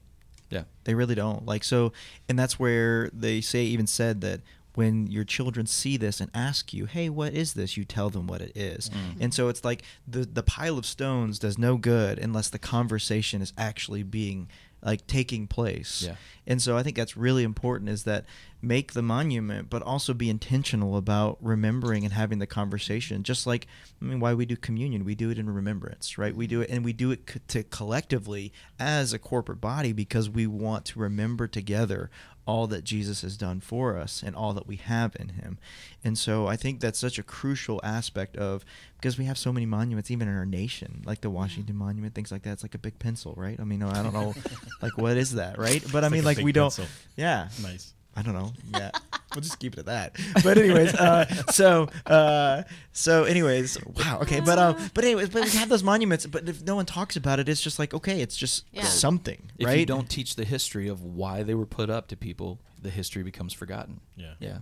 Yeah. 0.49 0.63
They 0.85 0.93
really 0.93 1.13
don't. 1.13 1.45
Like 1.45 1.63
so, 1.63 1.91
and 2.29 2.39
that's 2.39 2.57
where 2.57 3.09
they 3.11 3.41
say 3.41 3.63
even 3.63 3.85
said 3.85 4.21
that 4.21 4.41
when 4.79 5.07
your 5.07 5.25
children 5.25 5.65
see 5.65 5.97
this 5.97 6.21
and 6.21 6.31
ask 6.33 6.73
you, 6.73 6.85
"Hey, 6.85 7.09
what 7.09 7.33
is 7.33 7.53
this?" 7.53 7.75
you 7.75 7.83
tell 7.83 8.09
them 8.09 8.27
what 8.27 8.39
it 8.39 8.55
is. 8.55 8.89
Mm-hmm. 8.89 9.23
And 9.23 9.33
so 9.33 9.49
it's 9.49 9.65
like 9.65 9.83
the 10.07 10.19
the 10.19 10.41
pile 10.41 10.77
of 10.77 10.85
stones 10.85 11.37
does 11.37 11.57
no 11.57 11.75
good 11.75 12.17
unless 12.17 12.49
the 12.49 12.59
conversation 12.59 13.41
is 13.41 13.51
actually 13.57 14.03
being 14.03 14.47
like 14.81 15.05
taking 15.05 15.47
place. 15.47 16.03
Yeah. 16.07 16.15
And 16.47 16.61
so 16.61 16.77
I 16.77 16.83
think 16.83 16.95
that's 16.95 17.17
really 17.17 17.43
important 17.43 17.89
is 17.89 18.05
that 18.05 18.23
make 18.61 18.93
the 18.93 19.01
monument, 19.01 19.69
but 19.69 19.81
also 19.81 20.13
be 20.13 20.29
intentional 20.29 20.97
about 20.97 21.37
remembering 21.41 22.03
and 22.03 22.13
having 22.13 22.39
the 22.39 22.47
conversation. 22.47 23.23
Just 23.23 23.47
like, 23.47 23.67
I 24.01 24.05
mean, 24.05 24.19
why 24.19 24.33
we 24.33 24.45
do 24.45 24.57
communion, 24.57 25.05
we 25.05 25.15
do 25.15 25.29
it 25.29 25.39
in 25.39 25.49
remembrance, 25.49 26.17
right? 26.17 26.35
We 26.35 26.47
do 26.47 26.61
it, 26.61 26.69
and 26.69 26.83
we 26.83 26.93
do 26.93 27.11
it 27.11 27.25
co- 27.25 27.39
to 27.49 27.63
collectively 27.63 28.51
as 28.77 29.13
a 29.13 29.19
corporate 29.19 29.61
body 29.61 29.93
because 29.93 30.29
we 30.29 30.45
want 30.45 30.85
to 30.85 30.99
remember 30.99 31.47
together 31.47 32.09
all 32.45 32.65
that 32.65 32.83
Jesus 32.83 33.21
has 33.21 33.37
done 33.37 33.59
for 33.59 33.95
us 33.95 34.23
and 34.25 34.35
all 34.35 34.53
that 34.53 34.65
we 34.65 34.77
have 34.77 35.15
in 35.19 35.29
him. 35.29 35.59
And 36.03 36.17
so 36.17 36.47
I 36.47 36.55
think 36.55 36.79
that's 36.79 36.97
such 36.97 37.19
a 37.19 37.23
crucial 37.23 37.79
aspect 37.83 38.35
of 38.37 38.65
because 38.95 39.19
we 39.19 39.25
have 39.25 39.37
so 39.37 39.53
many 39.53 39.67
monuments 39.67 40.09
even 40.09 40.27
in 40.27 40.35
our 40.35 40.47
nation, 40.47 41.03
like 41.05 41.21
the 41.21 41.29
Washington 41.29 41.75
Monument, 41.75 42.15
things 42.15 42.31
like 42.31 42.41
that. 42.43 42.53
It's 42.53 42.63
like 42.63 42.73
a 42.73 42.79
big 42.79 42.97
pencil, 42.97 43.35
right? 43.37 43.59
I 43.59 43.65
mean, 43.65 43.83
I 43.83 44.01
don't 44.01 44.13
know 44.13 44.33
like 44.81 44.97
what 44.97 45.15
is 45.15 45.35
that, 45.35 45.59
right? 45.59 45.83
But 45.91 46.03
I 46.03 46.09
mean 46.09 46.25
like 46.25 46.37
like 46.37 46.45
we 46.45 46.51
don't 46.51 46.77
yeah. 47.15 47.49
Nice. 47.61 47.93
I 48.19 48.21
don't 48.21 48.33
know. 48.33 48.51
Yeah, 48.73 48.91
we'll 49.33 49.41
just 49.41 49.59
keep 49.59 49.73
it 49.73 49.79
at 49.79 49.85
that. 49.85 50.15
But 50.43 50.57
anyways, 50.57 50.93
uh, 50.93 51.25
so 51.51 51.87
uh, 52.05 52.63
so 52.91 53.23
anyways, 53.23 53.77
wow. 53.95 54.19
Okay, 54.23 54.41
but 54.41 54.59
um, 54.59 54.75
but 54.93 55.05
anyways, 55.05 55.29
but 55.29 55.43
we 55.45 55.51
have 55.51 55.69
those 55.69 55.83
monuments. 55.83 56.25
But 56.25 56.49
if 56.49 56.61
no 56.63 56.75
one 56.75 56.85
talks 56.85 57.15
about 57.15 57.39
it, 57.39 57.47
it's 57.47 57.61
just 57.61 57.79
like 57.79 57.93
okay, 57.93 58.21
it's 58.21 58.35
just 58.35 58.65
Yeah. 58.73 58.83
something, 58.83 59.41
If 59.57 59.65
right? 59.67 59.73
If 59.75 59.79
you 59.79 59.85
don't 59.85 60.09
teach 60.09 60.35
the 60.35 60.43
history 60.45 60.89
of 60.89 61.01
why 61.03 61.43
they 61.43 61.53
were 61.55 61.65
put 61.65 61.89
up 61.89 62.07
to 62.09 62.17
people, 62.17 62.59
the 62.81 62.89
history 62.89 63.23
becomes 63.23 63.53
forgotten. 63.53 64.01
Yeah. 64.17 64.33
Yeah. 64.39 64.57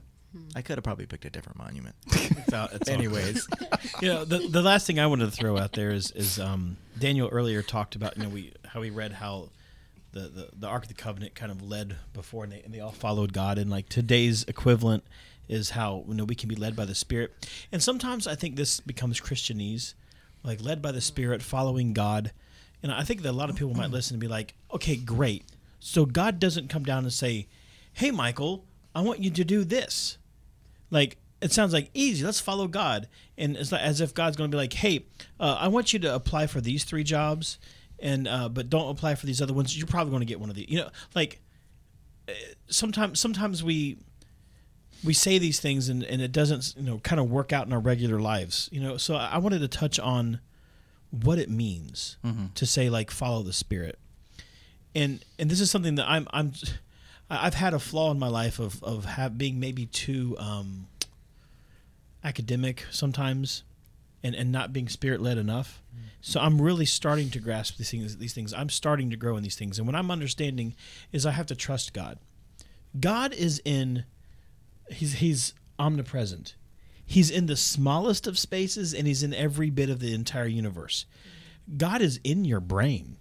I 0.56 0.62
could 0.62 0.78
have 0.78 0.84
probably 0.84 1.08
picked 1.08 1.26
a 1.26 1.32
different 1.32 1.58
monument. 1.58 1.96
It's 2.13 2.54
all- 2.54 2.70
it's 2.72 2.88
Anyways. 2.89 3.48
good. 3.48 3.67
you 4.02 4.08
know, 4.10 4.24
the, 4.24 4.38
the 4.39 4.62
last 4.62 4.86
thing 4.86 5.00
I 5.00 5.08
wanted 5.08 5.26
to 5.26 5.32
throw 5.32 5.58
out 5.58 5.74
there 5.74 5.89
is 5.89 6.12
is 6.12 6.39
um, 6.39 6.78
Daniel 7.00 7.28
earlier 7.30 7.63
talked 7.63 7.96
about 7.96 8.17
you 8.17 8.24
know 8.24 8.30
we 8.30 8.54
how 8.65 8.82
we 8.82 8.89
read 8.91 9.13
how 9.13 9.50
the, 10.12 10.22
the, 10.22 10.50
the 10.58 10.67
Ark 10.67 10.84
of 10.84 10.88
the 10.88 10.96
Covenant 10.96 11.36
kind 11.36 11.52
of 11.52 11.62
led 11.62 11.98
before 12.13 12.43
and 12.43 12.54
they, 12.54 12.62
and 12.62 12.74
they 12.74 12.80
all 12.80 12.91
followed 12.91 13.34
God. 13.34 13.58
And 13.58 13.70
like 13.70 13.89
today's 13.89 14.43
equivalent 14.46 15.04
is 15.48 15.72
how 15.72 16.04
you 16.08 16.13
know 16.13 16.26
we 16.26 16.36
can 16.36 16.50
be 16.50 16.56
led 16.56 16.76
by 16.76 16.86
the 16.86 16.96
Spirit. 16.96 17.34
And 17.72 17.82
sometimes 17.82 18.28
I 18.28 18.36
think 18.36 18.56
this 18.56 18.80
becomes 18.80 19.20
Christianese 19.20 19.93
like 20.43 20.62
led 20.62 20.82
by 20.82 20.91
the 20.91 21.02
Spirit 21.02 21.41
following 21.41 21.93
God. 21.93 22.32
And 22.84 22.91
I 22.91 23.04
think 23.04 23.22
that 23.24 23.32
a 23.32 23.32
lot 23.32 23.50
of 23.50 23.56
people 23.56 23.74
might 23.74 23.91
listen 23.91 24.15
and 24.15 24.22
be 24.22 24.28
like 24.28 24.54
okay 24.74 24.96
great. 24.96 25.43
So 25.80 26.06
God 26.06 26.39
doesn't 26.39 26.70
come 26.70 26.84
down 26.84 27.04
and 27.04 27.13
say 27.13 27.48
hey 27.93 28.12
Michael 28.12 28.65
I 28.96 29.02
want 29.02 29.20
you 29.20 29.30
to 29.30 29.43
do 29.43 29.63
this. 29.63 30.17
Like 30.89 31.17
it 31.41 31.52
sounds 31.52 31.72
like 31.72 31.89
easy. 31.93 32.26
Let's 32.26 32.39
follow 32.39 32.67
god. 32.67 33.08
And 33.38 33.56
it's 33.56 33.72
like 33.72 33.82
as 33.82 34.02
if 34.02 34.13
god's 34.13 34.38
going 34.38 34.50
to 34.50 34.56
be 34.56 34.60
like 34.60 34.74
hey 34.74 35.06
uh, 35.39 35.58
i 35.60 35.67
want 35.67 35.93
you 35.93 36.00
to 36.00 36.13
apply 36.13 36.48
for 36.48 36.62
these 36.62 36.84
three 36.84 37.04
jobs 37.04 37.60
and 37.99 38.27
uh, 38.27 38.49
but 38.49 38.69
don't 38.69 38.89
apply 38.89 39.15
for 39.15 39.25
these 39.25 39.41
other 39.41 39.53
ones 39.53 39.77
you're 39.77 39.88
probably 39.88 40.12
going 40.12 40.21
to 40.21 40.25
get 40.25 40.39
one 40.39 40.49
of 40.49 40.55
these 40.55 40.69
you 40.69 40.77
know 40.77 40.89
like 41.15 41.39
uh, 42.27 42.31
sometimes 42.67 43.19
sometimes 43.19 43.63
we 43.63 43.97
we 45.03 45.13
say 45.13 45.38
these 45.38 45.60
things 45.60 45.89
and, 45.89 46.03
and 46.03 46.21
it 46.21 46.31
doesn't 46.31 46.73
you 46.77 46.83
know 46.83 46.99
kind 46.99 47.19
of 47.19 47.29
work 47.29 47.53
out 47.53 47.67
in 47.67 47.73
our 47.73 47.79
regular 47.79 48.19
lives 48.19 48.69
you 48.71 48.81
know? 48.81 48.97
So 48.97 49.15
i 49.15 49.38
wanted 49.38 49.60
to 49.60 49.67
touch 49.67 49.99
on 49.99 50.39
what 51.12 51.39
it 51.39 51.49
means 51.49 52.17
to 52.55 52.65
say 52.65 52.89
like 52.89 53.12
follow 53.12 53.43
the 53.43 53.53
spirit. 53.53 53.97
And 54.93 55.23
and 55.39 55.49
this 55.49 55.62
is 55.62 55.71
something 55.71 55.95
that 55.95 56.10
i'm 56.10 56.27
i'm 56.31 56.53
I've 57.29 57.55
had 57.55 57.73
a 57.73 57.79
flaw 57.79 58.12
in 58.12 58.19
my 58.19 58.29
life 58.29 58.60
of 58.60 58.81
of 58.83 59.05
have, 59.05 59.38
being 59.38 59.60
maybe 59.60 59.86
too 59.86 60.36
um, 60.39 60.88
academic 62.23 62.86
sometimes, 62.89 63.63
and 64.23 64.36
and 64.36 64.51
not 64.51 64.73
being 64.73 64.88
spirit 64.88 65.21
led 65.21 65.38
enough. 65.38 65.82
Mm. 65.95 66.01
So 66.21 66.39
I'm 66.39 66.62
really 66.62 66.86
starting 66.86 67.30
to 67.32 67.39
grasp 67.39 67.77
these 67.77 67.91
things. 67.91 68.17
These 68.17 68.34
things 68.34 68.53
I'm 68.53 68.69
starting 68.69 69.10
to 69.10 69.17
grow 69.17 69.38
in 69.38 69.43
these 69.43 69.56
things, 69.56 69.77
and 69.77 69.88
what 69.88 69.95
I'm 69.95 70.12
understanding 70.12 70.75
is 71.12 71.25
I 71.25 71.32
have 71.32 71.47
to 71.47 71.56
trust 71.56 71.93
God. 71.93 72.19
God 72.99 73.34
is 73.34 73.62
in. 73.65 74.06
He's 74.89 75.15
he's 75.15 75.53
omnipresent. 75.80 76.56
He's 77.06 77.32
in 77.32 77.45
the 77.45 77.56
smallest 77.56 78.27
of 78.27 78.38
spaces, 78.38 78.93
and 78.93 79.08
he's 79.08 79.23
in 79.23 79.34
every 79.34 79.69
bit 79.69 79.89
of 79.89 79.99
the 79.99 80.13
entire 80.13 80.47
universe. 80.47 81.06
God 81.77 82.01
is 82.01 82.19
in 82.23 82.43
your 82.45 82.60
brain 82.60 83.17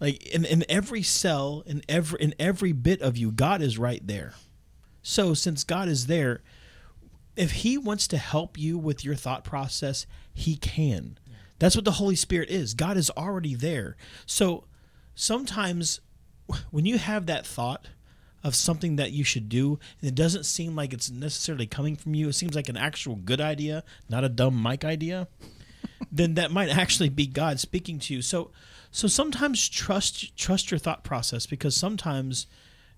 like 0.00 0.26
in, 0.26 0.44
in 0.44 0.64
every 0.68 1.02
cell 1.02 1.62
in 1.66 1.82
every 1.88 2.20
in 2.20 2.34
every 2.38 2.72
bit 2.72 3.00
of 3.02 3.16
you 3.16 3.30
god 3.30 3.62
is 3.62 3.78
right 3.78 4.06
there 4.06 4.32
so 5.02 5.34
since 5.34 5.62
god 5.62 5.88
is 5.88 6.06
there 6.06 6.42
if 7.40 7.50
he 7.52 7.76
wants 7.78 8.06
to 8.08 8.16
help 8.18 8.58
you 8.58 8.78
with 8.78 9.04
your 9.04 9.14
thought 9.14 9.44
process 9.44 10.06
he 10.32 10.56
can 10.56 11.18
that's 11.58 11.74
what 11.76 11.84
the 11.84 11.92
holy 11.92 12.16
spirit 12.16 12.48
is 12.50 12.74
god 12.74 12.96
is 12.96 13.10
already 13.16 13.54
there 13.54 13.96
so 14.26 14.64
sometimes 15.14 16.00
when 16.70 16.86
you 16.86 16.98
have 16.98 17.26
that 17.26 17.46
thought 17.46 17.88
of 18.42 18.54
something 18.54 18.96
that 18.96 19.12
you 19.12 19.22
should 19.22 19.48
do 19.48 19.78
and 20.00 20.08
it 20.08 20.14
doesn't 20.14 20.44
seem 20.44 20.74
like 20.74 20.92
it's 20.92 21.10
necessarily 21.10 21.66
coming 21.66 21.94
from 21.94 22.14
you 22.14 22.28
it 22.28 22.32
seems 22.34 22.54
like 22.54 22.68
an 22.68 22.76
actual 22.76 23.14
good 23.16 23.40
idea 23.40 23.84
not 24.08 24.24
a 24.24 24.28
dumb 24.28 24.54
Mike 24.54 24.84
idea 24.84 25.28
then 26.12 26.34
that 26.34 26.50
might 26.50 26.70
actually 26.70 27.08
be 27.10 27.26
God 27.26 27.60
speaking 27.60 27.98
to 28.00 28.14
you. 28.14 28.22
So 28.22 28.50
so 28.90 29.06
sometimes 29.06 29.68
trust 29.68 30.36
trust 30.36 30.70
your 30.70 30.78
thought 30.78 31.04
process 31.04 31.46
because 31.46 31.76
sometimes 31.76 32.46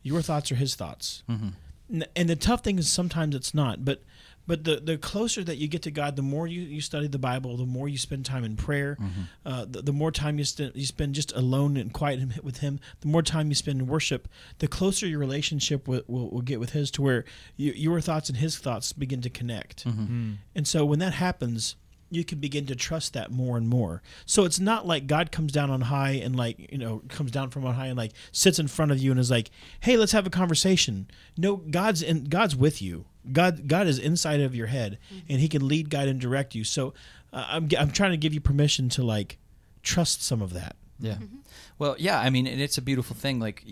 your 0.02 0.22
thoughts 0.22 0.50
are 0.52 0.56
his 0.56 0.74
thoughts. 0.76 1.22
Mm-hmm. 1.28 1.48
N- 1.92 2.04
And 2.16 2.28
the 2.30 2.36
tough 2.36 2.62
thing 2.64 2.78
is 2.78 2.88
sometimes 2.90 3.34
it's 3.34 3.52
not, 3.54 3.84
but 3.84 4.02
but 4.46 4.64
the, 4.64 4.76
the 4.76 4.98
closer 4.98 5.44
that 5.44 5.58
you 5.58 5.68
get 5.68 5.82
to 5.82 5.90
God, 5.90 6.16
the 6.16 6.22
more 6.22 6.46
you, 6.46 6.62
you 6.62 6.80
study 6.80 7.06
the 7.06 7.18
Bible, 7.18 7.56
the 7.56 7.66
more 7.66 7.88
you 7.88 7.98
spend 7.98 8.24
time 8.26 8.44
in 8.44 8.56
prayer, 8.56 8.96
mm-hmm. 9.00 9.22
uh, 9.46 9.64
the, 9.68 9.82
the 9.82 9.92
more 9.92 10.10
time 10.10 10.38
you, 10.38 10.44
st- 10.44 10.74
you 10.74 10.84
spend 10.84 11.14
just 11.14 11.32
alone 11.36 11.76
and 11.76 11.92
quiet 11.92 12.20
with 12.44 12.58
Him, 12.58 12.80
the 13.00 13.08
more 13.08 13.22
time 13.22 13.48
you 13.48 13.54
spend 13.54 13.80
in 13.80 13.86
worship, 13.86 14.28
the 14.58 14.68
closer 14.68 15.06
your 15.06 15.20
relationship 15.20 15.86
will, 15.86 16.02
will, 16.06 16.30
will 16.30 16.42
get 16.42 16.60
with 16.60 16.70
His 16.70 16.90
to 16.92 17.02
where 17.02 17.24
you, 17.56 17.72
your 17.72 18.00
thoughts 18.00 18.28
and 18.28 18.38
His 18.38 18.58
thoughts 18.58 18.92
begin 18.92 19.20
to 19.22 19.30
connect. 19.30 19.84
Mm-hmm. 19.84 20.02
Mm. 20.02 20.36
And 20.54 20.66
so 20.66 20.84
when 20.84 20.98
that 20.98 21.14
happens, 21.14 21.76
you 22.12 22.24
can 22.24 22.38
begin 22.38 22.66
to 22.66 22.76
trust 22.76 23.14
that 23.14 23.30
more 23.30 23.56
and 23.56 23.66
more. 23.66 24.02
So 24.26 24.44
it's 24.44 24.60
not 24.60 24.86
like 24.86 25.06
God 25.06 25.32
comes 25.32 25.50
down 25.50 25.70
on 25.70 25.80
high 25.80 26.12
and 26.12 26.36
like, 26.36 26.70
you 26.70 26.76
know, 26.76 27.02
comes 27.08 27.30
down 27.30 27.48
from 27.48 27.64
on 27.64 27.74
high 27.74 27.86
and 27.86 27.96
like 27.96 28.12
sits 28.32 28.58
in 28.58 28.68
front 28.68 28.92
of 28.92 28.98
you 28.98 29.10
and 29.10 29.18
is 29.18 29.30
like, 29.30 29.50
"Hey, 29.80 29.96
let's 29.96 30.12
have 30.12 30.26
a 30.26 30.30
conversation." 30.30 31.08
No, 31.38 31.56
God's 31.56 32.02
in 32.02 32.24
God's 32.24 32.54
with 32.54 32.82
you. 32.82 33.06
God 33.30 33.68
God 33.68 33.86
is 33.86 33.98
inside 33.98 34.40
of 34.40 34.54
your 34.54 34.66
head 34.66 34.98
and 35.28 35.40
he 35.40 35.48
can 35.48 35.66
lead, 35.68 35.90
guide 35.90 36.08
and 36.08 36.20
direct 36.20 36.54
you. 36.54 36.64
So 36.64 36.94
uh, 37.32 37.46
I'm 37.48 37.68
I'm 37.78 37.90
trying 37.90 38.10
to 38.12 38.16
give 38.16 38.34
you 38.34 38.40
permission 38.40 38.88
to 38.90 39.02
like 39.02 39.38
trust 39.82 40.22
some 40.24 40.42
of 40.42 40.52
that. 40.54 40.76
Yeah. 40.98 41.18
Well, 41.78 41.96
yeah, 41.98 42.20
I 42.20 42.30
mean, 42.30 42.46
and 42.46 42.60
it's 42.60 42.78
a 42.78 42.82
beautiful 42.82 43.16
thing. 43.16 43.40
Like, 43.40 43.64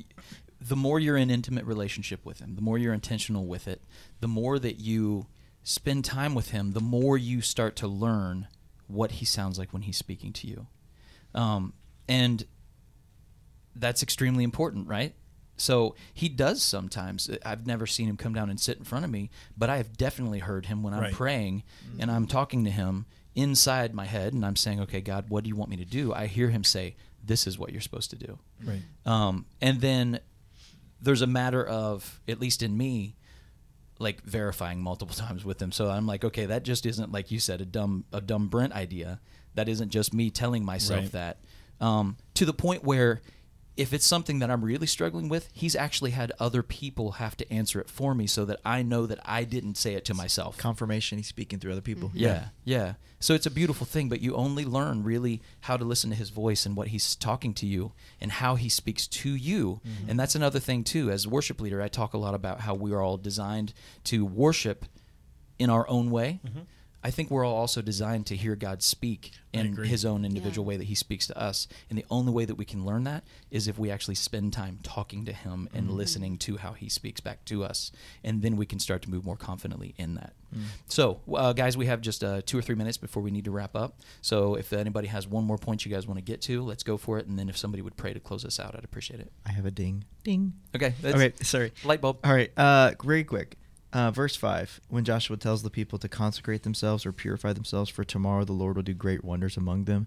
the 0.61 0.77
more 0.77 0.99
you're 0.99 1.17
in 1.17 1.31
intimate 1.31 1.65
relationship 1.65 2.27
with 2.27 2.41
him, 2.41 2.57
the 2.57 2.61
more 2.61 2.77
you're 2.77 2.93
intentional 2.93 3.47
with 3.47 3.69
it, 3.69 3.83
the 4.19 4.29
more 4.29 4.59
that 4.59 4.81
you 4.81 5.27
spend 5.63 6.05
time 6.05 6.35
with 6.35 6.51
him, 6.51 6.73
the 6.73 6.81
more 6.81 7.17
you 7.17 7.41
start 7.41 7.77
to 7.77 7.87
learn 7.87 8.49
what 8.89 9.13
he 9.13 9.25
sounds 9.25 9.59
like 9.59 9.73
when 9.73 9.83
he's 9.83 9.97
speaking 9.97 10.33
to 10.33 10.49
you. 10.49 10.67
Um, 11.35 11.73
and 12.09 12.45
that's 13.77 14.03
extremely 14.03 14.43
important, 14.43 14.89
right? 14.89 15.15
So 15.61 15.95
he 16.15 16.29
does 16.29 16.63
sometimes. 16.63 17.31
I've 17.45 17.67
never 17.67 17.87
seen 17.87 18.09
him 18.09 18.17
come 18.17 18.33
down 18.35 18.49
and 18.51 18.59
sit 18.59 18.79
in 18.79 18.85
front 18.85 19.05
of 19.05 19.11
me, 19.11 19.31
but 19.57 19.69
I 19.71 19.77
have 19.77 19.97
definitely 19.97 20.39
heard 20.41 20.67
him 20.67 20.83
when 20.83 20.95
I'm 20.95 21.01
Right. 21.01 21.13
praying 21.13 21.63
and 21.99 22.11
I'm 22.11 22.27
talking 22.27 22.65
to 22.65 22.71
him 22.71 23.07
inside 23.35 23.95
my 23.95 24.07
head 24.07 24.33
and 24.33 24.45
I'm 24.45 24.57
saying, 24.57 24.81
"Okay, 24.81 25.01
God, 25.01 25.27
what 25.29 25.45
do 25.45 25.49
you 25.49 25.57
want 25.57 25.71
me 25.71 25.77
to 25.77 25.85
do?" 25.85 26.13
I 26.13 26.27
hear 26.27 26.49
him 26.51 26.65
say, 26.65 26.97
"This 27.25 27.47
is 27.47 27.59
what 27.59 27.73
you're 27.73 27.81
supposed 27.81 28.11
to 28.11 28.17
do." 28.17 28.39
Right. 28.65 28.83
Um, 29.07 29.47
and 29.61 29.81
then 29.81 30.21
there's 31.01 31.23
a 31.23 31.27
matter 31.27 31.65
of, 31.65 32.21
at 32.29 32.41
least 32.41 32.63
in 32.63 32.77
me, 32.77 33.17
like 33.99 34.23
verifying 34.23 34.81
multiple 34.81 35.15
times 35.27 35.45
with 35.45 35.61
him. 35.61 35.73
So 35.73 35.91
I'm 35.91 36.07
like, 36.07 36.25
okay, 36.25 36.47
that 36.47 36.63
just 36.63 36.87
isn't 36.87 37.13
like 37.13 37.31
you 37.31 37.39
said 37.39 37.61
a 37.61 37.67
dumb 37.67 38.05
a 38.13 38.21
dumb 38.21 38.49
Brent 38.49 38.73
idea. 38.73 39.21
That 39.55 39.69
isn't 39.69 39.91
just 39.91 40.15
me 40.15 40.31
telling 40.31 40.65
myself 40.65 41.03
Right. 41.03 41.13
that. 41.13 41.39
Um, 41.81 42.17
to 42.35 42.45
the 42.47 42.53
point 42.53 42.83
where 42.85 43.21
if 43.81 43.95
it's 43.95 44.05
something 44.05 44.41
that 44.41 44.51
I'm 44.51 44.63
really 44.63 44.87
struggling 44.87 45.31
with, 45.31 45.49
he's 45.55 45.75
actually 45.75 46.11
had 46.11 46.33
other 46.39 46.63
people 46.63 47.13
have 47.13 47.35
to 47.39 47.51
answer 47.51 47.81
it 47.81 47.89
for 47.89 48.15
me 48.15 48.27
so 48.27 48.45
that 48.45 48.61
I 48.63 48.83
know 48.83 49.07
that 49.07 49.19
I 49.25 49.45
didn't 49.45 49.79
say 49.79 49.95
it 49.95 50.05
to 50.05 50.15
myself. 50.15 50.59
Confirmation. 50.59 51.17
He's 51.17 51.29
speaking 51.29 51.59
through 51.59 51.73
other 51.73 51.81
people. 51.81 52.11
Yeah, 52.13 52.49
yeah. 52.63 52.95
So 53.21 53.33
it's 53.33 53.47
a 53.47 53.51
beautiful 53.51 53.87
thing, 53.87 54.11
but 54.11 54.21
you 54.21 54.35
only 54.35 54.67
learn 54.67 55.03
really 55.03 55.41
how 55.61 55.79
to 55.79 55.85
listen 55.87 56.11
to 56.11 56.17
his 56.17 56.29
voice 56.29 56.67
and 56.67 56.77
what 56.77 56.89
he's 56.89 57.17
talking 57.17 57.55
to 57.55 57.67
you 57.67 57.93
and 58.21 58.31
how 58.31 58.57
he 58.57 58.69
speaks 58.69 59.07
to 59.07 59.35
you. 59.35 59.81
Mm-hmm. 59.87 60.11
And 60.11 60.21
that's 60.21 60.35
another 60.35 60.61
thing 60.61 60.85
too. 60.85 61.11
As 61.11 61.25
a 61.25 61.31
worship 61.31 61.59
leader, 61.59 61.81
I 61.81 61.89
talk 61.89 62.13
a 62.13 62.19
lot 62.19 62.35
about 62.35 62.61
how 62.61 62.75
we 62.75 62.93
are 62.93 63.01
all 63.01 63.17
designed 63.17 63.73
to 64.05 64.27
worship 64.27 64.85
in 65.59 65.71
our 65.71 65.89
own 65.89 66.11
way. 66.11 66.41
Mm-hmm. 66.47 66.61
I 67.03 67.11
think 67.11 67.31
we're 67.31 67.45
all 67.47 67.57
also 67.57 67.81
designed 67.81 68.27
to 68.27 68.37
hear 68.37 68.55
God 68.57 68.83
speak 68.83 69.33
in 69.53 69.75
his 69.77 70.05
own 70.05 70.25
individual 70.25 70.65
Yeah. 70.65 70.69
way 70.69 70.77
that 70.77 70.85
he 70.85 70.95
speaks 70.95 71.27
to 71.29 71.37
us. 71.39 71.67
And 71.89 71.99
the 71.99 72.05
only 72.11 72.31
way 72.31 72.45
that 72.45 72.55
we 72.57 72.65
can 72.65 72.85
learn 72.85 73.05
that 73.05 73.25
is 73.51 73.67
if 73.69 73.79
we 73.79 73.91
actually 73.91 74.15
spend 74.17 74.53
time 74.53 74.79
talking 74.83 75.25
to 75.25 75.33
him 75.33 75.69
and 75.75 75.91
listening 75.91 76.37
to 76.39 76.59
how 76.59 76.73
he 76.75 76.89
speaks 76.89 77.21
back 77.21 77.45
to 77.47 77.65
us. 77.65 77.91
And 78.23 78.43
then 78.43 78.57
we 78.57 78.67
can 78.67 78.79
start 78.79 79.03
to 79.03 79.11
move 79.11 79.25
more 79.25 79.37
confidently 79.37 79.95
in 79.99 80.15
that. 80.17 80.35
So, 80.89 81.21
uh, 81.33 81.53
guys, 81.53 81.77
we 81.77 81.87
have 81.87 82.01
just 82.01 82.23
uh, 82.25 82.43
two 82.45 82.59
or 82.59 82.63
three 82.63 82.75
minutes 82.75 82.97
before 82.99 83.23
we 83.23 83.31
need 83.31 83.45
to 83.45 83.51
wrap 83.53 83.77
up. 83.77 84.01
So, 84.21 84.57
if 84.57 84.73
anybody 84.73 85.07
has 85.07 85.27
one 85.29 85.45
more 85.45 85.59
point 85.59 85.85
you 85.85 85.93
guys 85.93 86.07
want 86.09 86.19
to 86.19 86.25
get 86.25 86.43
to, 86.43 86.63
let's 86.63 86.83
go 86.83 86.97
for 86.97 87.19
it. 87.19 87.27
And 87.27 87.39
then 87.39 87.49
if 87.49 87.57
somebody 87.57 87.83
would 87.83 87.97
pray 87.97 88.13
to 88.13 88.21
close 88.21 88.45
us 88.45 88.59
out, 88.59 88.75
I'd 88.77 88.83
appreciate 88.85 89.21
it. 89.21 89.33
I 89.47 89.53
have 89.53 89.65
a 89.65 89.71
ding. 89.71 90.05
Ding. 90.25 90.53
Okay. 90.75 90.95
That's 91.01 91.15
Okay. 91.17 91.33
Sorry. 91.45 91.73
Light 91.85 92.01
bulb. 92.01 92.19
All 92.25 92.33
right. 92.35 92.51
Uh, 92.57 92.93
very 93.03 93.23
quick. 93.25 93.57
Uh, 93.93 94.11
verse 94.11 94.37
5 94.37 94.81
When 94.89 95.05
Joshua 95.05 95.37
tells 95.37 95.63
the 95.63 95.71
people 95.71 95.99
to 95.99 96.09
consecrate 96.09 96.63
themselves 96.63 97.05
or 97.05 97.13
purify 97.13 97.53
themselves, 97.53 97.91
for 97.91 98.05
tomorrow 98.05 98.45
the 98.45 98.53
Lord 98.53 98.77
will 98.77 98.83
do 98.83 98.95
great 98.95 99.25
wonders 99.25 99.57
among 99.57 99.85
them. 99.85 100.07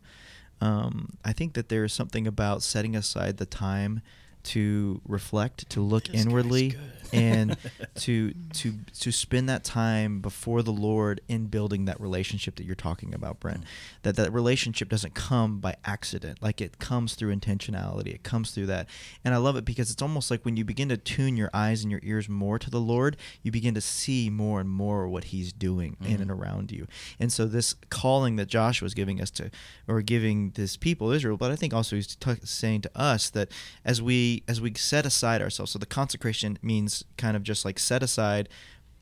Um, 0.62 1.18
I 1.26 1.34
think 1.34 1.54
that 1.54 1.70
there 1.70 1.84
is 1.84 1.92
something 1.92 2.26
about 2.26 2.64
setting 2.64 2.96
aside 2.96 3.38
the 3.38 3.46
time 3.46 4.02
to 4.44 5.02
reflect, 5.06 5.70
to 5.72 5.82
look 5.82 6.06
This 6.06 6.26
inwardly, 6.26 6.76
and 7.14 7.56
to 7.96 8.34
to 8.54 8.74
to 9.00 9.12
spend 9.12 9.48
that 9.48 9.64
time 9.64 10.20
before 10.20 10.64
the 10.64 10.72
Lord 10.72 11.22
in 11.28 11.46
building 11.46 11.86
that 11.86 12.02
relationship 12.02 12.56
that 12.56 12.66
you're 12.66 12.76
talking 12.76 13.14
about, 13.14 13.40
Brent. 13.40 13.62
Mm. 13.62 13.66
That 14.02 14.16
that 14.18 14.34
relationship 14.34 14.90
doesn't 14.90 15.14
come 15.14 15.60
by 15.60 15.76
accident. 15.86 16.42
Like 16.42 16.60
it 16.60 16.80
comes 16.80 17.14
through 17.14 17.36
intentionality. 17.36 18.14
It 18.14 18.24
comes 18.24 18.52
through 18.52 18.66
that. 18.68 18.90
And 19.24 19.34
I 19.34 19.38
love 19.38 19.56
it 19.56 19.66
because 19.66 19.92
it's 19.92 20.02
almost 20.02 20.32
like 20.32 20.44
when 20.44 20.58
you 20.58 20.66
begin 20.66 20.90
to 20.90 20.98
tune 20.98 21.38
your 21.38 21.52
eyes 21.54 21.84
and 21.84 21.92
your 21.92 22.02
ears 22.04 22.28
more 22.28 22.58
to 22.60 22.70
the 22.70 22.82
Lord, 22.82 23.16
you 23.44 23.52
begin 23.52 23.76
to 23.76 23.82
see 23.82 24.30
more 24.30 24.60
and 24.60 24.70
more 24.70 25.08
what 25.08 25.26
he's 25.26 25.54
doing 25.54 25.96
in 26.02 26.22
and 26.22 26.32
around 26.32 26.72
you. 26.72 26.88
And 27.20 27.32
so 27.32 27.46
this 27.46 27.76
calling 27.90 28.36
that 28.38 28.48
Joshua 28.48 28.86
is 28.88 28.94
giving 28.94 29.22
us 29.22 29.30
to 29.32 29.52
or 29.88 30.02
giving 30.02 30.52
this 30.52 30.76
people 30.78 31.12
Israel, 31.12 31.38
but 31.38 31.52
I 31.52 31.56
think 31.56 31.74
also 31.74 31.96
he's 31.96 32.16
t- 32.16 32.36
saying 32.44 32.82
to 32.82 32.92
us 32.96 33.30
that 33.30 33.50
as 33.86 34.02
we 34.02 34.33
as 34.48 34.60
we 34.62 34.74
set 34.76 35.06
aside 35.06 35.42
ourselves, 35.42 35.72
so 35.72 35.80
the 35.80 35.86
consecration 35.86 36.58
means 36.62 37.04
kind 37.18 37.36
of 37.36 37.44
just 37.44 37.66
like 37.66 37.78
set 37.78 38.02
aside 38.02 38.50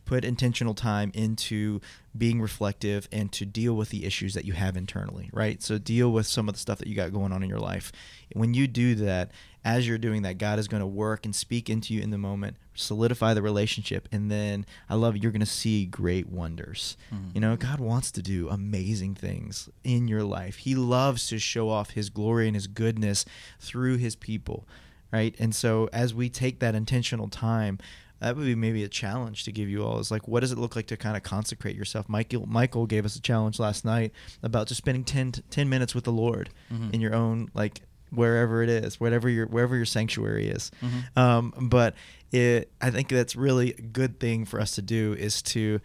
put 0.04 0.26
intentional 0.26 0.74
time 0.74 1.12
into 1.14 1.80
being 2.18 2.42
reflective 2.42 3.08
and 3.12 3.32
to 3.32 3.46
deal 3.46 3.76
with 3.76 3.90
the 3.90 4.04
issues 4.04 4.34
that 4.34 4.44
you 4.44 4.52
have 4.52 4.76
internally, 4.76 5.30
right? 5.32 5.62
So 5.62 5.78
deal 5.78 6.12
with 6.12 6.28
some 6.28 6.50
of 6.50 6.56
the 6.56 6.60
stuff 6.60 6.80
that 6.80 6.88
you 6.88 6.96
got 6.96 7.14
going 7.14 7.32
on 7.32 7.44
in 7.44 7.50
your 7.50 7.60
life. 7.60 7.92
When 8.34 8.54
you 8.54 8.68
do 8.68 8.96
that, 8.96 9.32
as 9.64 9.88
you're 9.88 10.00
doing 10.00 10.24
that, 10.24 10.38
God 10.40 10.58
is 10.60 10.68
going 10.68 10.82
to 10.82 10.88
work 10.88 11.24
and 11.24 11.34
speak 11.36 11.70
into 11.70 11.94
you 11.94 12.02
in 12.02 12.10
the 12.10 12.18
moment, 12.18 12.58
solidify 12.74 13.36
the 13.36 13.44
relationship, 13.44 14.10
and 14.12 14.30
then 14.30 14.66
I 14.90 14.96
love 14.96 15.16
it, 15.16 15.24
you're 15.24 15.32
going 15.32 15.40
to 15.42 15.46
see 15.46 15.86
great 15.86 16.28
wonders. 16.28 16.98
Mhm. 17.14 17.36
You 17.36 17.42
know, 17.42 17.56
God 17.56 17.80
wants 17.80 18.12
to 18.12 18.22
do 18.22 18.50
amazing 18.50 19.16
things 19.16 19.70
in 19.84 20.08
your 20.08 20.24
life. 20.24 20.58
He 20.58 20.74
loves 20.76 21.28
to 21.28 21.38
show 21.40 21.70
off 21.70 21.92
his 21.92 22.10
glory 22.10 22.48
and 22.48 22.56
his 22.56 22.68
goodness 22.68 23.24
through 23.60 23.98
his 23.98 24.16
people, 24.16 24.68
right? 25.12 25.36
And 25.40 25.54
so 25.54 25.90
as 25.94 26.14
we 26.14 26.30
take 26.30 26.60
that 26.60 26.76
intentional 26.76 27.28
time, 27.28 27.80
that 28.20 28.36
would 28.36 28.46
be 28.46 28.54
maybe 28.56 28.84
a 28.84 28.88
challenge 28.88 29.46
to 29.46 29.52
give 29.52 29.68
you 29.68 29.84
all 29.84 29.98
is 30.00 30.12
like 30.12 30.28
what 30.28 30.42
does 30.42 30.52
it 30.52 30.58
look 30.60 30.76
like 30.76 30.86
to 30.88 30.96
kind 30.98 31.18
of 31.18 31.24
consecrate 31.24 31.76
yourself 31.76 32.08
michael 32.08 32.46
michael 32.46 32.86
gave 32.86 33.04
us 33.04 33.16
a 33.16 33.20
challenge 33.22 33.58
last 33.60 33.84
night 33.84 34.12
about 34.44 34.68
just 34.68 34.78
spending 34.78 35.04
10, 35.04 35.32
10 35.50 35.68
minutes 35.68 35.96
with 35.96 36.04
the 36.04 36.12
lord 36.12 36.52
Mhm. 36.72 36.94
in 36.94 37.02
your 37.02 37.16
own 37.16 37.50
like 37.56 37.82
wherever 38.12 38.62
it 38.62 38.70
is 38.70 39.00
whatever 39.00 39.28
your 39.28 39.48
wherever 39.48 39.76
your 39.76 39.86
sanctuary 39.88 40.50
is 40.50 40.70
Mhm. 40.84 41.18
um, 41.18 41.54
but 41.70 41.96
it 42.32 42.72
i 42.80 42.92
think 42.92 43.10
that's 43.10 43.36
really 43.36 43.74
a 43.74 43.82
good 43.82 44.20
thing 44.20 44.46
for 44.46 44.60
us 44.60 44.74
to 44.76 44.84
do 44.84 45.14
is 45.18 45.42
to 45.42 45.80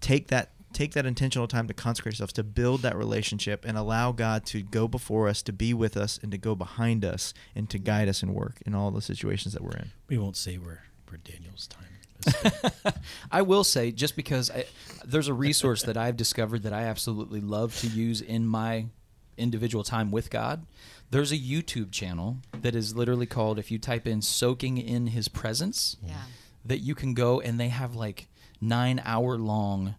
take 0.00 0.28
that 0.28 0.52
take 0.74 0.92
that 0.92 1.06
intentional 1.06 1.46
time 1.48 1.66
to 1.68 1.74
consecrate 1.74 2.12
yourself 2.14 2.32
to 2.34 2.42
build 2.44 2.82
that 2.82 2.96
relationship 2.96 3.64
and 3.64 3.78
allow 3.78 4.12
god 4.12 4.44
to 4.46 4.62
go 4.62 4.86
before 4.88 5.28
us 5.28 5.42
to 5.42 5.52
be 5.52 5.72
with 5.72 5.96
us 5.96 6.18
and 6.22 6.30
to 6.32 6.38
go 6.38 6.54
behind 6.54 7.04
us 7.04 7.32
and 7.54 7.70
to 7.70 7.78
guide 7.78 8.08
us 8.08 8.22
and 8.22 8.34
work 8.34 8.60
in 8.66 8.74
all 8.74 8.90
the 8.90 9.00
situations 9.02 9.54
that 9.54 9.62
we're 9.62 9.76
in 9.76 9.90
We 10.08 10.18
won't 10.18 10.36
say 10.36 10.56
where 10.56 10.84
where 11.08 11.18
Daniel's 11.22 11.66
time. 11.68 11.84
I 13.30 13.42
will 13.42 13.64
say, 13.64 13.92
just 13.92 14.16
because 14.16 14.50
I, 14.50 14.64
there's 15.04 15.28
a 15.28 15.34
resource 15.34 15.82
that 15.82 15.96
I've 15.96 16.16
discovered 16.16 16.62
that 16.62 16.72
I 16.72 16.84
absolutely 16.84 17.40
love 17.40 17.76
to 17.80 17.86
use 17.86 18.20
in 18.20 18.46
my 18.46 18.86
individual 19.36 19.84
time 19.84 20.10
with 20.10 20.30
God. 20.30 20.64
There's 21.10 21.32
a 21.32 21.36
YouTube 21.38 21.92
channel 21.92 22.38
that 22.62 22.74
is 22.74 22.96
literally 22.96 23.26
called, 23.26 23.58
if 23.58 23.70
you 23.70 23.78
type 23.78 24.06
in 24.06 24.22
soaking 24.22 24.78
in 24.78 25.08
his 25.08 25.28
presence, 25.28 25.96
Yeah. 26.04 26.14
that 26.64 26.78
you 26.78 26.94
can 26.94 27.14
go 27.14 27.40
and 27.40 27.60
they 27.60 27.68
have 27.68 27.94
like 27.94 28.28
nine 28.60 29.00
hour 29.04 29.36
long 29.36 29.94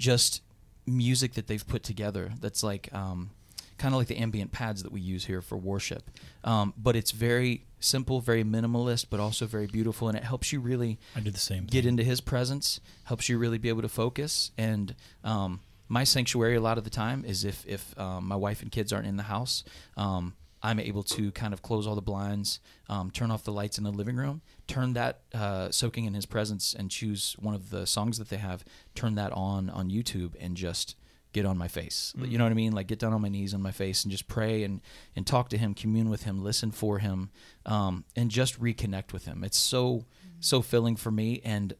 just 0.00 0.42
music 0.86 1.34
that 1.34 1.46
they've 1.46 1.68
put 1.68 1.82
together 1.84 2.32
that's 2.40 2.62
like 2.64 2.92
um, 2.92 3.30
kind 3.78 3.94
of 3.94 3.98
like 4.00 4.08
the 4.08 4.16
ambient 4.16 4.50
pads 4.50 4.82
that 4.82 4.90
we 4.90 5.00
use 5.00 5.26
here 5.26 5.40
for 5.42 5.56
worship 5.56 6.10
um, 6.42 6.72
but 6.76 6.96
it's 6.96 7.10
very 7.12 7.64
simple 7.78 8.20
very 8.20 8.42
minimalist 8.42 9.06
but 9.10 9.20
also 9.20 9.46
very 9.46 9.66
beautiful 9.66 10.08
and 10.08 10.16
it 10.16 10.24
helps 10.24 10.52
you 10.52 10.58
really 10.58 10.98
I 11.14 11.20
do 11.20 11.30
the 11.30 11.38
same. 11.38 11.64
get 11.66 11.82
thing. 11.82 11.90
into 11.90 12.02
his 12.02 12.20
presence 12.20 12.80
helps 13.04 13.28
you 13.28 13.38
really 13.38 13.58
be 13.58 13.68
able 13.68 13.82
to 13.82 13.88
focus 13.88 14.50
and 14.58 14.94
um, 15.22 15.60
my 15.88 16.02
sanctuary 16.04 16.56
a 16.56 16.60
lot 16.60 16.78
of 16.78 16.84
the 16.84 16.90
time 16.90 17.24
is 17.24 17.44
if 17.44 17.64
if 17.66 17.98
um, 17.98 18.26
my 18.26 18.36
wife 18.36 18.62
and 18.62 18.72
kids 18.72 18.92
aren't 18.92 19.06
in 19.06 19.16
the 19.18 19.24
house 19.24 19.64
um, 19.96 20.34
i'm 20.62 20.78
able 20.78 21.02
to 21.02 21.30
kind 21.32 21.52
of 21.52 21.62
close 21.62 21.86
all 21.86 21.94
the 21.94 22.02
blinds 22.02 22.60
um, 22.88 23.10
turn 23.10 23.30
off 23.30 23.44
the 23.44 23.52
lights 23.52 23.78
in 23.78 23.84
the 23.84 23.90
living 23.90 24.16
room 24.16 24.42
turn 24.66 24.92
that 24.92 25.20
uh, 25.34 25.70
soaking 25.70 26.04
in 26.04 26.14
his 26.14 26.26
presence 26.26 26.74
and 26.74 26.90
choose 26.90 27.36
one 27.38 27.54
of 27.54 27.70
the 27.70 27.86
songs 27.86 28.18
that 28.18 28.28
they 28.28 28.36
have 28.36 28.64
turn 28.94 29.14
that 29.14 29.32
on 29.32 29.70
on 29.70 29.90
youtube 29.90 30.34
and 30.40 30.56
just 30.56 30.96
get 31.32 31.46
on 31.46 31.56
my 31.56 31.68
face. 31.68 32.12
You 32.18 32.38
know 32.38 32.44
what 32.44 32.50
i 32.50 32.54
mean? 32.54 32.72
Like 32.72 32.86
get 32.86 32.98
down 32.98 33.12
on 33.12 33.20
my 33.20 33.28
knees 33.28 33.54
on 33.54 33.62
my 33.62 33.70
face 33.70 34.04
and 34.04 34.10
just 34.10 34.28
pray 34.28 34.64
and 34.64 34.80
and 35.14 35.26
talk 35.26 35.48
to 35.50 35.58
him 35.58 35.74
commune 35.74 36.10
with 36.10 36.24
him 36.24 36.42
listen 36.42 36.70
for 36.70 36.98
him 36.98 37.30
um, 37.66 38.04
and 38.16 38.30
just 38.30 38.60
reconnect 38.60 39.12
with 39.12 39.26
him. 39.26 39.44
It's 39.44 39.58
so 39.58 40.06
so 40.40 40.62
filling 40.62 40.96
for 40.96 41.10
me 41.10 41.40
and 41.44 41.74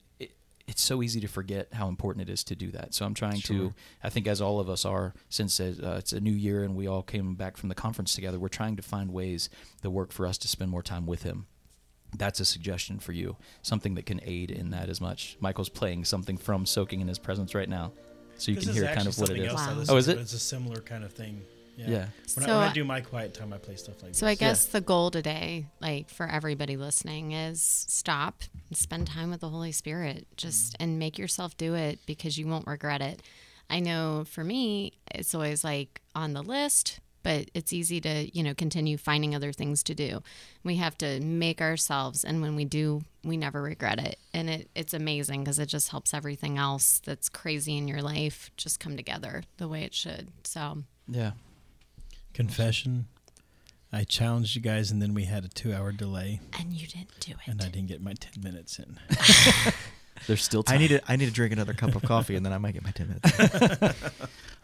it's 0.70 0.80
so 0.82 1.02
easy 1.02 1.20
to 1.20 1.26
forget 1.28 1.68
how 1.72 1.88
important 1.88 2.28
it 2.28 2.32
is 2.32 2.42
to 2.44 2.54
do 2.54 2.70
that 2.70 2.94
so 2.94 3.04
i'm 3.04 3.12
trying 3.14 3.40
to 3.40 3.74
i 4.02 4.08
think 4.08 4.26
as 4.26 4.40
all 4.40 4.60
of 4.60 4.70
us 4.70 4.84
are 4.84 5.12
since 5.28 5.60
uh, 5.60 5.96
it's 5.98 6.12
a 6.12 6.20
new 6.20 6.32
year 6.32 6.62
and 6.62 6.74
we 6.76 6.86
all 6.86 7.02
came 7.02 7.34
back 7.34 7.56
from 7.56 7.68
the 7.68 7.74
conference 7.74 8.14
together 8.14 8.38
we're 8.38 8.48
trying 8.48 8.76
to 8.76 8.82
find 8.82 9.10
ways 9.12 9.50
that 9.82 9.90
work 9.90 10.12
for 10.12 10.26
us 10.26 10.38
to 10.38 10.48
spend 10.48 10.70
more 10.70 10.82
time 10.82 11.06
with 11.06 11.24
him 11.24 11.46
that's 12.16 12.40
a 12.40 12.44
suggestion 12.44 12.98
for 12.98 13.12
you 13.12 13.36
something 13.62 13.94
that 13.96 14.06
can 14.06 14.20
aid 14.24 14.50
in 14.50 14.70
that 14.70 14.88
as 14.88 15.00
much 15.00 15.36
michael's 15.40 15.68
playing 15.68 16.04
something 16.04 16.36
from 16.38 16.64
soaking 16.64 17.00
in 17.00 17.08
his 17.08 17.18
presence 17.18 17.54
right 17.54 17.68
now 17.68 17.92
so 18.40 18.50
you 18.50 18.54
This 18.54 18.64
can 18.64 18.74
hear 18.74 18.86
kind 18.86 19.06
of 19.06 19.18
what 19.18 19.28
it 19.28 19.36
something 19.36 19.42
is 19.44 19.52
else 19.52 19.60
I 19.60 19.72
Wow. 19.74 19.84
Oh, 19.90 19.96
is 19.98 20.08
it? 20.08 20.18
It's 20.18 20.32
a 20.32 20.38
similar 20.38 20.80
kind 20.80 21.04
of 21.04 21.12
thing. 21.12 21.42
Yeah. 21.80 21.88
Yeah. 21.88 22.06
When, 22.34 22.44
So 22.46 22.52
I, 22.52 22.58
when 22.58 22.66
I- 22.66 22.70
I 22.70 22.72
do 22.72 22.84
my 22.84 23.00
quiet 23.00 23.34
time, 23.34 23.52
I 23.52 23.58
play 23.58 23.76
stuff 23.76 24.02
like 24.02 24.14
So 24.14 24.26
I 24.26 24.30
this. 24.30 24.38
guess 24.38 24.64
the 24.66 24.80
goal 24.80 25.10
today, 25.10 25.66
like 25.80 26.10
for 26.10 26.26
everybody 26.26 26.76
listening, 26.76 27.32
is 27.32 27.62
stop 27.62 28.42
and 28.68 28.76
spend 28.76 29.06
time 29.06 29.30
with 29.30 29.40
the 29.40 29.48
Holy 29.48 29.72
Spirit. 29.72 30.26
Just 30.36 30.74
mm-hmm. 30.74 30.82
and 30.82 30.98
make 30.98 31.18
yourself 31.18 31.56
do 31.56 31.74
it 31.74 32.00
because 32.06 32.38
you 32.38 32.46
won't 32.46 32.66
regret 32.66 33.00
it. 33.00 33.22
I 33.68 33.80
know 33.80 34.24
for 34.26 34.44
me, 34.44 34.94
it's 35.14 35.34
always 35.34 35.62
like 35.62 36.00
on 36.14 36.32
the 36.32 36.42
list, 36.42 36.98
but 37.22 37.50
it's 37.54 37.72
easy 37.72 38.00
to, 38.00 38.36
you 38.36 38.42
know, 38.42 38.54
continue 38.54 38.96
finding 38.98 39.34
other 39.34 39.52
things 39.52 39.82
to 39.84 39.94
do. 39.94 40.22
We 40.64 40.76
have 40.76 40.98
to 40.98 41.20
make 41.20 41.60
ourselves 41.60 42.24
and 42.24 42.42
when 42.42 42.56
we 42.56 42.64
do, 42.64 43.02
we 43.22 43.36
never 43.36 43.62
regret 43.62 44.00
it. 44.00 44.18
And 44.34 44.50
it, 44.50 44.70
it's 44.74 44.92
amazing 44.92 45.44
because 45.44 45.58
it 45.58 45.66
just 45.66 45.90
helps 45.90 46.12
everything 46.12 46.58
else 46.58 47.00
that's 47.04 47.28
crazy 47.28 47.78
in 47.78 47.86
your 47.88 48.02
life 48.02 48.50
just 48.56 48.80
come 48.80 48.96
together 48.96 49.44
the 49.58 49.68
way 49.68 49.84
it 49.84 49.94
should. 49.94 50.28
So 50.44 50.78
yeah 51.08 51.32
confession, 52.44 53.06
I 53.92 54.04
challenged 54.04 54.54
you 54.56 54.62
guys, 54.62 54.90
and 54.90 55.02
then 55.02 55.12
we 55.12 55.24
had 55.24 55.44
a 55.44 55.48
two-hour 55.48 55.92
delay, 55.92 56.40
And 56.58 56.72
you 56.72 56.86
didn't 56.86 57.20
do 57.20 57.32
it. 57.32 57.50
and 57.50 57.60
I 57.60 57.68
didn't 57.68 57.88
get 57.88 58.00
my 58.00 58.14
ten 58.14 58.42
minutes 58.42 58.78
in. 58.78 58.98
There's 60.26 60.42
still 60.42 60.62
time. 60.62 60.76
I 60.76 60.78
need 60.78 60.88
to 60.88 61.00
I 61.08 61.16
need 61.16 61.26
to 61.26 61.32
drink 61.32 61.52
another 61.52 61.74
cup 61.74 61.94
of 61.94 62.02
coffee 62.02 62.36
and 62.36 62.44
then 62.44 62.52
I 62.52 62.58
might 62.58 62.74
get 62.74 62.84
my 62.84 62.90
ten 62.90 63.08
minutes. 63.08 63.94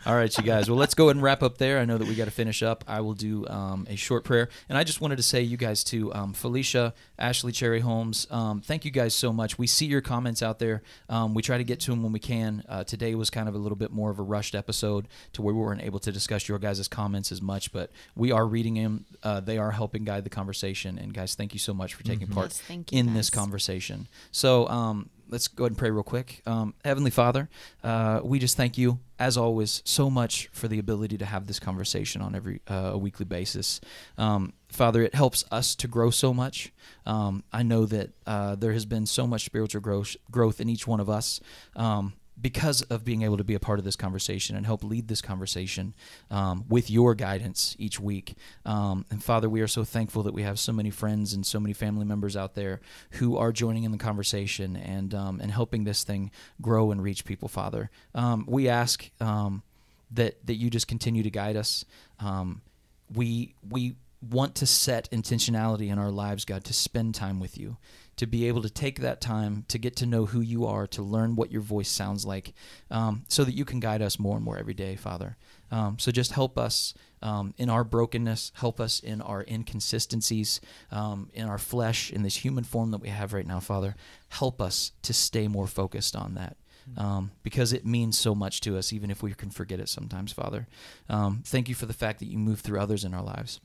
All 0.06 0.14
right, 0.14 0.36
you 0.38 0.44
guys. 0.44 0.70
Well, 0.70 0.78
let's 0.78 0.94
go 0.94 1.06
ahead 1.06 1.16
and 1.16 1.22
wrap 1.22 1.42
up 1.42 1.58
there. 1.58 1.80
I 1.80 1.84
know 1.84 1.98
that 1.98 2.06
we 2.06 2.14
got 2.14 2.26
to 2.26 2.30
finish 2.30 2.62
up. 2.62 2.84
I 2.86 3.00
will 3.00 3.14
do 3.14 3.44
um, 3.48 3.88
a 3.90 3.96
short 3.96 4.22
prayer, 4.22 4.48
and 4.68 4.78
I 4.78 4.84
just 4.84 5.00
wanted 5.00 5.16
to 5.16 5.22
say, 5.24 5.42
you 5.42 5.56
guys, 5.56 5.82
to 5.84 6.14
um, 6.14 6.32
Felicia, 6.32 6.94
Ashley, 7.18 7.50
Cherry 7.50 7.80
Holmes. 7.80 8.24
Um, 8.30 8.60
thank 8.60 8.84
you 8.84 8.92
guys 8.92 9.14
so 9.16 9.32
much. 9.32 9.58
We 9.58 9.66
see 9.66 9.86
your 9.86 10.00
comments 10.00 10.44
out 10.44 10.60
there. 10.60 10.82
Um, 11.08 11.34
we 11.34 11.42
try 11.42 11.58
to 11.58 11.64
get 11.64 11.80
to 11.80 11.90
them 11.90 12.04
when 12.04 12.12
we 12.12 12.20
can. 12.20 12.62
Uh, 12.68 12.84
today 12.84 13.16
was 13.16 13.30
kind 13.30 13.48
of 13.48 13.56
a 13.56 13.58
little 13.58 13.74
bit 13.74 13.90
more 13.90 14.10
of 14.10 14.20
a 14.20 14.22
rushed 14.22 14.54
episode 14.54 15.08
to 15.32 15.42
where 15.42 15.52
we 15.52 15.60
weren't 15.60 15.82
able 15.82 15.98
to 15.98 16.12
discuss 16.12 16.46
your 16.46 16.60
guys' 16.60 16.86
comments 16.86 17.32
as 17.32 17.42
much, 17.42 17.72
but 17.72 17.90
we 18.14 18.30
are 18.30 18.46
reading 18.46 18.74
them. 18.74 19.06
Uh, 19.24 19.40
they 19.40 19.58
are 19.58 19.72
helping 19.72 20.04
guide 20.04 20.22
the 20.22 20.30
conversation. 20.30 21.00
And 21.00 21.14
guys, 21.14 21.34
thank 21.34 21.52
you 21.52 21.58
so 21.58 21.74
much 21.74 21.94
for 21.94 22.04
taking 22.04 22.28
part 22.28 22.50
Yes, 22.50 22.60
thank 22.60 22.92
you, 22.92 23.00
in 23.00 23.14
this 23.14 23.28
conversation. 23.28 24.06
So. 24.30 24.68
Let's 25.28 25.48
go 25.48 25.64
ahead 25.64 25.72
and 25.72 25.78
pray 25.78 25.90
real 25.90 26.02
quick. 26.02 26.42
Um, 26.46 26.74
Heavenly 26.84 27.10
Father, 27.10 27.48
uh, 27.82 28.20
we 28.22 28.38
just 28.38 28.56
thank 28.56 28.78
you, 28.78 29.00
as 29.18 29.36
always, 29.36 29.82
so 29.84 30.08
much 30.08 30.48
for 30.52 30.68
the 30.68 30.78
ability 30.78 31.18
to 31.18 31.24
have 31.24 31.46
this 31.46 31.58
conversation 31.58 32.22
on 32.22 32.34
every 32.34 32.60
uh, 32.68 32.90
a 32.92 32.98
weekly 32.98 33.24
basis. 33.24 33.80
Um, 34.18 34.52
Father, 34.68 35.02
it 35.02 35.14
helps 35.14 35.44
us 35.50 35.74
to 35.76 35.88
grow 35.88 36.10
so 36.10 36.32
much. 36.32 36.72
Um, 37.04 37.42
I 37.52 37.62
know 37.62 37.86
that 37.86 38.10
uh, 38.26 38.54
there 38.54 38.72
has 38.72 38.86
been 38.86 39.06
so 39.06 39.26
much 39.26 39.44
spiritual 39.44 39.80
growth 39.80 40.16
growth 40.30 40.60
in 40.60 40.68
each 40.68 40.86
one 40.86 41.00
of 41.00 41.08
us. 41.08 41.40
Um, 41.74 42.14
because 42.40 42.82
of 42.82 43.04
being 43.04 43.22
able 43.22 43.36
to 43.36 43.44
be 43.44 43.54
a 43.54 43.60
part 43.60 43.78
of 43.78 43.84
this 43.84 43.96
conversation 43.96 44.56
and 44.56 44.66
help 44.66 44.84
lead 44.84 45.08
this 45.08 45.22
conversation 45.22 45.94
um, 46.30 46.64
with 46.68 46.90
your 46.90 47.14
guidance 47.14 47.74
each 47.78 47.98
week. 47.98 48.34
Um, 48.64 49.06
and 49.10 49.22
Father, 49.22 49.48
we 49.48 49.60
are 49.60 49.68
so 49.68 49.84
thankful 49.84 50.22
that 50.24 50.34
we 50.34 50.42
have 50.42 50.58
so 50.58 50.72
many 50.72 50.90
friends 50.90 51.32
and 51.32 51.46
so 51.46 51.58
many 51.58 51.72
family 51.72 52.04
members 52.04 52.36
out 52.36 52.54
there 52.54 52.80
who 53.12 53.36
are 53.36 53.52
joining 53.52 53.84
in 53.84 53.92
the 53.92 53.98
conversation 53.98 54.76
and 54.76 55.14
um, 55.14 55.40
and 55.40 55.50
helping 55.50 55.84
this 55.84 56.04
thing 56.04 56.30
grow 56.60 56.90
and 56.90 57.02
reach 57.02 57.24
people. 57.24 57.48
Father, 57.48 57.90
um, 58.14 58.44
we 58.46 58.68
ask 58.68 59.10
um, 59.20 59.62
that 60.10 60.46
that 60.46 60.54
you 60.54 60.70
just 60.70 60.88
continue 60.88 61.22
to 61.22 61.30
guide 61.30 61.56
us. 61.56 61.84
Um, 62.20 62.60
we 63.14 63.54
we 63.68 63.96
want 64.30 64.54
to 64.56 64.66
set 64.66 65.10
intentionality 65.10 65.90
in 65.90 65.98
our 65.98 66.10
lives, 66.10 66.44
God, 66.44 66.64
to 66.64 66.72
spend 66.72 67.14
time 67.14 67.38
with 67.38 67.58
you, 67.58 67.76
to 68.16 68.26
be 68.26 68.48
able 68.48 68.62
to 68.62 68.70
take 68.70 69.00
that 69.00 69.20
time 69.20 69.64
to 69.68 69.78
get 69.78 69.96
to 69.96 70.06
know 70.06 70.26
who 70.26 70.40
you 70.40 70.66
are, 70.66 70.86
to 70.86 71.02
learn 71.02 71.36
what 71.36 71.52
your 71.52 71.60
voice 71.60 71.88
sounds 71.88 72.24
like, 72.24 72.54
um, 72.90 73.24
so 73.28 73.44
that 73.44 73.54
you 73.54 73.64
can 73.64 73.80
guide 73.80 74.02
us 74.02 74.18
more 74.18 74.36
and 74.36 74.44
more 74.44 74.58
every 74.58 74.74
day, 74.74 74.96
Father. 74.96 75.36
Um, 75.70 75.98
so 75.98 76.10
just 76.10 76.32
help 76.32 76.58
us 76.58 76.94
um, 77.22 77.52
in 77.58 77.68
our 77.68 77.84
brokenness, 77.84 78.52
help 78.54 78.80
us 78.80 79.00
in 79.00 79.20
our 79.20 79.44
inconsistencies, 79.48 80.60
um, 80.90 81.30
in 81.34 81.48
our 81.48 81.58
flesh, 81.58 82.10
in 82.10 82.22
this 82.22 82.36
human 82.36 82.64
form 82.64 82.90
that 82.92 83.00
we 83.00 83.08
have 83.08 83.32
right 83.32 83.46
now, 83.46 83.60
Father. 83.60 83.96
Help 84.28 84.60
us 84.60 84.92
to 85.02 85.12
stay 85.12 85.48
more 85.48 85.66
focused 85.66 86.16
on 86.16 86.34
that. 86.34 86.56
Um, 86.96 87.32
because 87.42 87.72
it 87.72 87.84
means 87.84 88.16
so 88.16 88.32
much 88.32 88.60
to 88.60 88.78
us, 88.78 88.92
even 88.92 89.10
if 89.10 89.20
we 89.20 89.34
can 89.34 89.50
forget 89.50 89.80
it 89.80 89.88
sometimes, 89.88 90.30
Father. 90.30 90.68
Um, 91.08 91.42
thank 91.44 91.68
you 91.68 91.74
for 91.74 91.86
the 91.86 91.92
fact 91.92 92.20
that 92.20 92.26
you 92.26 92.38
move 92.38 92.60
through 92.60 92.78
others 92.78 93.04
in 93.04 93.12
our 93.12 93.24
lives. 93.24 93.60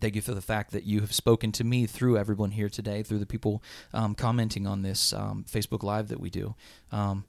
Thank 0.00 0.14
you 0.14 0.22
for 0.22 0.34
the 0.34 0.40
fact 0.40 0.72
that 0.72 0.84
you 0.84 1.00
have 1.00 1.12
spoken 1.12 1.52
to 1.52 1.64
me 1.64 1.86
through 1.86 2.18
everyone 2.18 2.50
here 2.50 2.68
today, 2.68 3.02
through 3.02 3.18
the 3.18 3.26
people 3.26 3.62
um, 3.92 4.14
commenting 4.14 4.66
on 4.66 4.82
this 4.82 5.12
um, 5.12 5.44
Facebook 5.48 5.82
Live 5.82 6.08
that 6.08 6.20
we 6.20 6.30
do. 6.30 6.54
Um, 6.92 7.24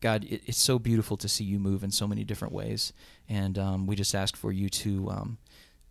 God, 0.00 0.24
it, 0.24 0.42
it's 0.46 0.60
so 0.60 0.78
beautiful 0.78 1.16
to 1.16 1.28
see 1.28 1.44
you 1.44 1.58
move 1.58 1.82
in 1.82 1.90
so 1.90 2.06
many 2.06 2.24
different 2.24 2.54
ways, 2.54 2.92
and 3.28 3.58
um, 3.58 3.86
we 3.86 3.96
just 3.96 4.14
ask 4.14 4.36
for 4.36 4.52
you 4.52 4.68
to 4.68 5.10
um, 5.10 5.38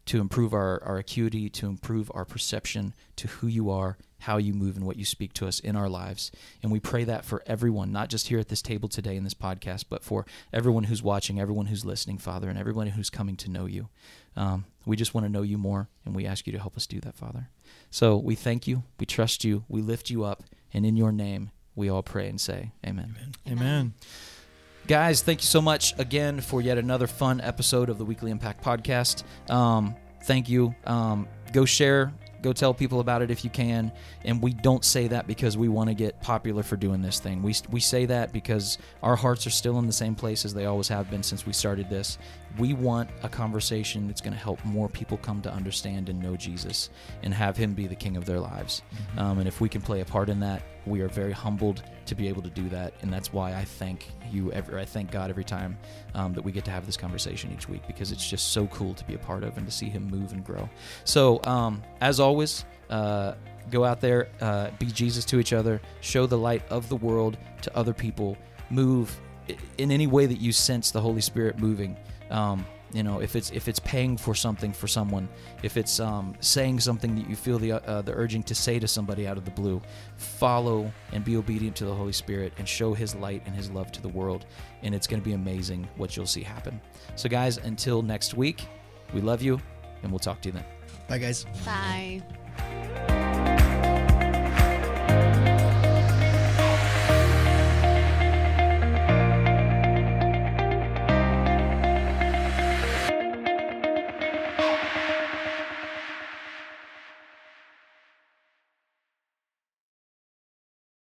to 0.06 0.22
improve 0.22 0.54
our, 0.54 0.82
our 0.84 0.98
acuity, 0.98 1.50
to 1.50 1.68
improve 1.68 2.12
our 2.14 2.26
perception 2.26 2.94
to 3.16 3.28
who 3.28 3.48
you 3.48 3.70
are, 3.70 3.98
how 4.20 4.38
you 4.38 4.54
move, 4.54 4.78
and 4.78 4.86
what 4.86 4.98
you 4.98 5.06
speak 5.06 5.34
to 5.34 5.48
us 5.48 5.60
in 5.60 5.76
our 5.76 5.90
lives. 5.90 6.32
And 6.62 6.72
we 6.72 6.80
pray 6.80 7.04
that 7.06 7.26
for 7.26 7.44
everyone, 7.48 7.92
not 7.92 8.10
just 8.10 8.28
here 8.28 8.40
at 8.40 8.50
this 8.50 8.62
table 8.62 8.88
today 8.88 9.16
in 9.16 9.24
this 9.24 9.34
podcast, 9.34 9.86
but 9.90 10.04
for 10.04 10.26
everyone 10.54 10.86
who's 10.86 11.02
watching, 11.02 11.40
everyone 11.40 11.66
who's 11.68 11.86
listening, 11.86 12.20
Father, 12.20 12.50
and 12.50 12.60
everyone 12.60 12.88
who's 12.88 13.10
coming 13.10 13.36
to 13.38 13.50
know 13.50 13.66
you. 13.66 13.90
Um, 14.36 14.66
we 14.86 14.96
just 14.96 15.14
want 15.14 15.26
to 15.26 15.32
know 15.32 15.42
you 15.42 15.58
more, 15.58 15.90
and 16.06 16.16
we 16.16 16.26
ask 16.26 16.46
you 16.46 16.54
to 16.54 16.60
help 16.60 16.78
us 16.78 16.86
do 16.86 17.00
that, 17.02 17.16
Father. 17.16 17.50
So 17.90 18.18
we 18.18 18.36
thank 18.36 18.68
you, 18.68 18.84
we 19.00 19.06
trust 19.06 19.44
you, 19.44 19.64
we 19.68 19.82
lift 19.82 20.10
you 20.10 20.24
up, 20.24 20.44
and 20.74 20.86
in 20.86 20.96
your 20.96 21.12
name 21.12 21.52
we 21.76 21.90
all 21.90 22.04
pray 22.04 22.28
and 22.28 22.40
say, 22.40 22.72
Amen. 22.86 23.16
Amen. 23.48 23.94
Guys, 24.88 25.24
thank 25.24 25.42
you 25.42 25.48
so 25.48 25.62
much 25.62 25.98
again 25.98 26.42
for 26.42 26.62
yet 26.62 26.78
another 26.78 27.08
fun 27.08 27.42
episode 27.42 27.90
of 27.90 27.98
the 27.98 28.06
Weekly 28.06 28.30
Impact 28.30 28.64
Podcast. 28.64 29.24
Um, 29.50 29.96
thank 30.26 30.48
you. 30.48 30.76
Um, 30.86 31.28
go 31.54 31.66
share, 31.66 32.14
go 32.44 32.54
tell 32.54 32.74
people 32.74 33.00
about 33.00 33.24
it 33.24 33.32
if 33.32 33.44
you 33.44 33.50
can. 33.50 33.92
And 34.24 34.42
we 34.42 34.54
don't 34.54 34.86
say 34.86 35.08
that 35.08 35.26
because 35.26 35.58
we 35.58 35.70
want 35.70 35.90
to 35.90 35.96
get 35.96 36.22
popular 36.22 36.62
for 36.62 36.78
doing 36.78 37.02
this 37.02 37.20
thing. 37.20 37.42
We, 37.42 37.56
we 37.72 37.80
say 37.80 38.06
that 38.06 38.32
because 38.32 38.78
our 39.02 39.16
hearts 39.16 39.48
are 39.48 39.52
still 39.52 39.80
in 39.80 39.88
the 39.88 39.94
same 39.94 40.14
place 40.14 40.46
as 40.46 40.54
they 40.54 40.66
always 40.66 40.88
have 40.90 41.10
been 41.10 41.24
since 41.24 41.48
we 41.48 41.54
started 41.54 41.90
this. 41.90 42.20
We 42.58 42.74
want 42.74 43.10
a 43.24 43.30
conversation 43.30 44.08
that's 44.08 44.22
going 44.22 44.34
to 44.34 44.40
help 44.40 44.64
more 44.64 44.88
people 44.90 45.18
come 45.18 45.42
to 45.42 45.52
understand 45.52 46.10
and 46.10 46.22
know 46.22 46.36
Jesus 46.36 46.90
and 47.24 47.34
have 47.34 47.58
Him 47.58 47.74
be 47.74 47.88
the 47.88 47.96
King 47.96 48.18
of 48.18 48.26
their 48.26 48.40
lives. 48.40 48.82
Um, 49.18 49.40
and 49.40 49.48
if 49.48 49.62
we 49.62 49.70
can 49.70 49.82
play 49.82 50.02
a 50.02 50.06
part 50.06 50.30
in 50.30 50.40
that, 50.42 50.64
we 50.86 51.02
are 51.02 51.08
very 51.08 51.32
humbled 51.32 51.84
to 52.06 52.16
be 52.16 52.28
able 52.28 52.42
to 52.44 52.50
do 52.50 52.70
that, 52.70 52.94
and 53.02 53.12
that's 53.12 53.34
why 53.34 53.54
I 53.54 53.64
thank 53.64 54.08
you. 54.32 54.52
Every, 54.52 54.80
I 54.80 54.86
thank 54.86 55.12
God 55.12 55.30
every 55.30 55.44
time 55.44 55.78
um, 56.14 56.34
that 56.34 56.44
we 56.44 56.52
get 56.52 56.64
to 56.66 56.72
have 56.72 56.86
this 56.86 56.98
conversation 56.98 57.52
each 57.52 57.68
week 57.68 57.82
because 57.88 58.12
it's 58.12 58.30
just 58.30 58.52
so 58.52 58.68
cool 58.68 58.94
to 58.94 59.04
be 59.06 59.16
a 59.16 59.20
part 59.20 59.44
of 59.44 59.58
and 59.58 59.66
to 59.66 59.72
see 59.72 59.90
Him 59.90 60.08
move 60.08 60.32
and 60.32 60.46
grow. 60.46 60.70
So, 61.04 61.42
um, 61.44 61.82
as 62.02 62.20
always, 62.20 62.66
uh, 62.90 63.34
go 63.72 63.84
out 63.84 64.02
there, 64.02 64.28
uh, 64.42 64.70
be 64.78 64.86
Jesus 64.86 65.26
to 65.26 65.40
each 65.40 65.54
other, 65.54 65.82
show 66.02 66.26
the 66.26 66.38
light 66.38 66.64
of 66.70 66.88
the 66.90 66.96
world 66.96 67.38
to 67.64 67.76
other 67.76 67.94
people, 67.94 68.38
move 68.70 69.20
in 69.78 69.92
any 69.92 70.08
way 70.08 70.26
that 70.26 70.40
you 70.40 70.52
sense 70.52 70.92
the 70.92 71.02
Holy 71.02 71.22
Spirit 71.22 71.60
moving. 71.60 71.96
Um, 72.30 72.66
you 72.94 73.04
know, 73.04 73.20
if 73.20 73.36
it's 73.36 73.52
if 73.52 73.68
it's 73.68 73.80
paying 73.80 74.16
for 74.16 74.34
something 74.34 74.72
for 74.72 74.88
someone, 74.88 75.28
if 75.64 75.76
it's 75.76 76.00
um, 76.00 76.34
saying 76.40 76.80
something 76.80 77.16
that 77.16 77.30
you 77.30 77.36
feel 77.36 77.60
the 77.60 77.74
uh, 77.74 78.02
the 78.02 78.14
urging 78.14 78.42
to 78.44 78.56
say 78.56 78.80
to 78.80 78.88
somebody 78.88 79.28
out 79.28 79.38
of 79.38 79.44
the 79.44 79.52
blue, 79.52 79.82
follow 80.16 80.92
and 81.12 81.26
be 81.26 81.36
obedient 81.36 81.76
to 81.78 81.86
the 81.86 81.94
Holy 81.94 82.14
Spirit 82.14 82.54
and 82.58 82.68
show 82.68 82.94
His 82.94 83.14
light 83.16 83.44
and 83.46 83.56
His 83.56 83.70
love 83.70 83.92
to 83.94 84.02
the 84.02 84.08
world, 84.08 84.46
and 84.84 84.96
it's 84.96 85.08
going 85.08 85.22
to 85.22 85.26
be 85.26 85.34
amazing 85.34 85.88
what 85.98 86.16
you'll 86.16 86.26
see 86.26 86.44
happen. 86.44 86.80
So, 87.16 87.28
guys, 87.28 87.58
until 87.58 88.02
next 88.02 88.36
week, 88.36 88.66
we 89.14 89.20
love 89.20 89.42
you, 89.42 89.60
and 90.04 90.12
we'll 90.12 90.20
talk 90.20 90.42
to 90.42 90.50
you 90.50 90.54
then. 90.54 90.66
Bye, 91.10 91.18
guys. 91.18 91.46
Bye. 91.66 93.52